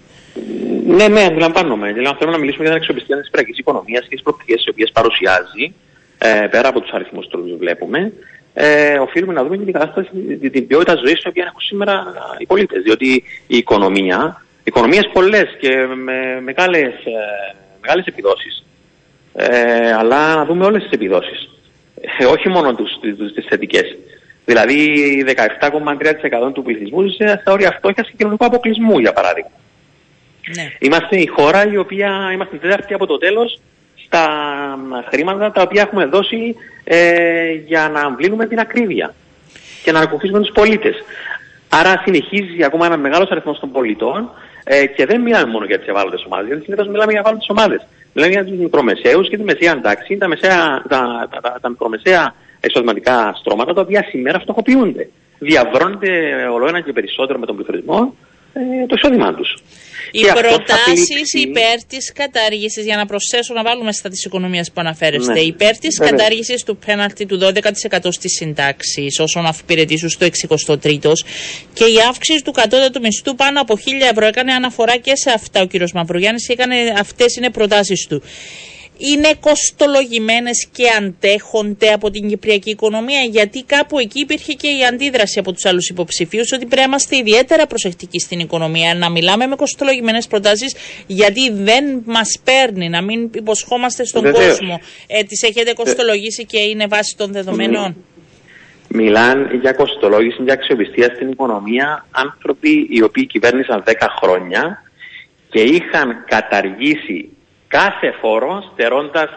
Ναι, 0.86 1.08
ναι, 1.08 1.24
αντιλαμβάνομαι. 1.24 1.92
Δηλαδή, 1.92 2.16
θέλουμε 2.18 2.36
να 2.36 2.42
μιλήσουμε 2.42 2.64
για 2.64 2.72
την 2.72 2.80
αξιοπιστία 2.82 3.20
της 3.20 3.30
πυρακή 3.30 3.52
οικονομίας 3.56 4.02
και 4.02 4.14
τις 4.14 4.22
προοπτικές 4.22 4.62
τι 4.62 4.70
οποίες 4.70 4.90
παρουσιάζει, 4.92 5.74
ε, 6.18 6.46
πέρα 6.50 6.68
από 6.68 6.80
τους 6.80 6.90
αριθμούς 6.90 7.26
που 7.30 7.56
βλέπουμε, 7.58 8.12
ε, 8.54 8.98
οφείλουμε 8.98 9.32
να 9.32 9.42
δούμε 9.42 9.56
και 9.56 9.64
την 9.64 9.72
κατάσταση, 9.72 10.08
την, 10.40 10.50
την 10.50 10.66
ποιότητα 10.66 10.94
ζωής 10.96 11.18
την 11.20 11.30
οποία 11.30 11.44
έχουν 11.46 11.60
σήμερα 11.60 11.94
οι 12.38 12.46
πολίτες. 12.46 12.82
Διότι 12.82 13.24
η 13.46 13.56
οικονομία, 13.56 14.44
οικονομίες 14.64 15.10
πολλές 15.12 15.46
και 15.60 15.86
με 16.06 16.40
μεγάλες 16.40 16.94
μεγάλες 17.80 18.06
επιδόσεις, 18.06 18.64
ε, 19.32 19.92
αλλά 19.92 20.34
να 20.34 20.44
δούμε 20.44 20.64
όλες 20.64 20.82
τις 20.82 20.90
επιδόσεις. 20.90 21.50
Ε, 22.18 22.24
όχι 22.24 22.48
μόνο 22.48 22.74
τους, 22.74 22.90
τους, 23.00 23.32
τις 23.32 23.44
θετικές. 23.48 23.96
Δηλαδή 24.44 25.24
17,3% 25.26 26.52
του 26.52 26.62
πληθυσμού 26.62 27.02
ζει 27.02 27.14
στα 27.14 27.52
όρια 27.52 27.70
φτώχειας 27.70 28.06
και 28.06 28.14
κοινωνικού 28.16 28.44
αποκλεισμού, 28.44 28.98
για 28.98 29.12
παράδειγμα. 29.12 29.50
Ναι. 30.56 30.72
Είμαστε 30.78 31.16
η 31.16 31.26
χώρα 31.26 31.72
η 31.72 31.76
οποία 31.76 32.30
είμαστε 32.32 32.56
τέταρτη 32.56 32.94
από 32.94 33.06
το 33.06 33.18
τέλος 33.18 33.60
στα 34.06 34.28
χρήματα 35.10 35.50
τα 35.52 35.62
οποία 35.62 35.82
έχουμε 35.82 36.04
δώσει 36.04 36.56
ε, 36.84 37.52
για 37.52 37.88
να 37.88 38.00
αμβλύνουμε 38.00 38.46
την 38.46 38.58
ακρίβεια 38.58 39.14
και 39.82 39.92
να 39.92 40.00
ακουφίσουμε 40.00 40.40
τους 40.40 40.52
πολίτες. 40.54 40.94
Άρα 41.68 42.02
συνεχίζει 42.04 42.64
ακόμα 42.64 42.86
ένας 42.86 42.98
μεγάλος 42.98 43.30
αριθμός 43.30 43.58
των 43.58 43.72
πολιτών 43.72 44.30
ε, 44.64 44.86
και 44.86 45.06
δεν 45.06 45.20
μιλάμε 45.20 45.50
μόνο 45.50 45.64
για 45.64 45.78
τις 45.78 45.88
ευάλωτες 45.88 46.24
ομάδες, 46.24 46.46
γιατί 46.46 46.62
συνήθως 46.62 46.88
μιλάμε 46.88 47.10
για 47.12 47.20
ευάλωτες 47.20 47.48
ομάδες. 47.48 47.86
Μιλάμε 48.18 48.34
για 48.34 48.44
τους 48.44 48.58
μικρομεσαίους 48.58 49.28
και 49.28 49.36
τη 49.36 49.42
μεσαία 49.42 49.72
αντάξη, 49.72 50.16
τα, 50.16 50.28
μεσαία, 50.28 50.82
τα, 50.88 51.28
τα, 51.30 51.40
τα, 51.40 51.58
τα 51.60 51.68
μικρομεσαία 51.68 52.34
εισοδηματικά 52.60 53.34
στρώματα, 53.40 53.72
τα 53.72 53.80
οποία 53.80 54.04
σήμερα 54.08 54.40
φτωχοποιούνται. 54.40 55.08
Διαβρώνεται 55.38 56.08
όλο 56.52 56.68
ένα 56.68 56.80
και 56.80 56.92
περισσότερο 56.92 57.38
με 57.38 57.46
τον 57.46 57.56
πληθωρισμό 57.56 58.14
ε, 58.22 58.25
το 58.86 58.94
εισόδημά 58.98 59.34
τους. 59.34 59.54
Οι 60.10 60.20
προτάσεις 60.20 61.32
υπέρ 61.32 61.84
της 61.84 62.12
κατάργησης, 62.12 62.84
για 62.84 62.96
να 62.96 63.06
προσθέσω 63.06 63.54
να 63.54 63.62
βάλουμε 63.62 63.92
στα 63.92 64.08
της 64.08 64.24
οικονομίας 64.24 64.68
που 64.68 64.80
αναφέρεστε, 64.80 65.32
ναι. 65.32 65.40
υπέρ 65.40 65.78
της 65.78 65.98
κατάργησης 65.98 66.62
του 66.62 66.76
πέναλτη 66.86 67.26
του 67.26 67.38
12% 67.38 67.98
στις 68.10 68.32
συντάξεις 68.32 69.18
όσων 69.18 69.46
αφιπηρετήσουν 69.46 70.08
στο 70.08 70.26
63ο 70.26 71.12
και 71.72 71.84
η 71.84 71.96
αύξηση 72.08 72.42
του 72.44 72.52
κατώτατου 72.52 73.00
μισθού 73.00 73.34
πάνω 73.34 73.60
από 73.60 73.74
1000 73.74 73.80
ευρώ 74.10 74.26
έκανε 74.26 74.52
αναφορά 74.52 74.96
και 74.96 75.16
σε 75.16 75.30
αυτά 75.30 75.60
ο 75.60 75.66
κ. 75.66 75.90
Μαυρογιάννη 75.94 76.40
και 76.40 76.52
έκανε 76.52 76.94
αυτές 76.98 77.36
είναι 77.36 77.50
προτάσεις 77.50 78.06
του. 78.06 78.22
Είναι 78.96 79.30
κοστολογημένες 79.40 80.66
και 80.72 80.84
αντέχονται 80.98 81.92
από 81.92 82.10
την 82.10 82.28
κυπριακή 82.28 82.70
οικονομία 82.70 83.20
γιατί 83.20 83.62
κάπου 83.62 83.98
εκεί 83.98 84.20
υπήρχε 84.20 84.52
και 84.52 84.66
η 84.66 84.84
αντίδραση 84.84 85.38
από 85.38 85.52
τους 85.52 85.64
άλλους 85.64 85.88
υποψηφίους 85.88 86.52
ότι 86.52 86.66
πρέπει 86.66 86.76
να 86.76 86.82
είμαστε 86.82 87.16
ιδιαίτερα 87.16 87.66
προσεκτικοί 87.66 88.18
στην 88.18 88.38
οικονομία 88.38 88.94
να 88.94 89.10
μιλάμε 89.10 89.46
με 89.46 89.56
κοστολογημένες 89.56 90.26
προτάσεις 90.26 90.74
γιατί 91.06 91.50
δεν 91.52 92.02
μας 92.04 92.40
παίρνει 92.44 92.88
να 92.88 93.02
μην 93.02 93.30
υποσχόμαστε 93.34 94.04
στον 94.04 94.32
κόσμο 94.32 94.80
ε, 95.06 95.22
τις 95.22 95.42
έχετε 95.42 95.72
κοστολογήσει 95.72 96.44
και 96.44 96.58
είναι 96.58 96.86
βάση 96.86 97.16
των 97.16 97.32
δεδομένων. 97.32 97.96
Μιλάν 98.88 99.58
για 99.60 99.72
κοστολόγηση, 99.72 100.42
για 100.42 100.52
αξιοπιστία 100.52 101.12
στην 101.14 101.30
οικονομία 101.30 102.06
άνθρωποι 102.10 102.86
οι 102.90 103.02
οποίοι 103.02 103.26
κυβέρνησαν 103.26 103.82
10 103.86 103.92
χρόνια 104.20 104.82
και 105.50 105.60
είχαν 105.60 106.24
καταργήσει 106.28 107.35
κάθε 107.78 108.14
φόρο 108.20 108.70
στερώντας 108.72 109.30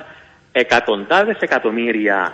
εκατοντάδες 0.51 1.37
εκατομμύρια 1.39 2.33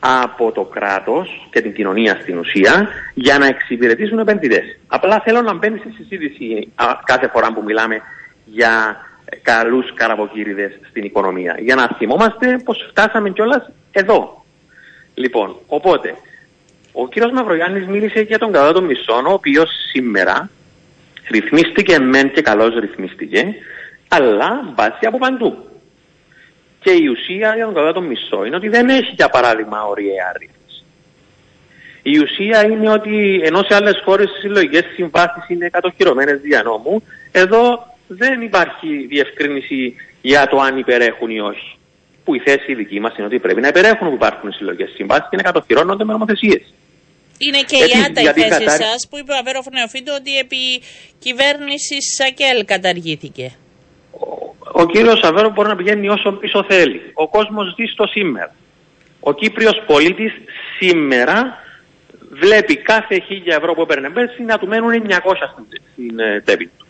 από 0.00 0.52
το 0.52 0.64
κράτος 0.64 1.48
και 1.50 1.60
την 1.60 1.74
κοινωνία 1.74 2.18
στην 2.20 2.38
ουσία 2.38 2.88
για 3.14 3.38
να 3.38 3.46
εξυπηρετήσουν 3.46 4.18
επενδυτές. 4.18 4.78
Απλά 4.86 5.20
θέλω 5.20 5.42
να 5.42 5.54
μπαίνει 5.54 5.78
στη 5.78 5.92
συζήτηση 5.92 6.72
κάθε 7.04 7.28
φορά 7.28 7.52
που 7.52 7.62
μιλάμε 7.62 8.00
για 8.44 8.96
καλούς 9.42 9.92
καραβοκύριδες 9.94 10.72
στην 10.88 11.04
οικονομία. 11.04 11.56
Για 11.60 11.74
να 11.74 11.88
θυμόμαστε 11.98 12.60
πως 12.64 12.86
φτάσαμε 12.90 13.30
κιόλας 13.30 13.70
εδώ. 13.92 14.44
Λοιπόν, 15.14 15.56
οπότε, 15.66 16.14
ο 16.92 17.08
κύριος 17.08 17.32
Μαυρογιάννης 17.32 17.86
μίλησε 17.86 18.20
για 18.20 18.38
τον 18.38 18.52
κατά 18.52 18.72
των 18.72 18.84
μισών, 18.84 19.26
ο 19.26 19.32
οποίος 19.32 19.70
σήμερα 19.92 20.50
ρυθμίστηκε 21.30 21.98
μεν 21.98 22.32
και 22.32 22.42
καλώς 22.42 22.74
ρυθμίστηκε, 22.74 23.54
αλλά 24.14 24.72
μπάζει 24.74 25.06
από 25.06 25.18
παντού. 25.18 25.50
Και 26.82 26.90
η 26.90 27.06
ουσία 27.06 27.54
για 27.54 27.64
τον 27.64 27.74
κατά 27.74 27.92
τον 27.92 28.04
μισό 28.04 28.44
είναι 28.44 28.56
ότι 28.56 28.68
δεν 28.68 28.88
έχει 28.88 29.12
για 29.14 29.28
παράδειγμα 29.28 29.84
ωριαία 29.84 30.32
ρύθμιση. 30.38 30.84
Η 32.02 32.18
ουσία 32.18 32.66
είναι 32.66 32.90
ότι 32.90 33.40
ενώ 33.44 33.62
σε 33.62 33.74
άλλες 33.74 34.00
χώρες 34.04 34.30
οι 34.30 34.40
συλλογικές 34.40 34.84
συμβάσεις 34.94 35.48
είναι 35.48 35.68
κατοχυρωμένες 35.68 36.40
δια 36.40 36.62
νόμου, 36.62 37.02
εδώ 37.32 37.86
δεν 38.06 38.40
υπάρχει 38.40 39.06
διευκρίνηση 39.08 39.94
για 40.22 40.46
το 40.46 40.58
αν 40.60 40.78
υπερέχουν 40.78 41.30
ή 41.30 41.40
όχι. 41.40 41.78
Που 42.24 42.34
η 42.34 42.38
θέση 42.38 42.74
δική 42.74 43.00
μας 43.00 43.16
είναι 43.16 43.26
ότι 43.26 43.38
πρέπει 43.38 43.60
να 43.60 43.68
υπερέχουν 43.68 44.08
που 44.08 44.14
υπάρχουν 44.14 44.52
συλλογικές 44.52 44.90
συμβάσεις 44.94 45.26
και 45.30 45.36
να 45.36 45.42
κατοχυρώνονται 45.42 46.04
με 46.04 46.12
νομοθεσίες. 46.12 46.74
Είναι 47.38 47.60
και 47.60 47.76
η 47.76 47.90
άτα 48.06 48.20
η 48.20 48.40
θέση 48.40 48.68
σας 48.68 49.06
που 49.10 49.18
είπε 49.18 49.32
ο 49.32 49.36
Αβέρο 49.36 49.62
Φωνεοφίτο 49.62 50.14
ότι 50.14 50.38
επί 50.38 50.82
κυβέρνησης 51.18 52.04
Σακέλ 52.16 52.64
καταργήθηκε. 52.64 53.52
Ο, 54.80 54.82
ο 54.82 54.86
κύριος 54.86 55.20
Αβέρο 55.22 55.50
μπορεί 55.50 55.68
να 55.68 55.76
πηγαίνει 55.76 56.08
όσο 56.08 56.32
πίσω 56.32 56.64
θέλει. 56.68 57.00
Ο 57.14 57.28
κόσμος 57.28 57.74
ζει 57.76 57.84
στο 57.84 58.06
σήμερα. 58.06 58.54
Ο 59.20 59.32
Κύπριος 59.32 59.82
πολίτης 59.86 60.32
σήμερα 60.78 61.58
βλέπει 62.30 62.76
κάθε 62.76 63.20
χίλια 63.20 63.56
ευρώ 63.56 63.74
που 63.74 63.82
έπαιρνε 63.82 64.10
πέρσι 64.10 64.42
να 64.42 64.58
του 64.58 64.66
μένουν 64.66 64.92
900 65.08 65.16
στην 65.92 66.18
ε, 66.18 66.40
τσέπη 66.44 66.66
του. 66.66 66.86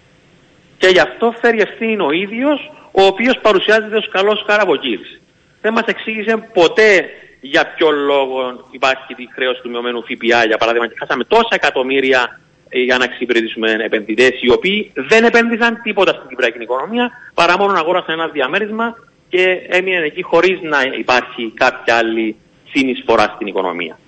Και 0.78 0.86
γι' 0.86 1.01
αυτό 1.01 1.34
φέρει 1.41 1.61
ευθύνη 1.61 2.03
ο 2.03 2.11
ίδιος 2.11 2.70
ο 2.93 3.03
οποίος 3.03 3.38
παρουσιάζεται 3.43 3.97
ως 3.97 4.09
καλός 4.09 4.45
καραβοκύρης. 4.47 5.20
Δεν 5.61 5.72
μας 5.72 5.84
εξήγησε 5.86 6.49
ποτέ 6.53 7.11
για 7.41 7.72
ποιο 7.76 7.91
λόγο 7.91 8.66
υπάρχει 8.70 9.14
τη 9.14 9.28
χρέωση 9.34 9.61
του 9.62 9.70
μειωμένου 9.70 10.03
ΦΠΑ, 10.03 10.45
για 10.45 10.57
παράδειγμα, 10.57 10.86
και 10.86 10.97
χάσαμε 10.99 11.24
τόσα 11.24 11.49
εκατομμύρια 11.51 12.20
ε, 12.22 12.49
για 12.70 12.98
να 12.98 13.04
εξυπηρετήσουμε 13.04 13.76
επενδυτές, 13.80 14.32
οι 14.40 14.50
οποίοι 14.50 14.92
δεν 14.94 15.24
επένδυσαν 15.24 15.80
τίποτα 15.82 16.12
στην 16.12 16.28
κυπριακή 16.28 16.62
οικονομία, 16.62 17.10
παρά 17.34 17.58
μόνο 17.58 17.72
να 17.72 17.78
αγόρασαν 17.78 18.18
ένα 18.18 18.28
διαμέρισμα 18.28 18.96
και 19.28 19.60
έμειναν 19.68 20.02
εκεί 20.02 20.22
χωρίς 20.22 20.60
να 20.62 20.78
υπάρχει 20.98 21.52
κάποια 21.54 21.96
άλλη 21.96 22.36
συνεισφορά 22.72 23.32
στην 23.34 23.46
οικονομία. 23.46 23.98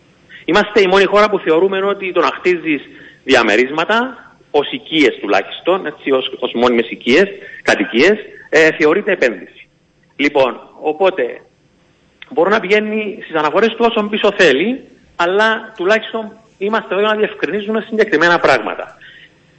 Είμαστε 0.44 0.80
η 0.80 0.86
μόνη 0.86 1.04
χώρα 1.04 1.30
που 1.30 1.38
θεωρούμε 1.38 1.84
ότι 1.84 2.12
το 2.12 2.20
να 2.20 2.30
χτίζεις 2.36 2.82
διαμερίσματα, 3.24 4.16
ως 4.50 4.72
οικίες 4.72 5.18
τουλάχιστον, 5.20 5.86
έτσι, 5.86 6.10
ως, 6.10 6.52
μόνιμες 6.54 6.90
οικίες, 6.90 7.28
κατοικίες, 7.62 8.18
ε, 8.48 8.68
θεωρείται 8.78 9.12
επένδυση. 9.12 9.68
Λοιπόν, 10.16 10.60
οπότε 10.80 11.40
μπορεί 12.30 12.50
να 12.50 12.60
πηγαίνει 12.60 13.18
στις 13.22 13.36
αναφορές 13.36 13.68
του 13.68 13.86
όσο 13.88 14.02
πίσω 14.02 14.32
θέλει, 14.36 14.80
αλλά 15.16 15.72
τουλάχιστον 15.76 16.32
είμαστε 16.64 16.94
εδώ 16.94 17.00
για 17.00 17.12
να 17.12 17.16
διευκρινίζουμε 17.16 17.84
συγκεκριμένα 17.88 18.38
πράγματα. 18.38 18.96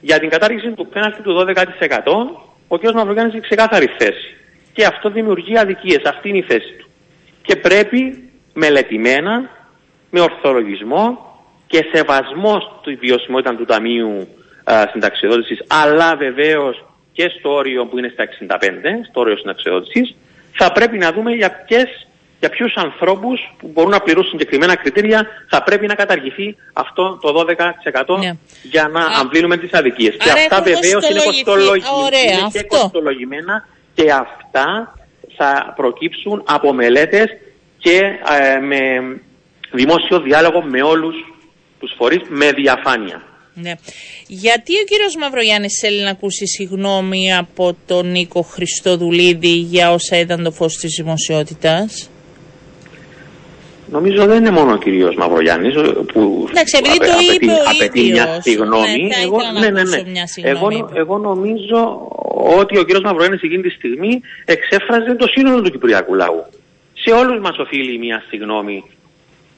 Για 0.00 0.18
την 0.18 0.28
κατάργηση 0.28 0.70
του 0.70 0.86
πέναλτη 0.86 1.22
του 1.22 1.46
12% 1.48 1.54
ο 2.68 2.78
κ. 2.78 2.82
Μαυρογιάννης 2.92 3.34
έχει 3.34 3.42
ξεκάθαρη 3.42 3.86
θέση. 3.98 4.36
Και 4.72 4.84
αυτό 4.84 5.10
δημιουργεί 5.10 5.58
αδικίες. 5.58 6.02
Αυτή 6.04 6.28
είναι 6.28 6.38
η 6.38 6.42
θέση 6.42 6.72
του. 6.78 6.88
Και 7.42 7.56
πρέπει 7.56 8.30
μελετημένα, 8.52 9.50
με 10.10 10.20
ορθολογισμό 10.20 11.32
και 11.66 11.88
σεβασμό 11.92 12.60
στη 12.80 12.94
βιωσιμότητα 12.94 13.56
του 13.56 13.64
Ταμείου 13.64 14.28
Συνταξιοδότησης, 14.92 15.64
αλλά 15.68 16.16
βεβαίως 16.16 16.84
και 17.12 17.32
στο 17.38 17.54
όριο 17.54 17.86
που 17.86 17.98
είναι 17.98 18.10
στα 18.12 18.24
65, 18.24 19.04
στο 19.08 19.20
όριο 19.20 19.36
συνταξιοδότησης, 19.36 20.14
θα 20.52 20.72
πρέπει 20.72 20.98
να 20.98 21.12
δούμε 21.12 21.32
για 21.32 21.64
ποιες 21.66 22.06
για 22.44 22.52
ποιους 22.52 22.74
ανθρώπους 22.76 23.38
που 23.58 23.70
μπορούν 23.72 23.90
να 23.90 24.00
πληρούν 24.00 24.24
συγκεκριμένα 24.24 24.76
κριτήρια 24.76 25.26
θα 25.48 25.62
πρέπει 25.62 25.86
να 25.86 25.94
καταργηθεί 25.94 26.56
αυτό 26.72 27.18
το 27.22 27.28
12% 28.16 28.18
ναι. 28.18 28.32
για 28.62 28.88
να 28.88 29.00
Α, 29.00 29.18
αμβλύνουμε 29.20 29.56
τις 29.56 29.72
αδικίες. 29.72 30.16
Και 30.16 30.30
αυτά 30.30 30.62
βεβαίως 30.62 31.08
είναι, 31.08 31.20
είναι 31.20 32.48
και 32.52 32.62
κοστολογημένα 32.62 33.68
και 33.94 34.12
αυτά 34.12 34.94
θα 35.36 35.72
προκύψουν 35.76 36.42
από 36.46 36.72
μελέτες 36.72 37.26
και 37.78 37.98
ε, 38.40 38.58
με 38.58 38.80
δημόσιο 39.72 40.20
διάλογο 40.20 40.62
με 40.62 40.82
όλους 40.82 41.14
τους 41.80 41.94
φορείς 41.96 42.22
με 42.28 42.52
διαφάνεια. 42.52 43.22
Ναι. 43.54 43.72
Γιατί 44.26 44.72
ο 44.80 44.84
κύριος 44.84 45.16
Μαυρογιάννης 45.16 45.78
θέλει 45.80 46.02
να 46.02 46.10
ακούσει 46.10 46.46
συγγνώμη 46.46 47.34
από 47.34 47.76
τον 47.86 48.10
Νίκο 48.10 48.42
Χριστοδουλίδη 48.42 49.48
για 49.48 49.92
όσα 49.92 50.18
ήταν 50.18 50.42
το 50.42 50.50
φως 50.50 50.76
της 50.76 50.94
δημοσιότητας; 50.96 52.08
Νομίζω 53.94 54.26
δεν 54.26 54.36
είναι 54.36 54.50
μόνο 54.50 54.72
ο 54.72 54.76
κύριος 54.76 55.14
Μαυρογιάννης 55.14 55.74
που 56.12 56.46
Εντάξει, 56.50 56.78
επειδή 56.78 56.98
το 56.98 57.12
απαιτεί, 57.12 57.44
είπε 57.44 57.52
απαιτεί 57.74 58.10
μια 58.10 58.40
συγγνώμη. 58.40 59.02
Ναι, 59.02 59.22
εγώ, 59.22 59.38
ναι, 59.60 59.68
ναι, 59.68 59.82
ναι. 59.82 60.02
Εγώ, 60.42 60.90
εγώ 60.94 61.18
νομίζω 61.18 62.08
ότι 62.58 62.78
ο 62.78 62.82
κύριος 62.82 63.04
Μαυρογιάννης 63.04 63.42
εκείνη 63.42 63.62
τη 63.62 63.70
στιγμή 63.70 64.20
εξέφραζε 64.44 65.14
το 65.14 65.26
σύνολο 65.26 65.62
του 65.62 65.70
κυπριακού 65.70 66.14
λαού. 66.14 66.44
Σε 66.94 67.10
όλους 67.10 67.40
μας 67.40 67.58
οφείλει 67.58 67.98
μια 67.98 68.22
συγγνώμη 68.28 68.84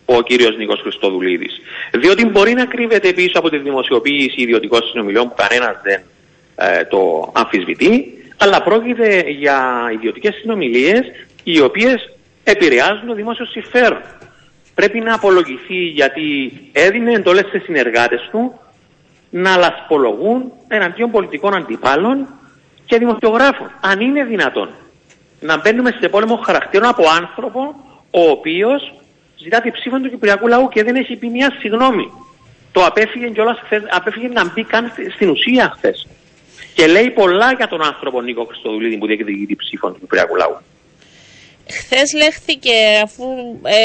ο 0.04 0.22
κύριος 0.22 0.56
Νίκος 0.56 0.80
Χριστοδουλίδης. 0.80 1.60
Διότι 1.90 2.26
μπορεί 2.26 2.52
να 2.52 2.64
κρύβεται 2.64 3.12
πίσω 3.12 3.38
από 3.38 3.50
τη 3.50 3.58
δημοσιοποίηση 3.58 4.42
ιδιωτικών 4.42 4.80
συνομιλιών 4.82 5.28
που 5.28 5.34
κανένας 5.36 5.76
δεν 5.82 6.00
ε, 6.56 6.84
το 6.84 7.32
αμφισβητεί, 7.34 8.12
αλλά 8.36 8.62
πρόκειται 8.62 9.24
για 9.28 9.90
ιδιωτικές 9.92 10.34
συνομιλίες 10.34 11.00
οι 11.44 11.60
οποίες 11.60 12.10
επηρεάζουν 12.44 13.06
το 13.06 13.14
δημόσιο 13.14 13.44
συμφέρον. 13.44 14.00
Πρέπει 14.76 15.00
να 15.00 15.14
απολογηθεί 15.14 15.74
γιατί 15.74 16.52
έδινε 16.72 17.12
εντολέ 17.12 17.42
σε 17.42 17.58
συνεργάτες 17.64 18.28
του 18.30 18.60
να 19.30 19.56
λασπολογούν 19.56 20.52
εναντίον 20.68 21.10
πολιτικών 21.10 21.54
αντιπάλων 21.56 22.26
και 22.86 22.98
δημοσιογράφων. 22.98 23.70
Αν 23.80 24.00
είναι 24.00 24.24
δυνατόν 24.24 24.68
να 25.40 25.56
μπαίνουμε 25.56 25.90
σε 26.00 26.08
πόλεμο 26.08 26.36
χαρακτήρων 26.36 26.88
από 26.88 27.02
άνθρωπο 27.20 27.60
ο 28.10 28.30
οποίος 28.30 28.94
ζητά 29.36 29.60
τη 29.60 29.70
ψήφα 29.70 30.00
του 30.00 30.10
Κυπριακού 30.10 30.46
λαού 30.46 30.68
και 30.68 30.82
δεν 30.82 30.96
έχει 30.96 31.16
πει 31.16 31.28
μια 31.28 31.56
συγγνώμη. 31.58 32.12
Το 32.72 32.84
απέφυγε 32.84 33.28
κιόλας 33.28 33.58
χθες, 33.64 33.82
απέφυγε 33.90 34.28
να 34.28 34.44
μπει 34.44 34.64
καν 34.64 34.92
στην 35.14 35.28
ουσία 35.28 35.72
χθες. 35.76 36.06
Και 36.74 36.86
λέει 36.86 37.10
πολλά 37.10 37.52
για 37.52 37.68
τον 37.68 37.82
άνθρωπο 37.82 38.20
Νίκο 38.20 38.44
Χριστοδουλίδη 38.44 38.98
που 38.98 39.06
διεκδικεί 39.06 39.46
τη 39.46 39.56
ψήφα 39.56 39.92
του 39.92 39.98
Κυπριακού 40.00 40.36
λαού. 40.36 40.56
Χθες 41.70 42.12
λέχθηκε, 42.12 42.76
αφού 43.02 43.24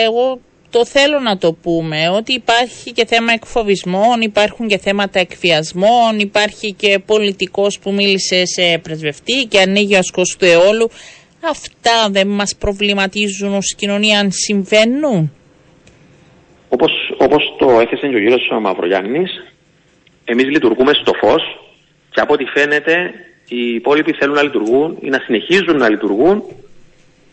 εγώ 0.06 0.40
το 0.72 0.86
θέλω 0.86 1.20
να 1.20 1.38
το 1.38 1.54
πούμε, 1.54 2.10
ότι 2.10 2.34
υπάρχει 2.34 2.92
και 2.92 3.06
θέμα 3.06 3.34
εκφοβισμών, 3.34 4.22
υπάρχουν 4.22 4.68
και 4.68 4.78
θέματα 4.78 5.20
εκφιασμών, 5.20 6.20
υπάρχει 6.20 6.74
και 6.74 7.00
πολιτικός 7.06 7.80
που 7.80 7.94
μίλησε 7.94 8.46
σε 8.46 8.78
πρεσβευτή 8.78 9.46
και 9.50 9.60
ανοίγει 9.60 9.96
ο 9.96 9.98
ασκός 9.98 10.36
του 10.40 10.46
αιώλου. 10.46 10.90
Αυτά 11.50 12.10
δεν 12.10 12.28
μας 12.28 12.56
προβληματίζουν 12.60 13.54
ως 13.54 13.76
κοινωνία 13.78 14.20
αν 14.20 14.32
συμβαίνουν. 14.32 15.32
Όπως, 16.70 16.92
όπως 17.18 17.56
το 17.60 17.80
έθεσε 17.80 18.08
και 18.08 18.16
ο 18.16 18.20
κύριος 18.20 18.52
Μαυρογιάννης, 18.62 19.32
εμείς 20.26 20.46
λειτουργούμε 20.46 20.94
στο 20.94 21.14
φως 21.14 21.44
και 22.10 22.20
από 22.20 22.34
ό,τι 22.34 22.46
φαίνεται 22.46 23.12
οι 23.48 23.74
υπόλοιποι 23.74 24.14
θέλουν 24.14 24.36
να 24.36 24.44
λειτουργούν 24.44 24.98
ή 25.02 25.10
να 25.10 25.20
συνεχίζουν 25.26 25.78
να 25.78 25.90
λειτουργούν 25.90 26.44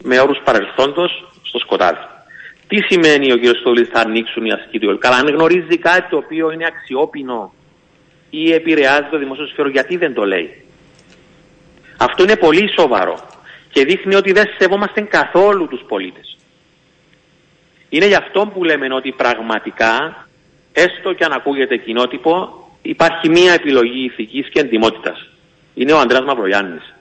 με 0.03 0.21
όρους 0.21 0.41
παρελθόντος 0.45 1.11
στο 1.43 1.59
σκοτάδι. 1.59 2.18
Τι 2.69 2.77
σημαίνει 2.89 3.33
ο 3.33 3.39
κ. 3.39 3.57
Στολή 3.61 3.85
θα 3.85 4.01
ανοίξουν 4.01 4.45
οι 4.45 4.53
ασκητοί 4.53 4.87
Καλά, 4.99 5.17
αν 5.17 5.29
γνωρίζει 5.29 5.79
κάτι 5.79 6.09
το 6.11 6.17
οποίο 6.17 6.51
είναι 6.51 6.67
αξιόπινο 6.67 7.53
ή 8.31 8.53
επηρεάζει 8.53 9.09
το 9.11 9.19
δημόσιο 9.19 9.47
συμφέρον, 9.47 9.73
γιατί 9.73 9.97
δεν 9.97 10.15
το 10.15 10.25
λέει; 10.25 10.65
Αυτό 11.97 12.23
είναι 12.23 12.37
πολύ 12.37 12.71
σοβαρό. 12.79 13.19
Και 13.71 13.81
και 13.81 13.85
δείχνει 13.85 14.15
ότι 14.15 14.33
δεν 14.33 14.45
σεβόμαστε 14.59 15.01
καθόλου 15.01 15.67
τους 15.69 15.85
πολίτες. 15.89 16.37
Είναι 17.89 18.07
γι' 18.07 18.15
αυτό 18.15 18.51
που 18.55 18.65
λέμε 18.65 18.95
ότι 18.95 19.13
πραγματικά, 19.13 20.27
έστω 20.73 21.13
και 21.13 21.25
αν 21.25 21.33
ακούγεται 21.33 21.77
κοινότυπο, 21.77 22.65
υπάρχει 22.83 23.29
μία 23.29 23.53
επιλογή 23.53 24.05
ηθικής 24.05 24.49
και 24.49 24.61
εντιμότητας. 24.61 25.29
Είναι 25.75 25.93
ο 25.93 25.99
Ανδρέας 25.99 26.25
Μαυρογιάννης. 26.25 26.95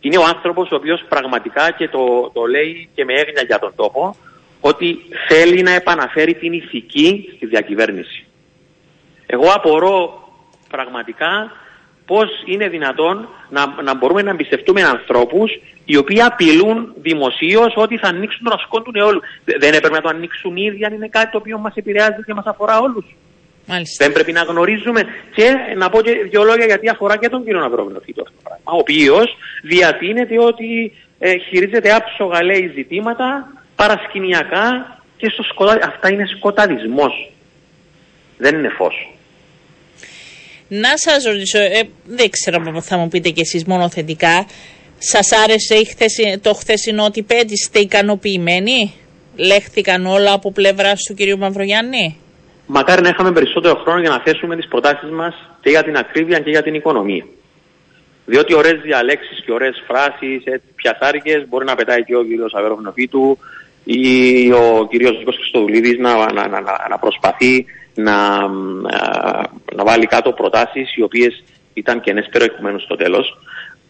Είναι 0.00 0.18
ο 0.18 0.24
άνθρωπος 0.24 0.70
ο 0.70 0.74
οποίος 0.74 1.04
πραγματικά 1.08 1.70
και 1.70 1.88
το, 1.88 2.30
το 2.34 2.44
λέει 2.46 2.88
και 2.94 3.04
με 3.04 3.12
έγνοια 3.12 3.42
για 3.46 3.58
τον 3.58 3.72
τόπο, 3.76 4.16
ότι 4.60 4.98
θέλει 5.28 5.62
να 5.62 5.70
επαναφέρει 5.70 6.34
την 6.34 6.52
ηθική 6.52 7.32
στη 7.36 7.46
διακυβέρνηση. 7.46 8.26
Εγώ 9.26 9.50
απορώ 9.54 10.28
πραγματικά 10.68 11.52
πώς 12.06 12.28
είναι 12.46 12.68
δυνατόν 12.68 13.28
να, 13.48 13.82
να 13.82 13.94
μπορούμε 13.94 14.22
να 14.22 14.30
εμπιστευτούμε 14.30 14.82
ανθρώπους 14.82 15.50
οι 15.84 15.96
οποίοι 15.96 16.20
απειλούν 16.22 16.92
δημοσίως 16.96 17.72
ότι 17.76 17.98
θα 17.98 18.08
ανοίξουν 18.08 18.44
τον 18.44 18.52
ασκόν 18.52 18.82
του 18.82 18.90
νεόλου. 18.90 19.20
Δεν 19.44 19.72
έπρεπε 19.74 19.94
να 19.94 20.00
το 20.00 20.08
ανοίξουν 20.08 20.56
ήδη 20.56 20.84
αν 20.84 20.92
είναι 20.94 21.08
κάτι 21.08 21.30
το 21.30 21.38
οποίο 21.38 21.58
μας 21.58 21.74
επηρεάζει 21.74 22.22
και 22.26 22.34
μας 22.34 22.44
αφορά 22.46 22.78
όλους. 22.78 23.04
Μάλιστα. 23.66 24.04
Δεν 24.04 24.14
πρέπει 24.14 24.32
να 24.32 24.42
γνωρίζουμε 24.42 25.00
και 25.34 25.54
να 25.76 25.88
πω 25.88 26.02
και 26.02 26.12
δύο 26.30 26.42
λόγια 26.42 26.64
γιατί 26.66 26.88
αφορά 26.88 27.16
και 27.16 27.28
τον 27.28 27.44
κύριο 27.44 27.60
Ναυρογνωθήτο 27.60 28.22
αυτό 28.22 28.34
το 28.36 28.42
πράγμα. 28.42 28.64
Ο 28.64 28.76
οποίος 28.76 29.36
διατείνεται 29.62 30.40
ότι 30.40 30.92
ε, 31.18 31.36
χειρίζεται 31.38 31.94
άψογα 31.94 32.44
λέει 32.44 32.72
ζητήματα 32.74 33.52
παρασκηνιακά 33.80 34.66
και 35.16 35.28
στο 35.28 35.42
σκοτάδι. 35.42 35.80
Αυτά 35.82 36.10
είναι 36.12 36.26
σκοταδισμός. 36.36 37.32
Δεν 38.36 38.54
είναι 38.54 38.68
φως. 38.68 39.12
Να 40.68 40.92
σας 40.94 41.24
ρωτήσω, 41.24 41.58
ε, 41.58 41.82
δεν 42.04 42.30
ξέρω 42.30 42.62
αν 42.66 42.82
θα 42.82 42.96
μου 42.96 43.08
πείτε 43.08 43.28
κι 43.30 43.40
εσείς 43.40 43.64
μόνο 43.64 43.88
θετικά, 43.90 44.46
σας 44.98 45.32
άρεσε 45.44 45.74
η 45.74 45.84
χθεση, 45.84 46.38
το 46.42 46.54
χθεσινό 46.54 47.04
ότι 47.04 47.26
είστε 47.48 47.78
ικανοποιημένοι, 47.78 48.94
λέχθηκαν 49.36 50.06
όλα 50.06 50.32
από 50.32 50.52
πλευρά 50.52 50.92
του 51.08 51.14
κυρίου 51.14 51.38
Μαυρογιάννη; 51.38 52.16
Μακάρι 52.66 53.02
να 53.02 53.08
είχαμε 53.08 53.32
περισσότερο 53.32 53.74
χρόνο 53.74 54.00
για 54.00 54.10
να 54.10 54.20
θέσουμε 54.20 54.56
τις 54.56 54.68
προτάσεις 54.68 55.10
μας 55.10 55.34
και 55.60 55.70
για 55.70 55.82
την 55.82 55.96
ακρίβεια 55.96 56.38
και 56.38 56.50
για 56.50 56.62
την 56.62 56.74
οικονομία. 56.74 57.26
Διότι 58.26 58.54
ωραίες 58.54 58.80
διαλέξεις 58.80 59.42
και 59.44 59.52
ωραίες 59.52 59.82
φράσεις, 59.86 60.42
πιασάρικες, 60.74 61.48
μπορεί 61.48 61.64
να 61.64 61.74
πετάει 61.74 62.04
και 62.04 62.16
ο 62.16 62.24
κύριος 62.24 62.54
Αβεροβνοφίτου 62.54 63.38
ή 63.90 64.52
ο 64.52 64.86
κύριος 64.90 65.18
Νίκος 65.18 65.36
Χριστοδουλίδης 65.36 65.98
να, 65.98 66.32
να, 66.32 66.48
να, 66.48 66.60
να 66.90 66.98
προσπαθεί 66.98 67.66
να, 67.94 68.48
να 69.74 69.84
βάλει 69.84 70.06
κάτω 70.06 70.32
προτάσεις 70.32 70.96
οι 70.96 71.02
οποίες 71.02 71.44
ήταν 71.74 72.00
και 72.00 72.24
περιεχομένου 72.30 72.80
στο 72.80 72.96
τέλος. 72.96 73.38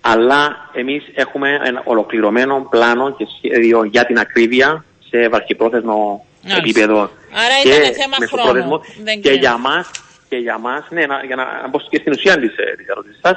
Αλλά 0.01 0.71
εμείς 0.73 1.05
έχουμε 1.15 1.61
ένα 1.65 1.83
ολοκληρωμένο 1.85 2.67
πλάνο 2.71 3.15
και 3.17 3.27
σχέδιο 3.37 3.85
για 3.85 4.07
την 4.07 4.19
ακρίβεια 4.19 4.85
σε 5.11 5.29
βαρχιπρόθεσμο 5.29 6.27
επίπεδο. 6.59 7.01
Άρα 7.01 7.57
και 7.63 7.69
ήταν 7.69 7.95
θέμα 7.95 8.43
χρόνου. 8.43 8.81
και, 9.21 9.33
για 9.33 9.57
μας, 9.57 9.91
και 10.29 10.37
για 10.37 10.59
μας, 10.59 10.87
ναι, 10.91 11.07
να, 11.07 11.23
για 11.25 11.37
να, 11.37 11.45
να 11.63 11.71
πω 11.71 11.81
και 11.91 11.99
στην 12.01 12.13
ουσία 12.13 12.39
της, 12.39 12.57
ε, 12.57 12.75
της 12.77 12.87
ερώτησης 12.87 13.19
σας, 13.23 13.37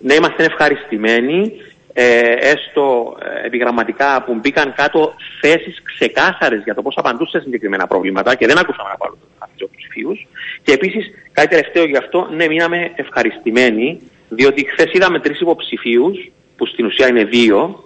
να 0.00 0.14
είμαστε 0.14 0.44
ευχαριστημένοι 0.44 1.52
ε, 1.98 2.34
έστω 2.38 3.16
ε, 3.22 3.46
επιγραμματικά 3.46 4.22
που 4.22 4.34
μπήκαν 4.34 4.72
κάτω 4.76 5.14
θέσεις 5.40 5.82
ξεκάθαρες 5.82 6.62
για 6.64 6.74
το 6.74 6.82
πώς 6.82 6.94
απαντούν 6.96 7.26
σε 7.26 7.40
συγκεκριμένα 7.40 7.86
προβλήματα 7.86 8.34
και 8.34 8.46
δεν 8.46 8.58
ακούσαμε 8.58 8.88
να 8.88 8.96
πάρουν 8.96 9.18
τους 9.56 9.70
ψηφίους. 9.76 10.26
Και 10.62 10.72
επίσης, 10.72 11.10
κάτι 11.32 11.48
τελευταίο 11.48 11.84
γι' 11.84 11.96
αυτό, 11.96 12.28
ναι, 12.36 12.46
μείναμε 12.46 12.92
ευχαριστημένοι, 12.94 14.00
διότι 14.28 14.66
χθες 14.70 14.92
είδαμε 14.92 15.20
τρεις 15.20 15.40
υποψηφίους, 15.40 16.30
που 16.56 16.66
στην 16.66 16.86
ουσία 16.86 17.08
είναι 17.08 17.24
δύο, 17.24 17.84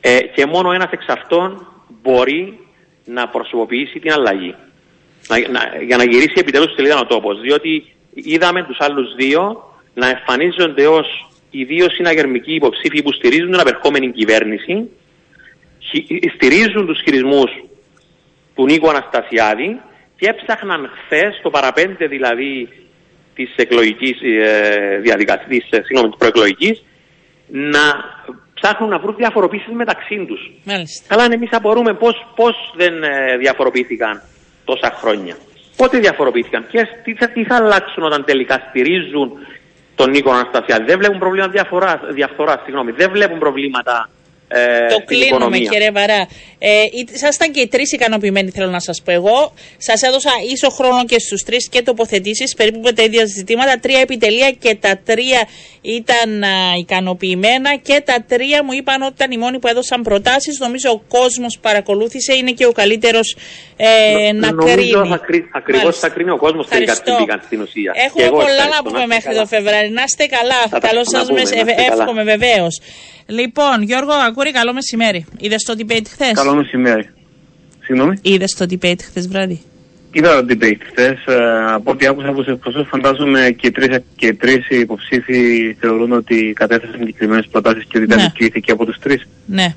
ε, 0.00 0.18
και 0.20 0.46
μόνο 0.46 0.72
ένας 0.72 0.90
εξ 0.90 1.04
αυτών 1.08 1.66
μπορεί 2.02 2.58
να 3.04 3.28
προσωποποιήσει 3.28 3.98
την 3.98 4.12
αλλαγή. 4.12 4.54
Να, 5.28 5.48
να, 5.48 5.82
για 5.82 5.96
να 5.96 6.04
γυρίσει 6.04 6.34
επιτέλους 6.36 6.66
στη 6.66 6.74
σελίδα 6.74 7.00
ο 7.00 7.06
τόπος. 7.06 7.40
Διότι 7.40 7.94
είδαμε 8.12 8.64
τους 8.64 8.80
άλλους 8.80 9.14
δύο 9.14 9.70
να 9.94 10.08
εμφανίζονται 10.08 10.86
ως 10.86 11.26
οι 11.54 11.64
δύο 11.64 11.90
συναγερμικοί 11.90 12.54
υποψήφοι 12.54 13.02
που 13.02 13.12
στηρίζουν 13.12 13.50
την 13.50 13.60
απερχόμενη 13.60 14.10
κυβέρνηση, 14.12 14.88
στηρίζουν 16.34 16.86
τους 16.86 17.00
χειρισμούς 17.02 17.50
του 18.54 18.64
Νίκο 18.64 18.88
Αναστασιάδη 18.88 19.80
και 20.16 20.28
έψαχναν 20.28 20.90
χθες 21.04 21.40
το 21.42 21.50
παραπέντε 21.50 22.06
δηλαδή 22.06 22.68
της 23.34 23.54
εκλογικής 23.56 24.20
ε, 24.22 24.98
διαδικασίας, 25.02 25.48
της, 25.48 25.70
ε, 25.70 25.80
της 25.80 26.16
προεκλογικής, 26.18 26.84
να 27.46 27.84
ψάχνουν 28.54 28.88
να 28.88 28.98
βρουν 28.98 29.14
διαφοροποίησεις 29.16 29.72
μεταξύ 29.72 30.24
τους. 30.28 30.50
Μάλιστα. 30.64 31.14
Αλλά 31.14 31.24
εμείς 31.32 31.48
απορούμε 31.52 31.94
πώς, 31.94 32.26
πώς 32.34 32.54
δεν 32.76 33.02
ε, 33.02 33.36
διαφοροποιήθηκαν 33.38 34.22
τόσα 34.64 34.90
χρόνια. 35.00 35.36
Πότε 35.76 35.98
διαφοροποιήθηκαν 35.98 36.66
και 36.70 36.86
τι 37.04 37.14
θα, 37.14 37.28
τι 37.28 37.44
θα 37.44 37.56
αλλάξουν 37.56 38.02
όταν 38.02 38.24
τελικά 38.24 38.66
στηρίζουν 38.68 39.32
τον 39.94 40.10
Νίκο 40.10 40.30
Αναστασιάδη. 40.30 40.84
Δεν 40.84 40.98
βλέπουν 40.98 41.18
προβλήματα 41.18 41.52
διαφορά, 41.52 42.00
διαφθοράς, 42.10 42.60
συγγνώμη. 42.64 42.90
Δεν 42.92 43.10
βλέπουν 43.10 43.38
προβλήματα 43.38 44.08
ε, 44.54 44.86
το 44.86 45.02
κλείνουμε 45.04 45.58
κύριε 45.58 45.90
Βαρά. 45.90 46.28
Ε, 46.58 46.84
ήσασταν 47.14 47.52
και 47.52 47.60
οι 47.60 47.68
τρεις 47.68 47.92
ικανοποιημένοι, 47.92 48.50
θέλω 48.50 48.70
να 48.70 48.80
σας 48.80 49.02
πω 49.04 49.12
εγώ. 49.12 49.52
Σας 49.76 50.02
έδωσα 50.02 50.30
ίσο 50.52 50.68
χρόνο 50.70 51.04
και 51.04 51.18
στους 51.18 51.42
τρεις 51.42 51.68
και 51.68 51.82
τοποθετήσεις, 51.82 52.54
περίπου 52.54 52.80
με 52.80 52.92
τα 52.92 53.02
ίδια 53.02 53.24
ζητήματα. 53.24 53.78
Τρία 53.80 54.00
επιτελεία 54.00 54.50
και 54.50 54.74
τα 54.74 54.98
τρία 55.04 55.48
ήταν 55.82 56.42
α, 56.42 56.48
ικανοποιημένα 56.78 57.76
και 57.76 58.02
τα 58.04 58.24
τρία 58.28 58.64
μου 58.64 58.72
είπαν 58.72 59.02
ότι 59.02 59.12
ήταν 59.16 59.30
οι 59.30 59.36
μόνοι 59.36 59.58
που 59.58 59.68
έδωσαν 59.68 60.02
προτάσεις. 60.02 60.58
Νομίζω 60.58 60.90
ο 60.90 61.00
κόσμος 61.08 61.58
παρακολούθησε, 61.60 62.34
είναι 62.34 62.50
και 62.50 62.66
ο 62.66 62.72
καλύτερος 62.72 63.36
ε, 63.76 64.32
να 64.32 64.52
νομίζω 64.52 64.74
κρίνει. 65.26 65.48
Ακριβώ 65.52 65.92
θα 65.92 66.08
κρίνει 66.08 66.30
ο 66.30 66.36
κόσμος 66.36 66.68
τελικά 66.68 66.92
τι 66.92 67.10
πήγαν 67.18 67.40
στην 67.44 67.60
ουσία. 67.60 67.92
Έχουμε 68.06 68.28
πολλά 68.28 68.66
να 68.76 68.82
πούμε 68.82 69.06
μέχρι 69.06 69.34
το 69.34 69.46
Φεβράρι. 69.46 69.90
Να 69.90 70.02
είστε 70.02 70.26
καλά. 70.26 70.80
Καλό 70.80 71.02
σας 71.04 71.28
εύχομαι 71.90 72.22
βεβαίως. 72.22 72.80
Λοιπόν, 73.26 73.82
Γιώργο 73.82 74.12
Ακούρη, 74.12 74.50
καλό 74.50 74.72
μεσημέρι. 74.72 75.26
Είδες 75.38 75.62
το 75.62 75.74
debate 75.78 76.06
χθες; 76.10 76.32
Καλό 76.32 76.54
μεσημέρι. 76.54 77.10
Συγγνώμη. 77.80 78.18
Είδες 78.22 78.54
το 78.54 78.66
debate 78.70 79.00
χθες 79.02 79.28
βράδυ; 79.28 79.62
Είδα 80.14 80.44
το 80.44 80.46
debate 80.48 80.80
χθες. 80.88 81.24
Ε, 81.26 81.72
από 81.72 81.90
ό,τι 81.90 82.06
άκουσα 82.06 82.28
από 82.28 82.42
τους 82.42 82.52
εκπροσώπους, 82.52 82.88
φαντάζομαι 82.88 83.54
και 83.56 83.70
τρεις 83.70 83.98
και 84.16 84.34
τρεις 84.34 84.68
υποψήφοι 84.68 85.76
θεωρούν 85.80 86.12
ότι 86.12 86.52
κατέθεσαν 86.56 86.96
συγκεκριμένες 86.98 87.46
προτάσεις 87.50 87.84
και 87.84 87.98
ότι 87.98 88.06
ήταν 88.06 88.18
ναι. 88.18 88.72
από 88.72 88.84
τους 88.84 88.98
τρεις. 88.98 89.28
Ναι. 89.46 89.74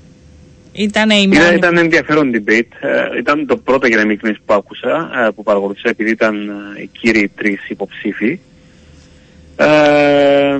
Ήταν, 0.71 1.09
η 1.09 1.27
μόνη... 1.27 1.55
ήταν 1.55 1.77
ενδιαφέρον 1.77 2.31
debate. 2.33 2.67
Ε, 2.79 3.17
ήταν 3.17 3.45
το 3.45 3.57
πρώτο 3.57 3.87
για 3.87 3.97
να 3.97 4.05
μην 4.05 4.19
που 4.19 4.53
άκουσα, 4.53 5.11
ε, 5.25 5.29
που 5.35 5.43
παρακολουθήσα, 5.43 5.89
επειδή 5.89 6.09
ήταν 6.09 6.49
ε, 6.77 6.81
οι 6.81 6.89
κύριοι 6.99 7.31
τρεις 7.35 7.69
υποψήφοι. 7.69 8.39
Ε, 9.55 10.59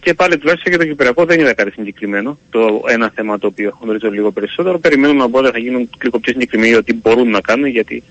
και 0.00 0.14
πάλι 0.14 0.38
τουλάχιστον 0.38 0.72
για 0.72 0.80
το 0.80 0.86
Κυπριακό 0.86 1.24
δεν 1.24 1.40
είδα 1.40 1.54
κάτι 1.54 1.70
συγκεκριμένο. 1.70 2.38
Το 2.50 2.82
ένα 2.88 3.12
θέμα 3.14 3.38
το 3.38 3.46
οποίο 3.46 3.78
γνωρίζω 3.80 4.10
λίγο 4.10 4.30
περισσότερο. 4.30 4.78
Περιμένουμε 4.78 5.22
οπότε 5.22 5.50
θα 5.50 5.58
γίνουν 5.58 5.88
λίγο 6.02 6.18
πιο 6.18 6.32
συγκεκριμένοι 6.32 6.74
ότι 6.74 6.94
μπορούν 6.94 7.30
να 7.30 7.40
κάνουν 7.40 7.66
γιατί 7.66 8.02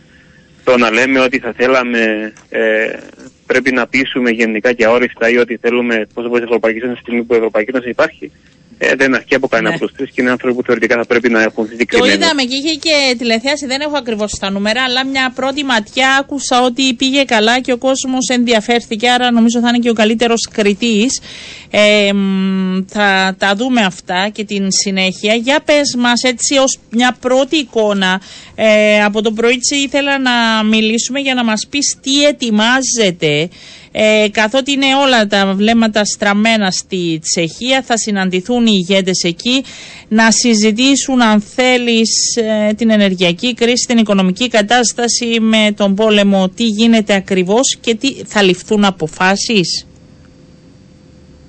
το 0.63 0.77
να 0.77 0.91
λέμε 0.91 1.19
ότι 1.19 1.39
θα 1.39 1.53
θέλαμε 1.57 2.33
ε, 2.49 2.97
πρέπει 3.45 3.71
να 3.71 3.87
πείσουμε 3.87 4.29
γενικά 4.29 4.73
και 4.73 4.85
αόριστα 4.85 5.29
ή 5.29 5.37
ότι 5.37 5.57
θέλουμε 5.61 6.07
πόσο 6.13 6.27
μπορεί 6.27 6.43
Ευρωπαϊκή 6.43 6.79
Ένωση 6.83 6.99
στιγμή 6.99 7.23
που 7.23 7.33
η 7.33 7.37
Ευρωπαϊκή 7.37 7.69
Ένωση 7.73 7.89
υπάρχει 7.89 8.31
ε, 8.77 8.95
δεν 8.95 9.15
αρκεί 9.15 9.35
από 9.35 9.47
κανένα 9.47 9.69
ναι. 9.69 9.77
προς 9.77 9.93
τρεις 9.93 10.09
και 10.09 10.21
είναι 10.21 10.29
άνθρωποι 10.29 10.55
που 10.55 10.63
θεωρητικά 10.63 10.95
θα 10.95 11.05
πρέπει 11.05 11.29
να 11.29 11.41
έχουν 11.41 11.67
συγκεκριμένο. 11.67 12.11
Το 12.11 12.17
είδαμε 12.17 12.41
και 12.43 12.55
είχε 12.55 12.75
και 12.75 13.15
τηλεθέαση, 13.17 13.65
δεν 13.65 13.81
έχω 13.81 13.97
ακριβώς 13.97 14.31
τα 14.39 14.49
νούμερα, 14.49 14.83
αλλά 14.83 15.05
μια 15.05 15.31
πρώτη 15.35 15.63
ματιά 15.63 16.17
άκουσα 16.19 16.61
ότι 16.61 16.93
πήγε 16.93 17.23
καλά 17.23 17.59
και 17.59 17.71
ο 17.71 17.77
κόσμος 17.77 18.27
ενδιαφέρθηκε. 18.29 19.09
Άρα 19.09 19.31
νομίζω 19.31 19.59
θα 19.59 19.67
είναι 19.67 19.77
και 19.77 19.89
ο 19.89 19.93
καλύτερος 19.93 20.49
κριτής. 20.51 21.21
Ε, 21.69 22.11
θα 22.87 23.35
τα 23.37 23.55
δούμε 23.55 23.81
αυτά 23.81 24.29
και 24.31 24.43
την 24.43 24.67
συνέχεια. 24.71 25.33
Για 25.33 25.59
πες 25.65 25.95
μας, 25.97 26.21
έτσι 26.23 26.57
ως 26.57 26.79
μια 26.89 27.17
πρώτη 27.19 27.57
εικόνα, 27.57 28.21
ε, 28.55 29.03
από 29.03 29.21
το 29.21 29.31
πρωί 29.31 29.59
ήθελα 29.85 30.19
να 30.19 30.63
μιλήσουμε 30.63 31.19
για 31.19 31.33
να 31.33 31.43
μας 31.43 31.67
πεις 31.69 31.97
τι 32.01 32.25
ετοιμάζεται 32.25 33.49
ε, 33.95 34.27
καθότι 34.31 34.71
είναι 34.71 34.95
όλα 35.03 35.27
τα 35.27 35.53
βλέμματα 35.55 36.05
στραμμένα 36.05 36.71
στη 36.71 37.19
Τσεχία, 37.19 37.81
θα 37.81 37.97
συναντηθούν 37.97 38.65
οι 38.65 38.71
ηγέτες 38.73 39.23
εκεί 39.23 39.63
να 40.07 40.31
συζητήσουν 40.31 41.21
αν 41.21 41.41
θέλεις 41.41 42.35
ε, 42.35 42.73
την 42.73 42.89
ενεργειακή 42.89 43.53
κρίση, 43.53 43.85
την 43.87 43.97
οικονομική 43.97 44.47
κατάσταση 44.47 45.39
με 45.39 45.73
τον 45.75 45.95
πόλεμο, 45.95 46.49
τι 46.49 46.63
γίνεται 46.63 47.13
ακριβώς 47.13 47.77
και 47.81 47.95
τι 47.95 48.13
θα 48.25 48.41
ληφθούν 48.41 48.85
αποφάσεις. 48.85 49.85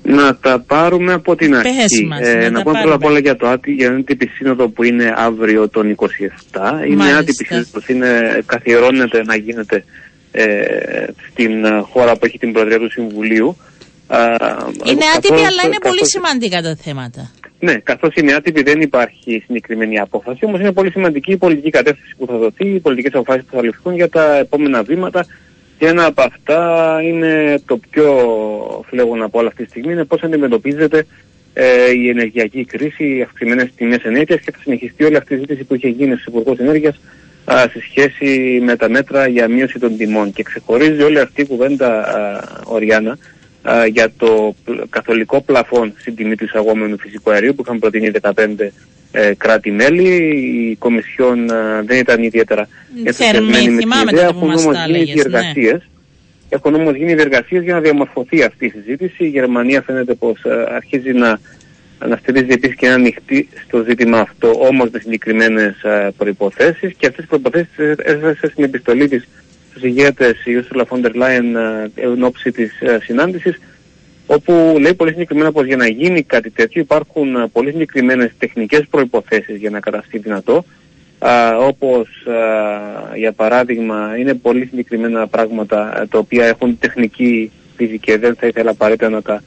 Να 0.07 0.37
τα 0.37 0.65
πάρουμε 0.67 1.13
από 1.13 1.37
την 1.37 1.57
αρχή. 1.57 2.05
Μας, 2.07 2.21
ε, 2.21 2.35
να, 2.35 2.51
να 2.51 2.63
πούμε 2.63 2.81
πρώτα 2.81 2.95
απ' 2.95 3.05
όλα 3.05 3.19
για 3.19 3.37
το 3.37 3.49
άτι, 3.49 3.73
για 3.73 3.89
την 3.89 3.99
άτυπη 3.99 4.27
σύνοδο 4.27 4.69
που 4.69 4.83
είναι 4.83 5.13
αύριο 5.17 5.69
τον 5.69 5.95
27. 5.95 6.87
Είναι 6.91 7.13
άτυπη 7.19 7.45
σύνοδο, 7.45 7.81
είναι, 7.87 8.43
καθιερώνεται 8.47 9.23
να 9.23 9.37
γίνεται 9.37 9.85
ε, 10.33 10.45
στην 11.31 11.65
ε, 11.65 11.81
χώρα 11.81 12.17
που 12.17 12.27
έχει 12.27 12.39
την 12.39 12.53
Προεδρία 12.53 12.79
του 12.79 12.91
Συμβουλίου. 12.91 13.57
Είναι 14.85 15.05
άτυπη, 15.17 15.45
αλλά 15.45 15.63
είναι 15.65 15.79
πολύ 15.81 16.07
σημαντικά 16.07 16.63
τα 16.63 16.77
θέματα. 16.77 17.31
Ναι, 17.59 17.75
καθώς 17.75 18.15
είναι 18.15 18.33
άτυπη 18.33 18.63
δεν 18.63 18.81
υπάρχει 18.81 19.43
συγκεκριμένη 19.47 19.99
απόφαση, 19.99 20.45
όμως 20.45 20.61
είναι 20.61 20.73
πολύ 20.73 20.91
σημαντική 20.91 21.33
η 21.33 21.37
πολιτική 21.37 21.71
κατεύθυνση 21.71 22.15
που 22.19 22.27
θα 22.27 22.37
δοθεί, 22.37 22.69
οι 22.69 22.81
πολιτικές 22.81 23.13
αποφάσεις 23.15 23.45
που 23.45 23.57
θα 23.57 23.63
ληφθούν 23.63 23.95
για 23.95 24.09
τα 24.09 24.37
επόμενα 24.37 24.83
βήματα. 24.83 25.27
Και 25.79 25.87
ένα 25.87 26.07
από 26.07 26.23
αυτά 26.23 26.99
είναι 27.03 27.63
το 27.67 27.79
πιο 27.91 28.05
φλέγον 28.89 29.23
από 29.23 29.39
όλα 29.39 29.49
αυτή 29.49 29.63
τη 29.63 29.69
στιγμή, 29.69 29.93
είναι 29.93 30.05
πώς 30.05 30.23
αντιμετωπίζεται 30.23 31.07
ε, 31.55 31.91
η 31.91 32.09
ενεργειακή 32.09 32.65
κρίση, 32.65 33.17
οι 33.17 33.23
αυξημένες 33.23 33.71
τιμές 33.77 34.05
ενέργειας 34.05 34.41
και 34.41 34.51
θα 34.51 34.59
συνεχιστεί 34.63 35.05
όλη 35.05 35.17
αυτή 35.17 35.35
η 35.35 35.39
ζήτηση 35.39 35.65
που 35.65 35.75
είχε 35.75 35.89
γίνει 35.89 36.17
στου 36.17 36.31
Υπουργού 36.31 36.57
Ενέργειας 36.59 37.01
σε 37.73 37.81
σχέση 37.81 38.61
με 38.63 38.77
τα 38.77 38.89
μέτρα 38.89 39.27
για 39.27 39.49
μείωση 39.49 39.79
των 39.79 39.97
τιμών. 39.97 40.33
Και 40.33 40.43
ξεχωρίζει 40.43 41.03
όλη 41.03 41.19
αυτή 41.19 41.41
η 41.41 41.47
κουβέντα, 41.47 42.05
Οριάννα, 42.65 43.19
για 43.91 44.13
το 44.17 44.55
καθολικό 44.91 45.41
πλαφόν 45.41 45.95
στην 45.99 46.15
τιμή 46.15 46.37
του 46.37 46.45
εισαγόμενου 46.45 46.99
φυσικού 46.99 47.31
αερίου 47.31 47.55
που 47.55 47.63
είχαν 47.67 47.79
προτείνει 47.79 48.11
15 48.21 48.33
ε, 49.13 49.35
κράτη-μέλη. 49.37 50.09
Η 50.71 50.77
Κομισιόν 50.77 51.47
δεν 51.85 51.99
ήταν 51.99 52.23
ιδιαίτερα 52.23 52.69
ενθουσιασμένη 53.05 53.71
με 53.71 53.81
την 53.81 54.09
ιδέα. 54.09 54.27
Έχουν 54.27 54.51
όμως 54.51 54.87
γίνει 54.87 55.05
διεργασίε. 55.05 55.73
Ναι. 55.73 55.79
Έχουν 56.49 56.75
όμως 56.75 56.95
γίνει 56.95 57.15
διεργασίες 57.15 57.63
για 57.63 57.75
να 57.75 57.81
διαμορφωθεί 57.81 58.43
αυτή 58.43 58.67
η 58.67 58.69
συζήτηση. 58.69 59.25
Η 59.25 59.29
Γερμανία 59.29 59.83
φαίνεται 59.83 60.15
πως 60.15 60.41
αρχίζει 60.75 61.13
να, 61.13 61.41
να 62.09 62.17
στηρίζει 62.17 62.53
επίσης 62.53 62.77
και 62.77 62.89
να 62.89 62.95
ανοιχτεί 62.95 63.49
στο 63.67 63.85
ζήτημα 63.89 64.19
αυτό, 64.19 64.51
όμως 64.69 64.91
με 64.91 64.99
συγκεκριμένες 64.99 65.75
προποθέσει. 66.17 66.95
Και 66.99 67.07
αυτές 67.07 67.25
τι 67.25 67.31
προποθέσει 67.31 67.69
έθεσε 67.97 68.49
στην 68.49 68.65
επιστολή 68.65 69.09
της 69.09 69.29
στους 69.75 69.89
ηγέτες 69.89 70.45
η 70.45 70.51
Ursula 70.61 70.83
von 70.89 71.05
der 71.05 71.15
Leyen 71.15 71.55
ε, 71.95 72.03
εν 72.03 72.23
ώψη 72.23 72.53
της 72.53 72.81
ε, 72.81 72.99
συνάντησης 73.03 73.61
όπου 74.27 74.77
λέει 74.81 74.95
πολύ 74.95 75.11
συγκεκριμένα 75.11 75.53
πως 75.53 75.67
για 75.67 75.77
να 75.77 75.87
γίνει 75.87 76.23
κάτι 76.23 76.51
τέτοιο 76.51 76.81
υπάρχουν 76.81 77.37
ε, 77.37 77.47
πολύ 77.53 77.71
συγκεκριμένες 77.71 78.33
τεχνικές 78.39 78.87
προϋποθέσεις 78.91 79.57
για 79.57 79.71
να 79.71 79.81
καταστεί 79.81 80.19
δυνατό. 80.19 80.65
Α, 81.19 81.57
όπως 81.57 82.09
για 83.17 83.33
παράδειγμα 83.33 84.15
είναι 84.19 84.35
πολύ 84.35 84.67
συγκεκριμένα 84.67 85.27
πράγματα 85.27 86.07
τα 86.11 86.19
οποία 86.19 86.47
έχουν 86.47 86.79
τεχνική 86.79 87.51
φυσική. 87.77 88.17
Δεν 88.17 88.35
θα 88.35 88.47
ήθελα 88.47 88.71
απαραίτητα 88.71 89.09
να 89.09 89.23
τα, 89.23 89.43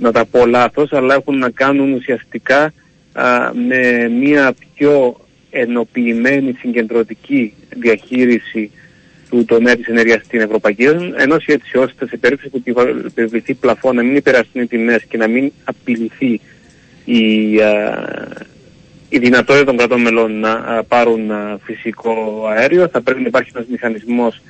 να 0.00 0.12
τα 0.12 0.24
πω 0.24 0.46
λάθος 0.46 0.92
αλλά 0.92 1.14
έχουν 1.14 1.38
να 1.38 1.50
κάνουν 1.50 1.92
ουσιαστικά 1.92 2.72
με 3.68 4.08
μια 4.08 4.54
πιο 4.74 5.16
ενοποιημένη 5.50 6.52
συγκεντρωτική 6.52 7.54
διαχείριση 7.76 8.70
του 9.30 9.44
τομέα 9.44 9.76
της 9.76 9.86
ενέργειας 9.86 10.24
στην 10.24 10.40
Ευρωπαϊκή 10.40 10.84
Ένωση, 11.16 11.52
έτσι 11.52 11.78
ώστε 11.78 12.06
σε 12.06 12.16
περίπτωση 12.16 12.48
που 12.48 12.80
επιβληθεί 13.14 13.54
πλαφό 13.54 13.92
να 13.92 14.02
μην 14.02 14.16
υπεραστούν 14.16 14.62
οι 14.62 14.66
τιμές 14.66 15.04
και 15.08 15.16
να 15.16 15.26
μην 15.26 15.52
απειληθεί 15.64 16.40
η, 17.04 17.60
α, 17.60 17.98
η 19.08 19.18
δυνατότητα 19.18 19.64
των 19.64 19.76
κρατών 19.76 20.00
μελών 20.00 20.40
να 20.40 20.84
πάρουν 20.88 21.30
φυσικό 21.62 22.44
αέριο. 22.56 22.88
Θα 22.88 23.00
πρέπει 23.00 23.20
να 23.20 23.26
υπάρχει 23.26 23.50
ένας 23.54 23.66
μηχανισμός 23.68 24.40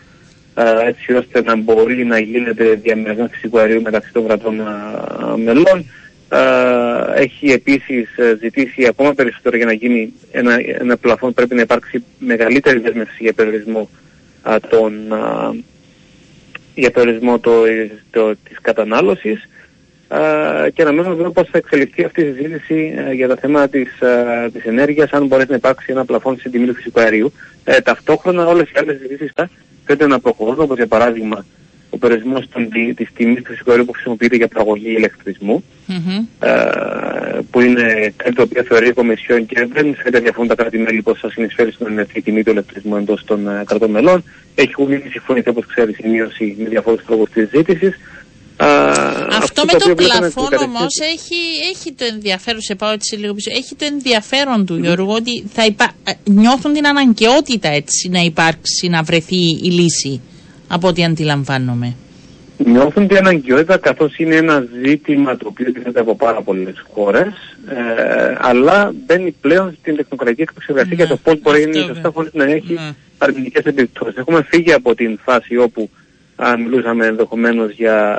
έτσι 0.86 1.12
ώστε 1.12 1.42
να 1.42 1.56
μπορεί 1.56 2.04
να 2.04 2.18
γίνεται 2.18 2.74
διαμερισμό 2.74 3.28
φυσικού 3.30 3.58
αερίου 3.58 3.82
μεταξύ 3.82 4.12
των 4.12 4.26
κρατών 4.26 4.60
μελών 5.36 5.84
έχει 7.14 7.50
επίσης 7.50 8.16
ε, 8.16 8.36
ζητήσει 8.40 8.86
ακόμα 8.86 9.14
περισσότερο 9.14 9.56
για 9.56 9.66
να 9.66 9.72
γίνει 9.72 10.12
ένα, 10.30 10.58
ένα 10.80 10.96
πλαφόν. 10.96 11.32
Πρέπει 11.34 11.54
να 11.54 11.60
υπάρξει 11.60 12.04
μεγαλύτερη 12.18 12.78
δέσμευση 12.78 13.16
για 13.18 13.32
περιορισμό 13.32 13.90
των, 14.68 14.92
για 16.74 16.90
περιορισμό 16.90 17.38
το, 17.38 17.52
το, 18.10 18.36
της 18.36 18.60
κατανάλωσης. 18.60 19.48
Και 20.74 20.84
να 20.84 20.92
μένουμε 20.92 21.14
δούμε 21.14 21.30
πώς 21.30 21.48
θα 21.50 21.58
εξελιχθεί 21.58 22.04
αυτή 22.04 22.20
η 22.20 22.24
συζήτηση 22.24 22.94
ε, 22.96 23.12
για 23.12 23.28
τα 23.28 23.36
θέματα 23.36 23.68
της, 23.68 23.88
της 24.52 24.64
ενέργειας 24.64 25.10
αν 25.10 25.26
μπορέσει 25.26 25.50
να 25.50 25.56
υπάρξει 25.56 25.86
ένα 25.88 26.04
πλαφόν 26.04 26.38
στην 26.38 26.50
τιμή 26.50 26.66
του 26.66 26.74
φυσικού 26.74 27.00
αερίου. 27.00 27.32
Ε, 27.64 27.80
ταυτόχρονα 27.80 28.46
όλες 28.46 28.68
οι 28.68 28.72
άλλες 28.74 28.96
συζητήσεις 28.96 29.32
θα 29.34 29.50
φαίνεται 29.84 30.06
να 30.06 30.20
προχωρούν 30.20 30.60
όπως 30.60 30.76
για 30.76 30.86
παράδειγμα 30.86 31.44
ο 31.90 31.98
περιορισμός 31.98 32.48
της 32.94 33.08
τιμής 33.14 33.42
του 33.42 33.50
φυσικού 33.50 33.70
αερίου 33.70 33.84
που 33.84 33.92
χρησιμοποιείται 33.92 34.36
για 34.36 34.48
παραγωγή 34.48 34.90
ηλεκτρισμού, 34.90 35.64
mm-hmm. 35.90 36.46
ε, 36.46 37.38
που 37.50 37.60
είναι 37.60 38.12
κάτι 38.16 38.34
το 38.34 38.42
οποίο 38.42 38.62
θεωρεί 38.64 38.88
η 38.88 38.92
Κομισιόν 38.92 39.46
και 39.46 39.68
δεν 39.72 39.94
φαίνεται 39.94 40.18
διαφωνούν 40.20 40.48
τα 40.48 40.54
κράτη-μέλη 40.54 41.02
πώς 41.02 41.18
θα 41.18 41.30
συνεισφέρει 41.30 41.72
στην 41.72 41.86
ενεργειακή 41.86 42.20
τιμή 42.20 42.42
του 42.42 42.50
ηλεκτρισμού 42.50 42.96
εντός 42.96 43.24
των 43.24 43.48
ε, 43.48 43.62
κρατών 43.66 43.90
μελών. 43.90 44.24
Έχουν 44.54 44.92
ήδη 44.92 45.08
συμφωνηθεί, 45.08 45.48
όπως 45.48 45.66
ξέρεις, 45.66 45.98
η 45.98 46.08
μείωση 46.08 46.56
με 46.58 46.68
διαφόρου 46.68 46.96
τρόπους 46.96 47.30
της 47.30 47.48
ζήτησης. 47.48 47.94
Αυτό, 48.56 49.36
αυτό 49.36 49.64
με 49.64 49.72
το, 49.72 49.88
το 49.88 49.94
πλαφόν 49.94 50.48
όμως 50.64 50.94
έχει, 51.14 51.40
έχει 51.72 51.92
το 51.92 52.04
ενδιαφέρον, 52.04 52.60
σε 52.60 52.74
πάω 52.74 52.92
έτσι 52.92 53.16
λίγο 53.16 53.34
πίσω, 53.34 53.50
έχει 53.54 53.74
το 53.74 53.84
ενδιαφέρον 53.84 54.66
του 54.66 54.74
mm. 54.74 54.80
Γιώργου 54.80 55.12
ότι 55.12 55.44
θα 55.52 55.64
υπά... 55.64 55.92
Ε, 56.04 56.12
νιώθουν 56.24 56.72
την 56.72 56.86
αναγκαιότητα 56.86 57.68
έτσι 57.68 58.08
να 58.08 58.20
υπάρξει, 58.20 58.88
να 58.88 59.02
βρεθεί 59.02 59.58
η 59.62 59.70
λύση 59.70 60.20
από 60.68 60.88
ό,τι 60.88 61.04
αντιλαμβάνομαι. 61.04 61.96
Νιώθουν 62.64 63.08
την 63.08 63.16
αναγκαιότητα 63.16 63.76
καθώς 63.76 64.18
είναι 64.18 64.36
ένα 64.36 64.66
ζήτημα 64.84 65.36
το 65.36 65.48
οποίο 65.48 65.72
τίθεται 65.72 66.00
από 66.00 66.16
πάρα 66.16 66.42
πολλές 66.42 66.84
χώρες, 66.92 67.56
ε, 67.68 68.36
αλλά 68.38 68.92
μπαίνει 69.06 69.30
πλέον 69.40 69.76
στην 69.80 69.96
τεχνοκρατική 69.96 70.42
επεξεργασία 70.42 70.94
για 70.94 71.06
το 71.06 71.16
πώς 71.16 71.40
μπορεί 71.40 71.64
να 71.64 71.78
είναι 71.78 71.86
σωστά 71.86 72.10
χωρίς 72.14 72.32
να 72.32 72.44
έχει 72.44 72.72
ναι. 72.72 72.94
αρνητικές 73.18 73.64
επιπτώσεις. 73.64 74.16
Έχουμε 74.16 74.42
φύγει 74.42 74.72
από 74.72 74.94
την 74.94 75.18
φάση 75.24 75.56
όπου 75.56 75.90
αν 76.36 76.60
μιλούσαμε 76.60 77.06
ενδεχομένως 77.06 77.72
για 77.72 78.18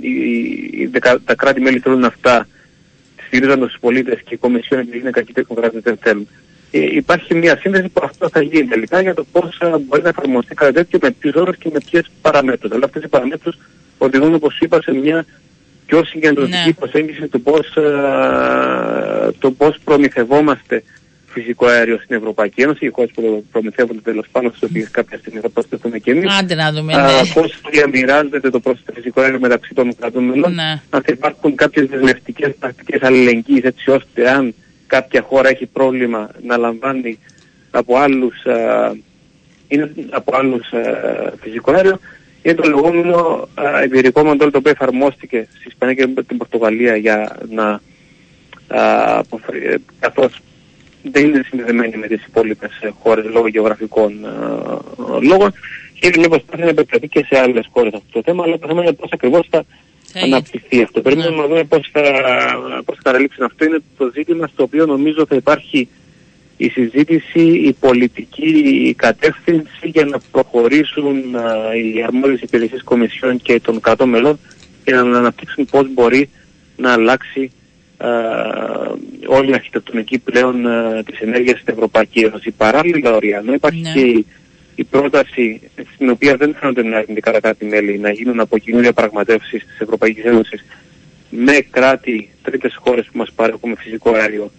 οι, 0.00 0.90
τα 1.24 1.34
κράτη-μέλη 1.34 1.78
θέλουν 1.78 2.04
αυτά, 2.04 2.46
στηρίζοντας 3.26 3.68
τους 3.70 3.80
πολίτες 3.80 4.20
και 4.24 4.34
η 4.34 4.36
Κομισιόν 4.36 4.80
επειδή 4.80 4.98
είναι 4.98 5.10
κακή 5.10 5.32
τεχνοκράτη 5.32 5.78
δεν 5.78 5.96
θέλουν. 6.00 6.28
Ε, 6.70 6.78
υπάρχει 6.78 7.34
μια 7.34 7.58
σύνδεση 7.58 7.88
που 7.88 8.00
αυτό 8.04 8.28
θα 8.28 8.42
γίνει 8.42 8.66
τελικά 8.66 9.00
για 9.00 9.14
το 9.14 9.24
πώς 9.32 9.58
μπορεί 9.86 10.02
να 10.02 10.08
εφαρμοστεί 10.08 10.54
κάτι 10.54 10.72
τέτοιο, 10.72 10.98
με 11.02 11.10
ποιους 11.10 11.34
όρους 11.34 11.56
και 11.56 11.70
με 11.72 11.78
ποιες 11.90 12.10
παραμέτρους. 12.20 12.72
Αλλά 12.72 12.84
αυτές 12.84 13.02
οι 13.02 13.08
παραμέτρους 13.08 13.58
οδηγούν, 13.98 14.34
όπως 14.34 14.58
είπα, 14.58 14.82
σε 14.82 14.92
μια 14.92 15.26
πιο 15.86 16.04
συγκεντρωτική 16.04 16.66
ναι. 16.66 16.72
προσέγγιση 16.72 17.28
του 17.28 17.42
πώς 17.42 17.72
το 19.38 19.50
πώς 19.50 19.78
προμηθευόμαστε 19.84 20.82
φυσικό 21.26 21.66
αέριο 21.66 21.98
στην 22.02 22.16
Ευρωπαϊκή 22.16 22.62
Ένωση, 22.62 22.86
οι 22.86 22.88
χώρες 22.88 23.10
που 23.14 23.44
προμηθεύονται 23.52 24.00
τέλος 24.00 24.26
πάντων, 24.32 24.50
στις 24.50 24.68
οποίες 24.68 24.90
κάποια 24.90 25.18
στιγμή 25.18 25.40
θα 25.40 25.48
προσθεθούμε 25.48 25.98
και 25.98 26.10
εμείς. 26.10 26.38
Άντε 26.38 26.54
να 26.54 26.72
δούμε. 26.72 26.92
Ναι. 26.94 27.02
Πώς 27.34 27.60
διαμοιράζεται 27.70 28.50
το 28.50 28.60
πρόσθετο 28.60 28.92
φυσικό 28.92 29.20
αέριο 29.20 29.38
μεταξύ 29.40 29.74
των 29.74 29.96
κρατών 29.96 30.24
μελών. 30.24 30.54
Ναι. 30.54 30.80
Αν 30.90 31.02
θα 31.02 31.12
υπάρχουν 31.12 31.54
κάποιες 31.54 31.86
δεσμευτικές 31.86 32.54
πρακτικές 32.58 33.02
αλληλεγγύης, 33.02 33.62
έτσι 33.62 33.90
ώστε 33.90 34.30
αν 34.30 34.54
κάποια 34.86 35.22
χώρα 35.22 35.48
έχει 35.48 35.66
πρόβλημα 35.66 36.30
να 36.42 36.56
λαμβάνει 36.56 37.18
από 37.70 37.96
άλλους, 37.96 38.42
είναι 39.68 39.92
από 40.10 40.36
άλλους 40.36 40.72
φυσικό 41.40 41.72
αέριο 41.72 41.98
είναι 42.46 42.54
το 42.54 42.68
λεγόμενο 42.68 43.48
εμπειρικό 43.82 44.24
μοντέλο 44.24 44.50
το 44.50 44.58
οποίο 44.58 44.70
εφαρμόστηκε 44.70 45.48
στη 45.58 45.68
Ισπανία 45.68 45.94
και 45.94 46.22
την 46.26 46.36
Πορτογαλία 46.36 46.96
για 46.96 47.36
να 47.50 47.80
καθώς 49.98 50.40
δεν 51.02 51.24
είναι 51.24 51.42
συνδεδεμένη 51.48 51.96
με 51.96 52.06
τις 52.06 52.24
υπόλοιπες 52.26 52.70
χώρες 53.02 53.24
λόγω 53.24 53.48
γεωγραφικών 53.48 54.12
λόγων. 55.20 55.52
Και 56.00 56.06
είναι 56.06 56.18
μια 56.18 56.28
προσπάθεια 56.28 56.64
να 56.64 56.70
επεκταθεί 56.70 57.08
και 57.08 57.24
σε 57.28 57.38
άλλες 57.38 57.68
χώρες 57.72 57.92
αυτό 57.92 58.06
το 58.12 58.22
θέμα 58.24 58.42
αλλά 58.44 58.58
το 58.58 58.66
θέμα 58.66 58.82
είναι 58.82 58.92
πώς 58.92 59.10
ακριβώς 59.12 59.46
θα 59.50 59.64
αναπτυχθεί 60.14 60.82
αυτό. 60.82 61.00
Πρέπει 61.00 61.18
ναι. 61.18 61.28
να 61.28 61.46
δούμε 61.46 61.64
πώς 61.64 61.88
θα, 61.92 62.02
πώς 62.84 62.96
θα 62.96 63.02
καταλήξει 63.02 63.38
αυτό. 63.42 63.64
Είναι 63.64 63.78
το 63.98 64.10
ζήτημα 64.14 64.46
στο 64.46 64.62
οποίο 64.62 64.86
νομίζω 64.86 65.26
θα 65.26 65.34
υπάρχει 65.34 65.88
η 66.56 66.68
συζήτηση, 66.68 67.40
η 67.40 67.72
πολιτική 67.72 68.94
κατεύθυνση 68.98 69.88
για 69.88 70.04
να 70.04 70.18
προχωρήσουν 70.30 71.16
οι 71.94 72.02
αρμόδιες 72.02 72.40
υπηρεσίες 72.40 72.82
κομισιών 72.82 73.40
και 73.42 73.60
των 73.60 73.80
κρατών 73.80 74.08
μελών 74.08 74.38
και 74.84 74.92
να 74.92 75.00
αναπτύξουν 75.00 75.64
πώς 75.64 75.92
μπορεί 75.92 76.30
να 76.76 76.92
αλλάξει 76.92 77.50
α, 77.96 78.08
όλη 79.26 79.50
η 79.50 79.54
αρχιτεκτονική 79.54 80.18
πλέον 80.18 80.66
α, 80.66 81.02
της 81.02 81.18
ενέργειας 81.20 81.60
στην 81.60 81.74
Ευρωπαϊκή 81.74 82.20
Ένωση. 82.20 82.50
Παράλληλα, 82.50 83.14
ορία, 83.14 83.42
υπάρχει 83.54 83.80
ναι. 83.80 83.92
και 83.92 84.24
η 84.76 84.84
πρόταση 84.84 85.60
στην 85.94 86.10
οποία 86.10 86.36
δεν 86.36 86.54
φαίνονται 86.60 86.82
να 86.82 86.96
αρνητικά 86.96 87.32
τα 87.32 87.40
κράτη-μέλη 87.40 87.98
να 87.98 88.10
γίνουν 88.10 88.40
από 88.40 88.58
κοινού 88.58 88.80
διαπραγματεύσεις 88.80 89.66
της 89.66 89.80
Ευρωπαϊκής 89.80 90.24
Ένωσης 90.24 90.64
με 91.30 91.52
κράτη, 91.70 92.30
τρίτες 92.42 92.76
χώρες 92.80 93.06
που 93.06 93.18
μας 93.18 93.32
παρέχουν 93.32 93.76
φυσικό 93.76 94.10
αέριο 94.10 94.50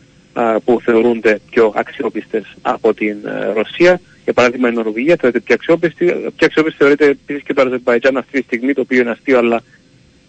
που 0.65 0.81
θεωρούνται 0.81 1.39
πιο 1.49 1.73
αξιόπιστες 1.75 2.43
από 2.61 2.93
την 2.93 3.17
ε, 3.25 3.53
Ρωσία. 3.53 4.01
Για 4.23 4.33
παράδειγμα, 4.33 4.69
η 4.69 4.73
Νορβηγία 4.73 5.15
θεωρείται 5.19 5.39
πιο 5.39 5.53
αξιόπιστη. 5.53 6.05
Πιο 6.05 6.45
αξιόπιστη 6.45 6.77
θεωρείται 6.77 7.05
επίσης 7.05 7.43
και 7.43 7.53
το 7.53 7.61
Αζερβαϊτζάν 7.61 8.17
αυτή 8.17 8.39
τη 8.39 8.43
στιγμή, 8.43 8.73
το 8.73 8.81
οποίο 8.81 9.01
είναι 9.01 9.09
αστείο, 9.09 9.37
αλλά 9.37 9.61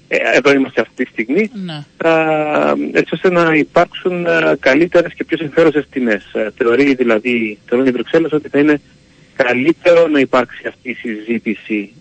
ε, 0.08 0.16
εδώ 0.34 0.52
είμαστε 0.52 0.80
αυτή 0.80 1.04
τη 1.04 1.10
στιγμή. 1.10 1.50
Ναι. 1.64 1.84
έτσι 2.92 3.14
ώστε 3.14 3.30
να 3.30 3.54
υπάρξουν 3.54 4.26
ε, 4.26 4.56
καλύτερες 4.60 5.14
και 5.14 5.24
πιο 5.24 5.36
συμφέρουσες 5.36 5.86
τιμές. 5.90 6.24
Θεωρεί 6.56 6.94
δηλαδή, 6.94 7.58
θεωρούν 7.66 7.86
οι 7.86 7.90
Βρυξέλλες 7.90 8.32
ότι 8.32 8.48
θα 8.48 8.58
είναι 8.58 8.80
καλύτερο 9.44 10.06
να 10.08 10.20
υπάρξει 10.20 10.66
αυτή 10.66 10.90
η 10.90 10.94
συζήτηση 10.94 11.92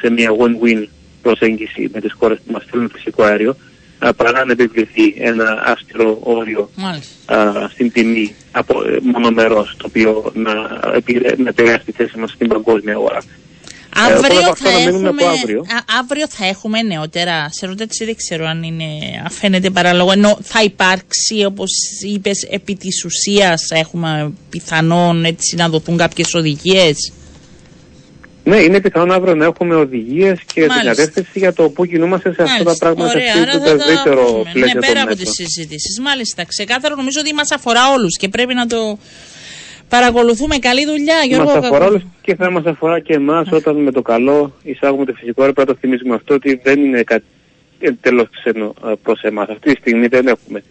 σε 0.00 0.10
μια 0.10 0.30
win-win 0.30 0.84
προσέγγιση 1.22 1.90
με 1.92 2.00
τις 2.00 2.12
χώρες 2.12 2.38
που 2.38 2.52
μας 2.52 2.62
στείλουν 2.62 2.90
φυσικό 2.94 3.22
αέριο 3.22 3.56
παρά 4.16 4.44
να 4.44 4.52
επιβληθεί 4.52 5.14
ένα 5.18 5.62
άστρο 5.64 6.18
όριο 6.22 6.70
στην 7.70 7.92
τιμή 7.92 8.34
από, 8.50 8.82
ε, 8.82 8.98
μονομερός 9.02 9.74
το 9.76 9.86
οποίο 9.88 10.32
να, 10.34 10.52
να 11.36 11.48
επηρεάσει 11.48 11.84
τη 11.84 11.92
θέση 11.92 12.18
μας 12.18 12.30
στην 12.30 12.48
παγκόσμια 12.48 12.94
αγορά. 12.94 13.22
Αύριο, 14.06 14.38
ε, 14.38 14.52
θα 14.54 14.70
έχουμε, 14.70 15.24
αύριο. 15.24 15.64
αύριο 16.00 16.28
θα 16.28 16.46
έχουμε 16.46 16.82
νεότερα. 16.82 17.48
Σε 17.50 17.66
ρωτάτε, 17.66 18.04
δεν 18.04 18.16
ξέρω 18.16 18.46
αν 18.46 18.62
είναι, 18.62 18.84
φαίνεται 19.30 19.70
παράλογο. 19.70 20.12
Ενώ 20.12 20.38
θα 20.42 20.62
υπάρξει, 20.62 21.44
όπως 21.46 21.70
είπες, 22.14 22.46
επί 22.50 22.74
της 22.74 23.04
ουσίας 23.04 23.70
έχουμε 23.70 24.32
πιθανόν 24.50 25.24
έτσι 25.24 25.56
να 25.56 25.68
δοθούν 25.68 25.96
κάποιες 25.96 26.34
οδηγίες. 26.34 27.12
Ναι, 28.48 28.56
είναι 28.56 28.80
πιθανόν 28.80 29.12
αύριο 29.12 29.34
να 29.34 29.44
έχουμε 29.44 29.74
οδηγίες 29.74 30.38
και 30.54 30.60
την 30.60 30.84
κατεύθυνση 30.84 31.38
για 31.38 31.52
το 31.52 31.68
πού 31.68 31.86
κινούμαστε 31.86 32.32
σε 32.32 32.42
αυτά 32.42 32.64
τα 32.64 32.76
πράγματα 32.78 33.10
Ωραία, 33.10 33.32
σε 33.32 33.40
αυτό 33.40 33.58
το 33.58 33.70
ευρύτερο 33.70 34.46
πλαίσιο. 34.52 34.80
Ναι, 34.80 34.86
πέρα 34.86 35.02
από 35.02 35.14
τις 35.14 35.30
συζητήσεις. 35.30 36.00
Μάλιστα, 36.00 36.44
ξεκάθαρο 36.44 36.94
νομίζω 36.94 37.20
ότι 37.20 37.34
μας 37.34 37.50
αφορά 37.50 37.92
όλους 37.92 38.16
και 38.16 38.28
πρέπει 38.28 38.54
να 38.54 38.66
το 38.66 38.98
παρακολουθούμε. 39.88 40.56
Καλή 40.58 40.84
δουλειά, 40.84 41.16
Γιώργο. 41.28 41.52
Μα 41.52 41.58
αφορά 41.58 41.86
όλους 41.86 42.02
και 42.22 42.34
θα 42.34 42.50
μας 42.50 42.64
αφορά 42.64 43.00
και 43.00 43.14
εμάς 43.14 43.52
όταν 43.52 43.76
με 43.76 43.90
το 43.90 44.02
καλό 44.02 44.52
εισάγουμε 44.62 45.04
το 45.04 45.12
φυσικό 45.12 45.40
αέριο. 45.42 45.54
Πρέπει 45.54 45.68
να 45.68 45.74
το 45.74 45.80
θυμίζουμε 45.80 46.14
αυτό 46.14 46.34
ότι 46.34 46.60
δεν 46.62 46.84
είναι 46.84 47.02
κάτι 47.02 47.24
εντελώ 47.78 48.28
ξένο 48.38 48.74
ε, 48.86 48.92
προς 49.02 49.22
εμάς. 49.22 49.48
Αυτή 49.48 49.72
τη 49.72 49.80
στιγμή 49.80 50.06
δεν 50.06 50.26
έχουμε 50.26 50.62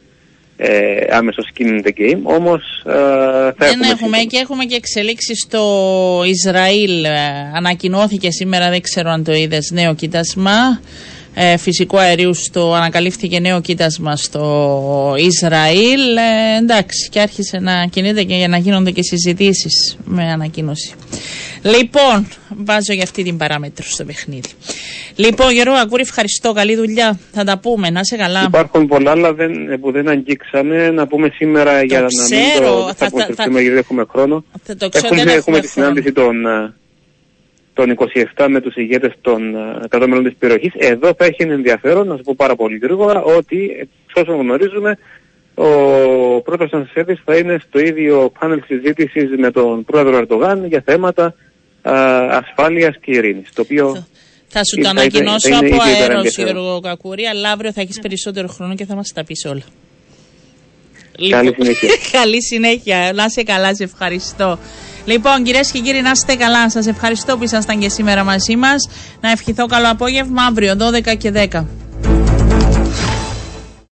ε, 0.57 1.15
άμεσος 1.15 1.49
skin 1.53 1.65
in 1.65 1.85
the 1.85 1.91
game, 1.99 2.19
όμως 2.23 2.83
ε, 2.85 2.91
θα 2.91 3.53
Δεν 3.57 3.81
έχουμε, 3.81 4.17
και 4.17 4.37
έχουμε 4.37 4.65
και 4.65 4.75
εξελίξεις 4.75 5.41
στο 5.47 6.23
Ισραήλ. 6.25 7.03
Ε, 7.03 7.17
ανακοινώθηκε 7.55 8.31
σήμερα, 8.31 8.69
δεν 8.69 8.81
ξέρω 8.81 9.09
αν 9.09 9.23
το 9.23 9.33
είδες, 9.33 9.71
νέο 9.73 9.95
κοίτασμα 9.95 10.79
ε, 11.39 11.57
φυσικού 11.57 11.97
αερίου 11.99 12.33
στο 12.33 12.73
ανακαλύφθηκε 12.73 13.39
νέο 13.39 13.61
κοίτασμα 13.61 14.15
στο 14.15 15.15
Ισραήλ. 15.17 16.17
Ε, 16.17 16.57
εντάξει, 16.61 17.09
και 17.09 17.19
άρχισε 17.19 17.59
να 17.59 17.85
κινείται 17.85 18.23
και 18.23 18.35
για 18.35 18.47
να 18.47 18.57
γίνονται 18.57 18.91
και 18.91 19.03
συζητήσεις 19.03 19.97
με 20.05 20.31
ανακοίνωση. 20.31 20.93
Λοιπόν, 21.61 22.27
βάζω 22.49 22.93
για 22.93 23.03
αυτή 23.03 23.23
την 23.23 23.37
παράμετρο 23.37 23.85
στο 23.87 24.03
παιχνίδι. 24.05 24.49
Λοιπόν, 25.15 25.51
Γιώργο 25.51 25.73
Ακούρη, 25.73 26.01
ευχαριστώ. 26.01 26.53
Καλή 26.53 26.75
δουλειά. 26.75 27.19
Θα 27.31 27.43
τα 27.43 27.57
πούμε. 27.57 27.89
Να 27.89 28.03
σε 28.03 28.15
καλά. 28.15 28.43
Υπάρχουν 28.47 28.87
πολλά 28.87 29.11
άλλα 29.11 29.33
δεν, 29.33 29.79
που 29.79 29.91
δεν 29.91 30.09
αγγίξαμε. 30.09 30.91
Να 30.91 31.07
πούμε 31.07 31.29
σήμερα 31.35 31.83
για 31.83 31.99
να 32.01 32.05
μην 32.05 32.61
το 32.61 32.93
θα, 32.95 33.09
θα, 33.09 33.27
θα, 33.35 33.61
γιατί 33.61 33.77
έχουμε 33.77 34.05
χρόνο. 34.09 34.43
Θα 34.63 34.75
το 34.75 34.89
ξέρω, 34.89 35.15
έχουμε, 35.15 35.31
έχουμε 35.31 35.59
τη 35.59 35.67
συνάντηση 35.67 36.11
των, 36.11 36.45
ε, 36.45 36.73
των 37.77 37.95
27 38.35 38.47
με 38.49 38.61
τους 38.61 38.75
ηγέτες 38.75 39.13
των 39.21 39.55
100 39.89 39.99
μελών 39.99 40.23
της 40.23 40.35
περιοχής. 40.39 40.71
Εδώ 40.77 41.13
θα 41.17 41.25
έχει 41.25 41.43
ενδιαφέρον, 41.43 42.07
να 42.07 42.15
σας 42.15 42.23
πω 42.25 42.33
πάρα 42.37 42.55
πολύ 42.55 42.77
γρήγορα, 42.77 43.21
ότι 43.21 43.87
όσο 44.13 44.35
γνωρίζουμε 44.35 44.97
ο 45.55 46.41
πρώτος 46.41 46.71
Ανσέφης 46.71 47.21
θα 47.25 47.37
είναι 47.37 47.57
στο 47.67 47.79
ίδιο 47.79 48.31
πάνελ 48.39 48.61
συζήτησης 48.65 49.29
με 49.37 49.51
τον 49.51 49.83
πρόεδρο 49.83 50.17
Ερντογάν 50.17 50.65
για 50.65 50.81
θέματα 50.85 51.33
α, 51.81 51.93
ασφάλειας 52.37 52.95
και 53.01 53.11
ειρήνης. 53.11 53.49
Το 53.53 53.61
οποίο 53.61 54.05
θα 54.47 54.63
σου 54.63 54.81
το 54.81 54.89
ανακοινώσω 54.89 55.55
από 55.55 55.75
αέρος 55.81 56.37
Γιώργο 56.37 56.79
Κακούρη, 56.79 57.25
αλλά 57.25 57.51
αύριο 57.51 57.71
θα 57.71 57.81
έχεις 57.81 57.99
περισσότερο 57.99 58.47
χρόνο 58.47 58.75
και 58.75 58.85
θα 58.85 58.95
μας 58.95 59.11
τα 59.13 59.23
πεις 59.23 59.45
όλα. 59.45 59.63
Καλή 61.29 61.53
συνέχεια. 61.57 61.89
Καλή 62.19 62.43
συνέχεια. 62.43 63.11
Να 63.15 63.29
σε 63.29 63.43
καλά, 63.43 63.75
σε 63.75 63.83
ευχαριστώ. 63.83 64.59
Λοιπόν, 65.07 65.43
κυρίες 65.43 65.71
και 65.71 65.79
κύριοι, 65.79 66.01
να 66.01 66.11
είστε 66.11 66.35
καλά. 66.35 66.69
Σας 66.69 66.87
ευχαριστώ 66.87 67.37
που 67.37 67.43
ήσασταν 67.43 67.79
και 67.79 67.89
σήμερα 67.89 68.23
μαζί 68.23 68.55
μας. 68.55 68.89
Να 69.21 69.31
ευχηθώ 69.31 69.65
καλό 69.65 69.89
απόγευμα 69.89 70.43
αύριο 70.43 70.75
12 70.75 71.15
και 71.17 71.31
10. 71.31 71.65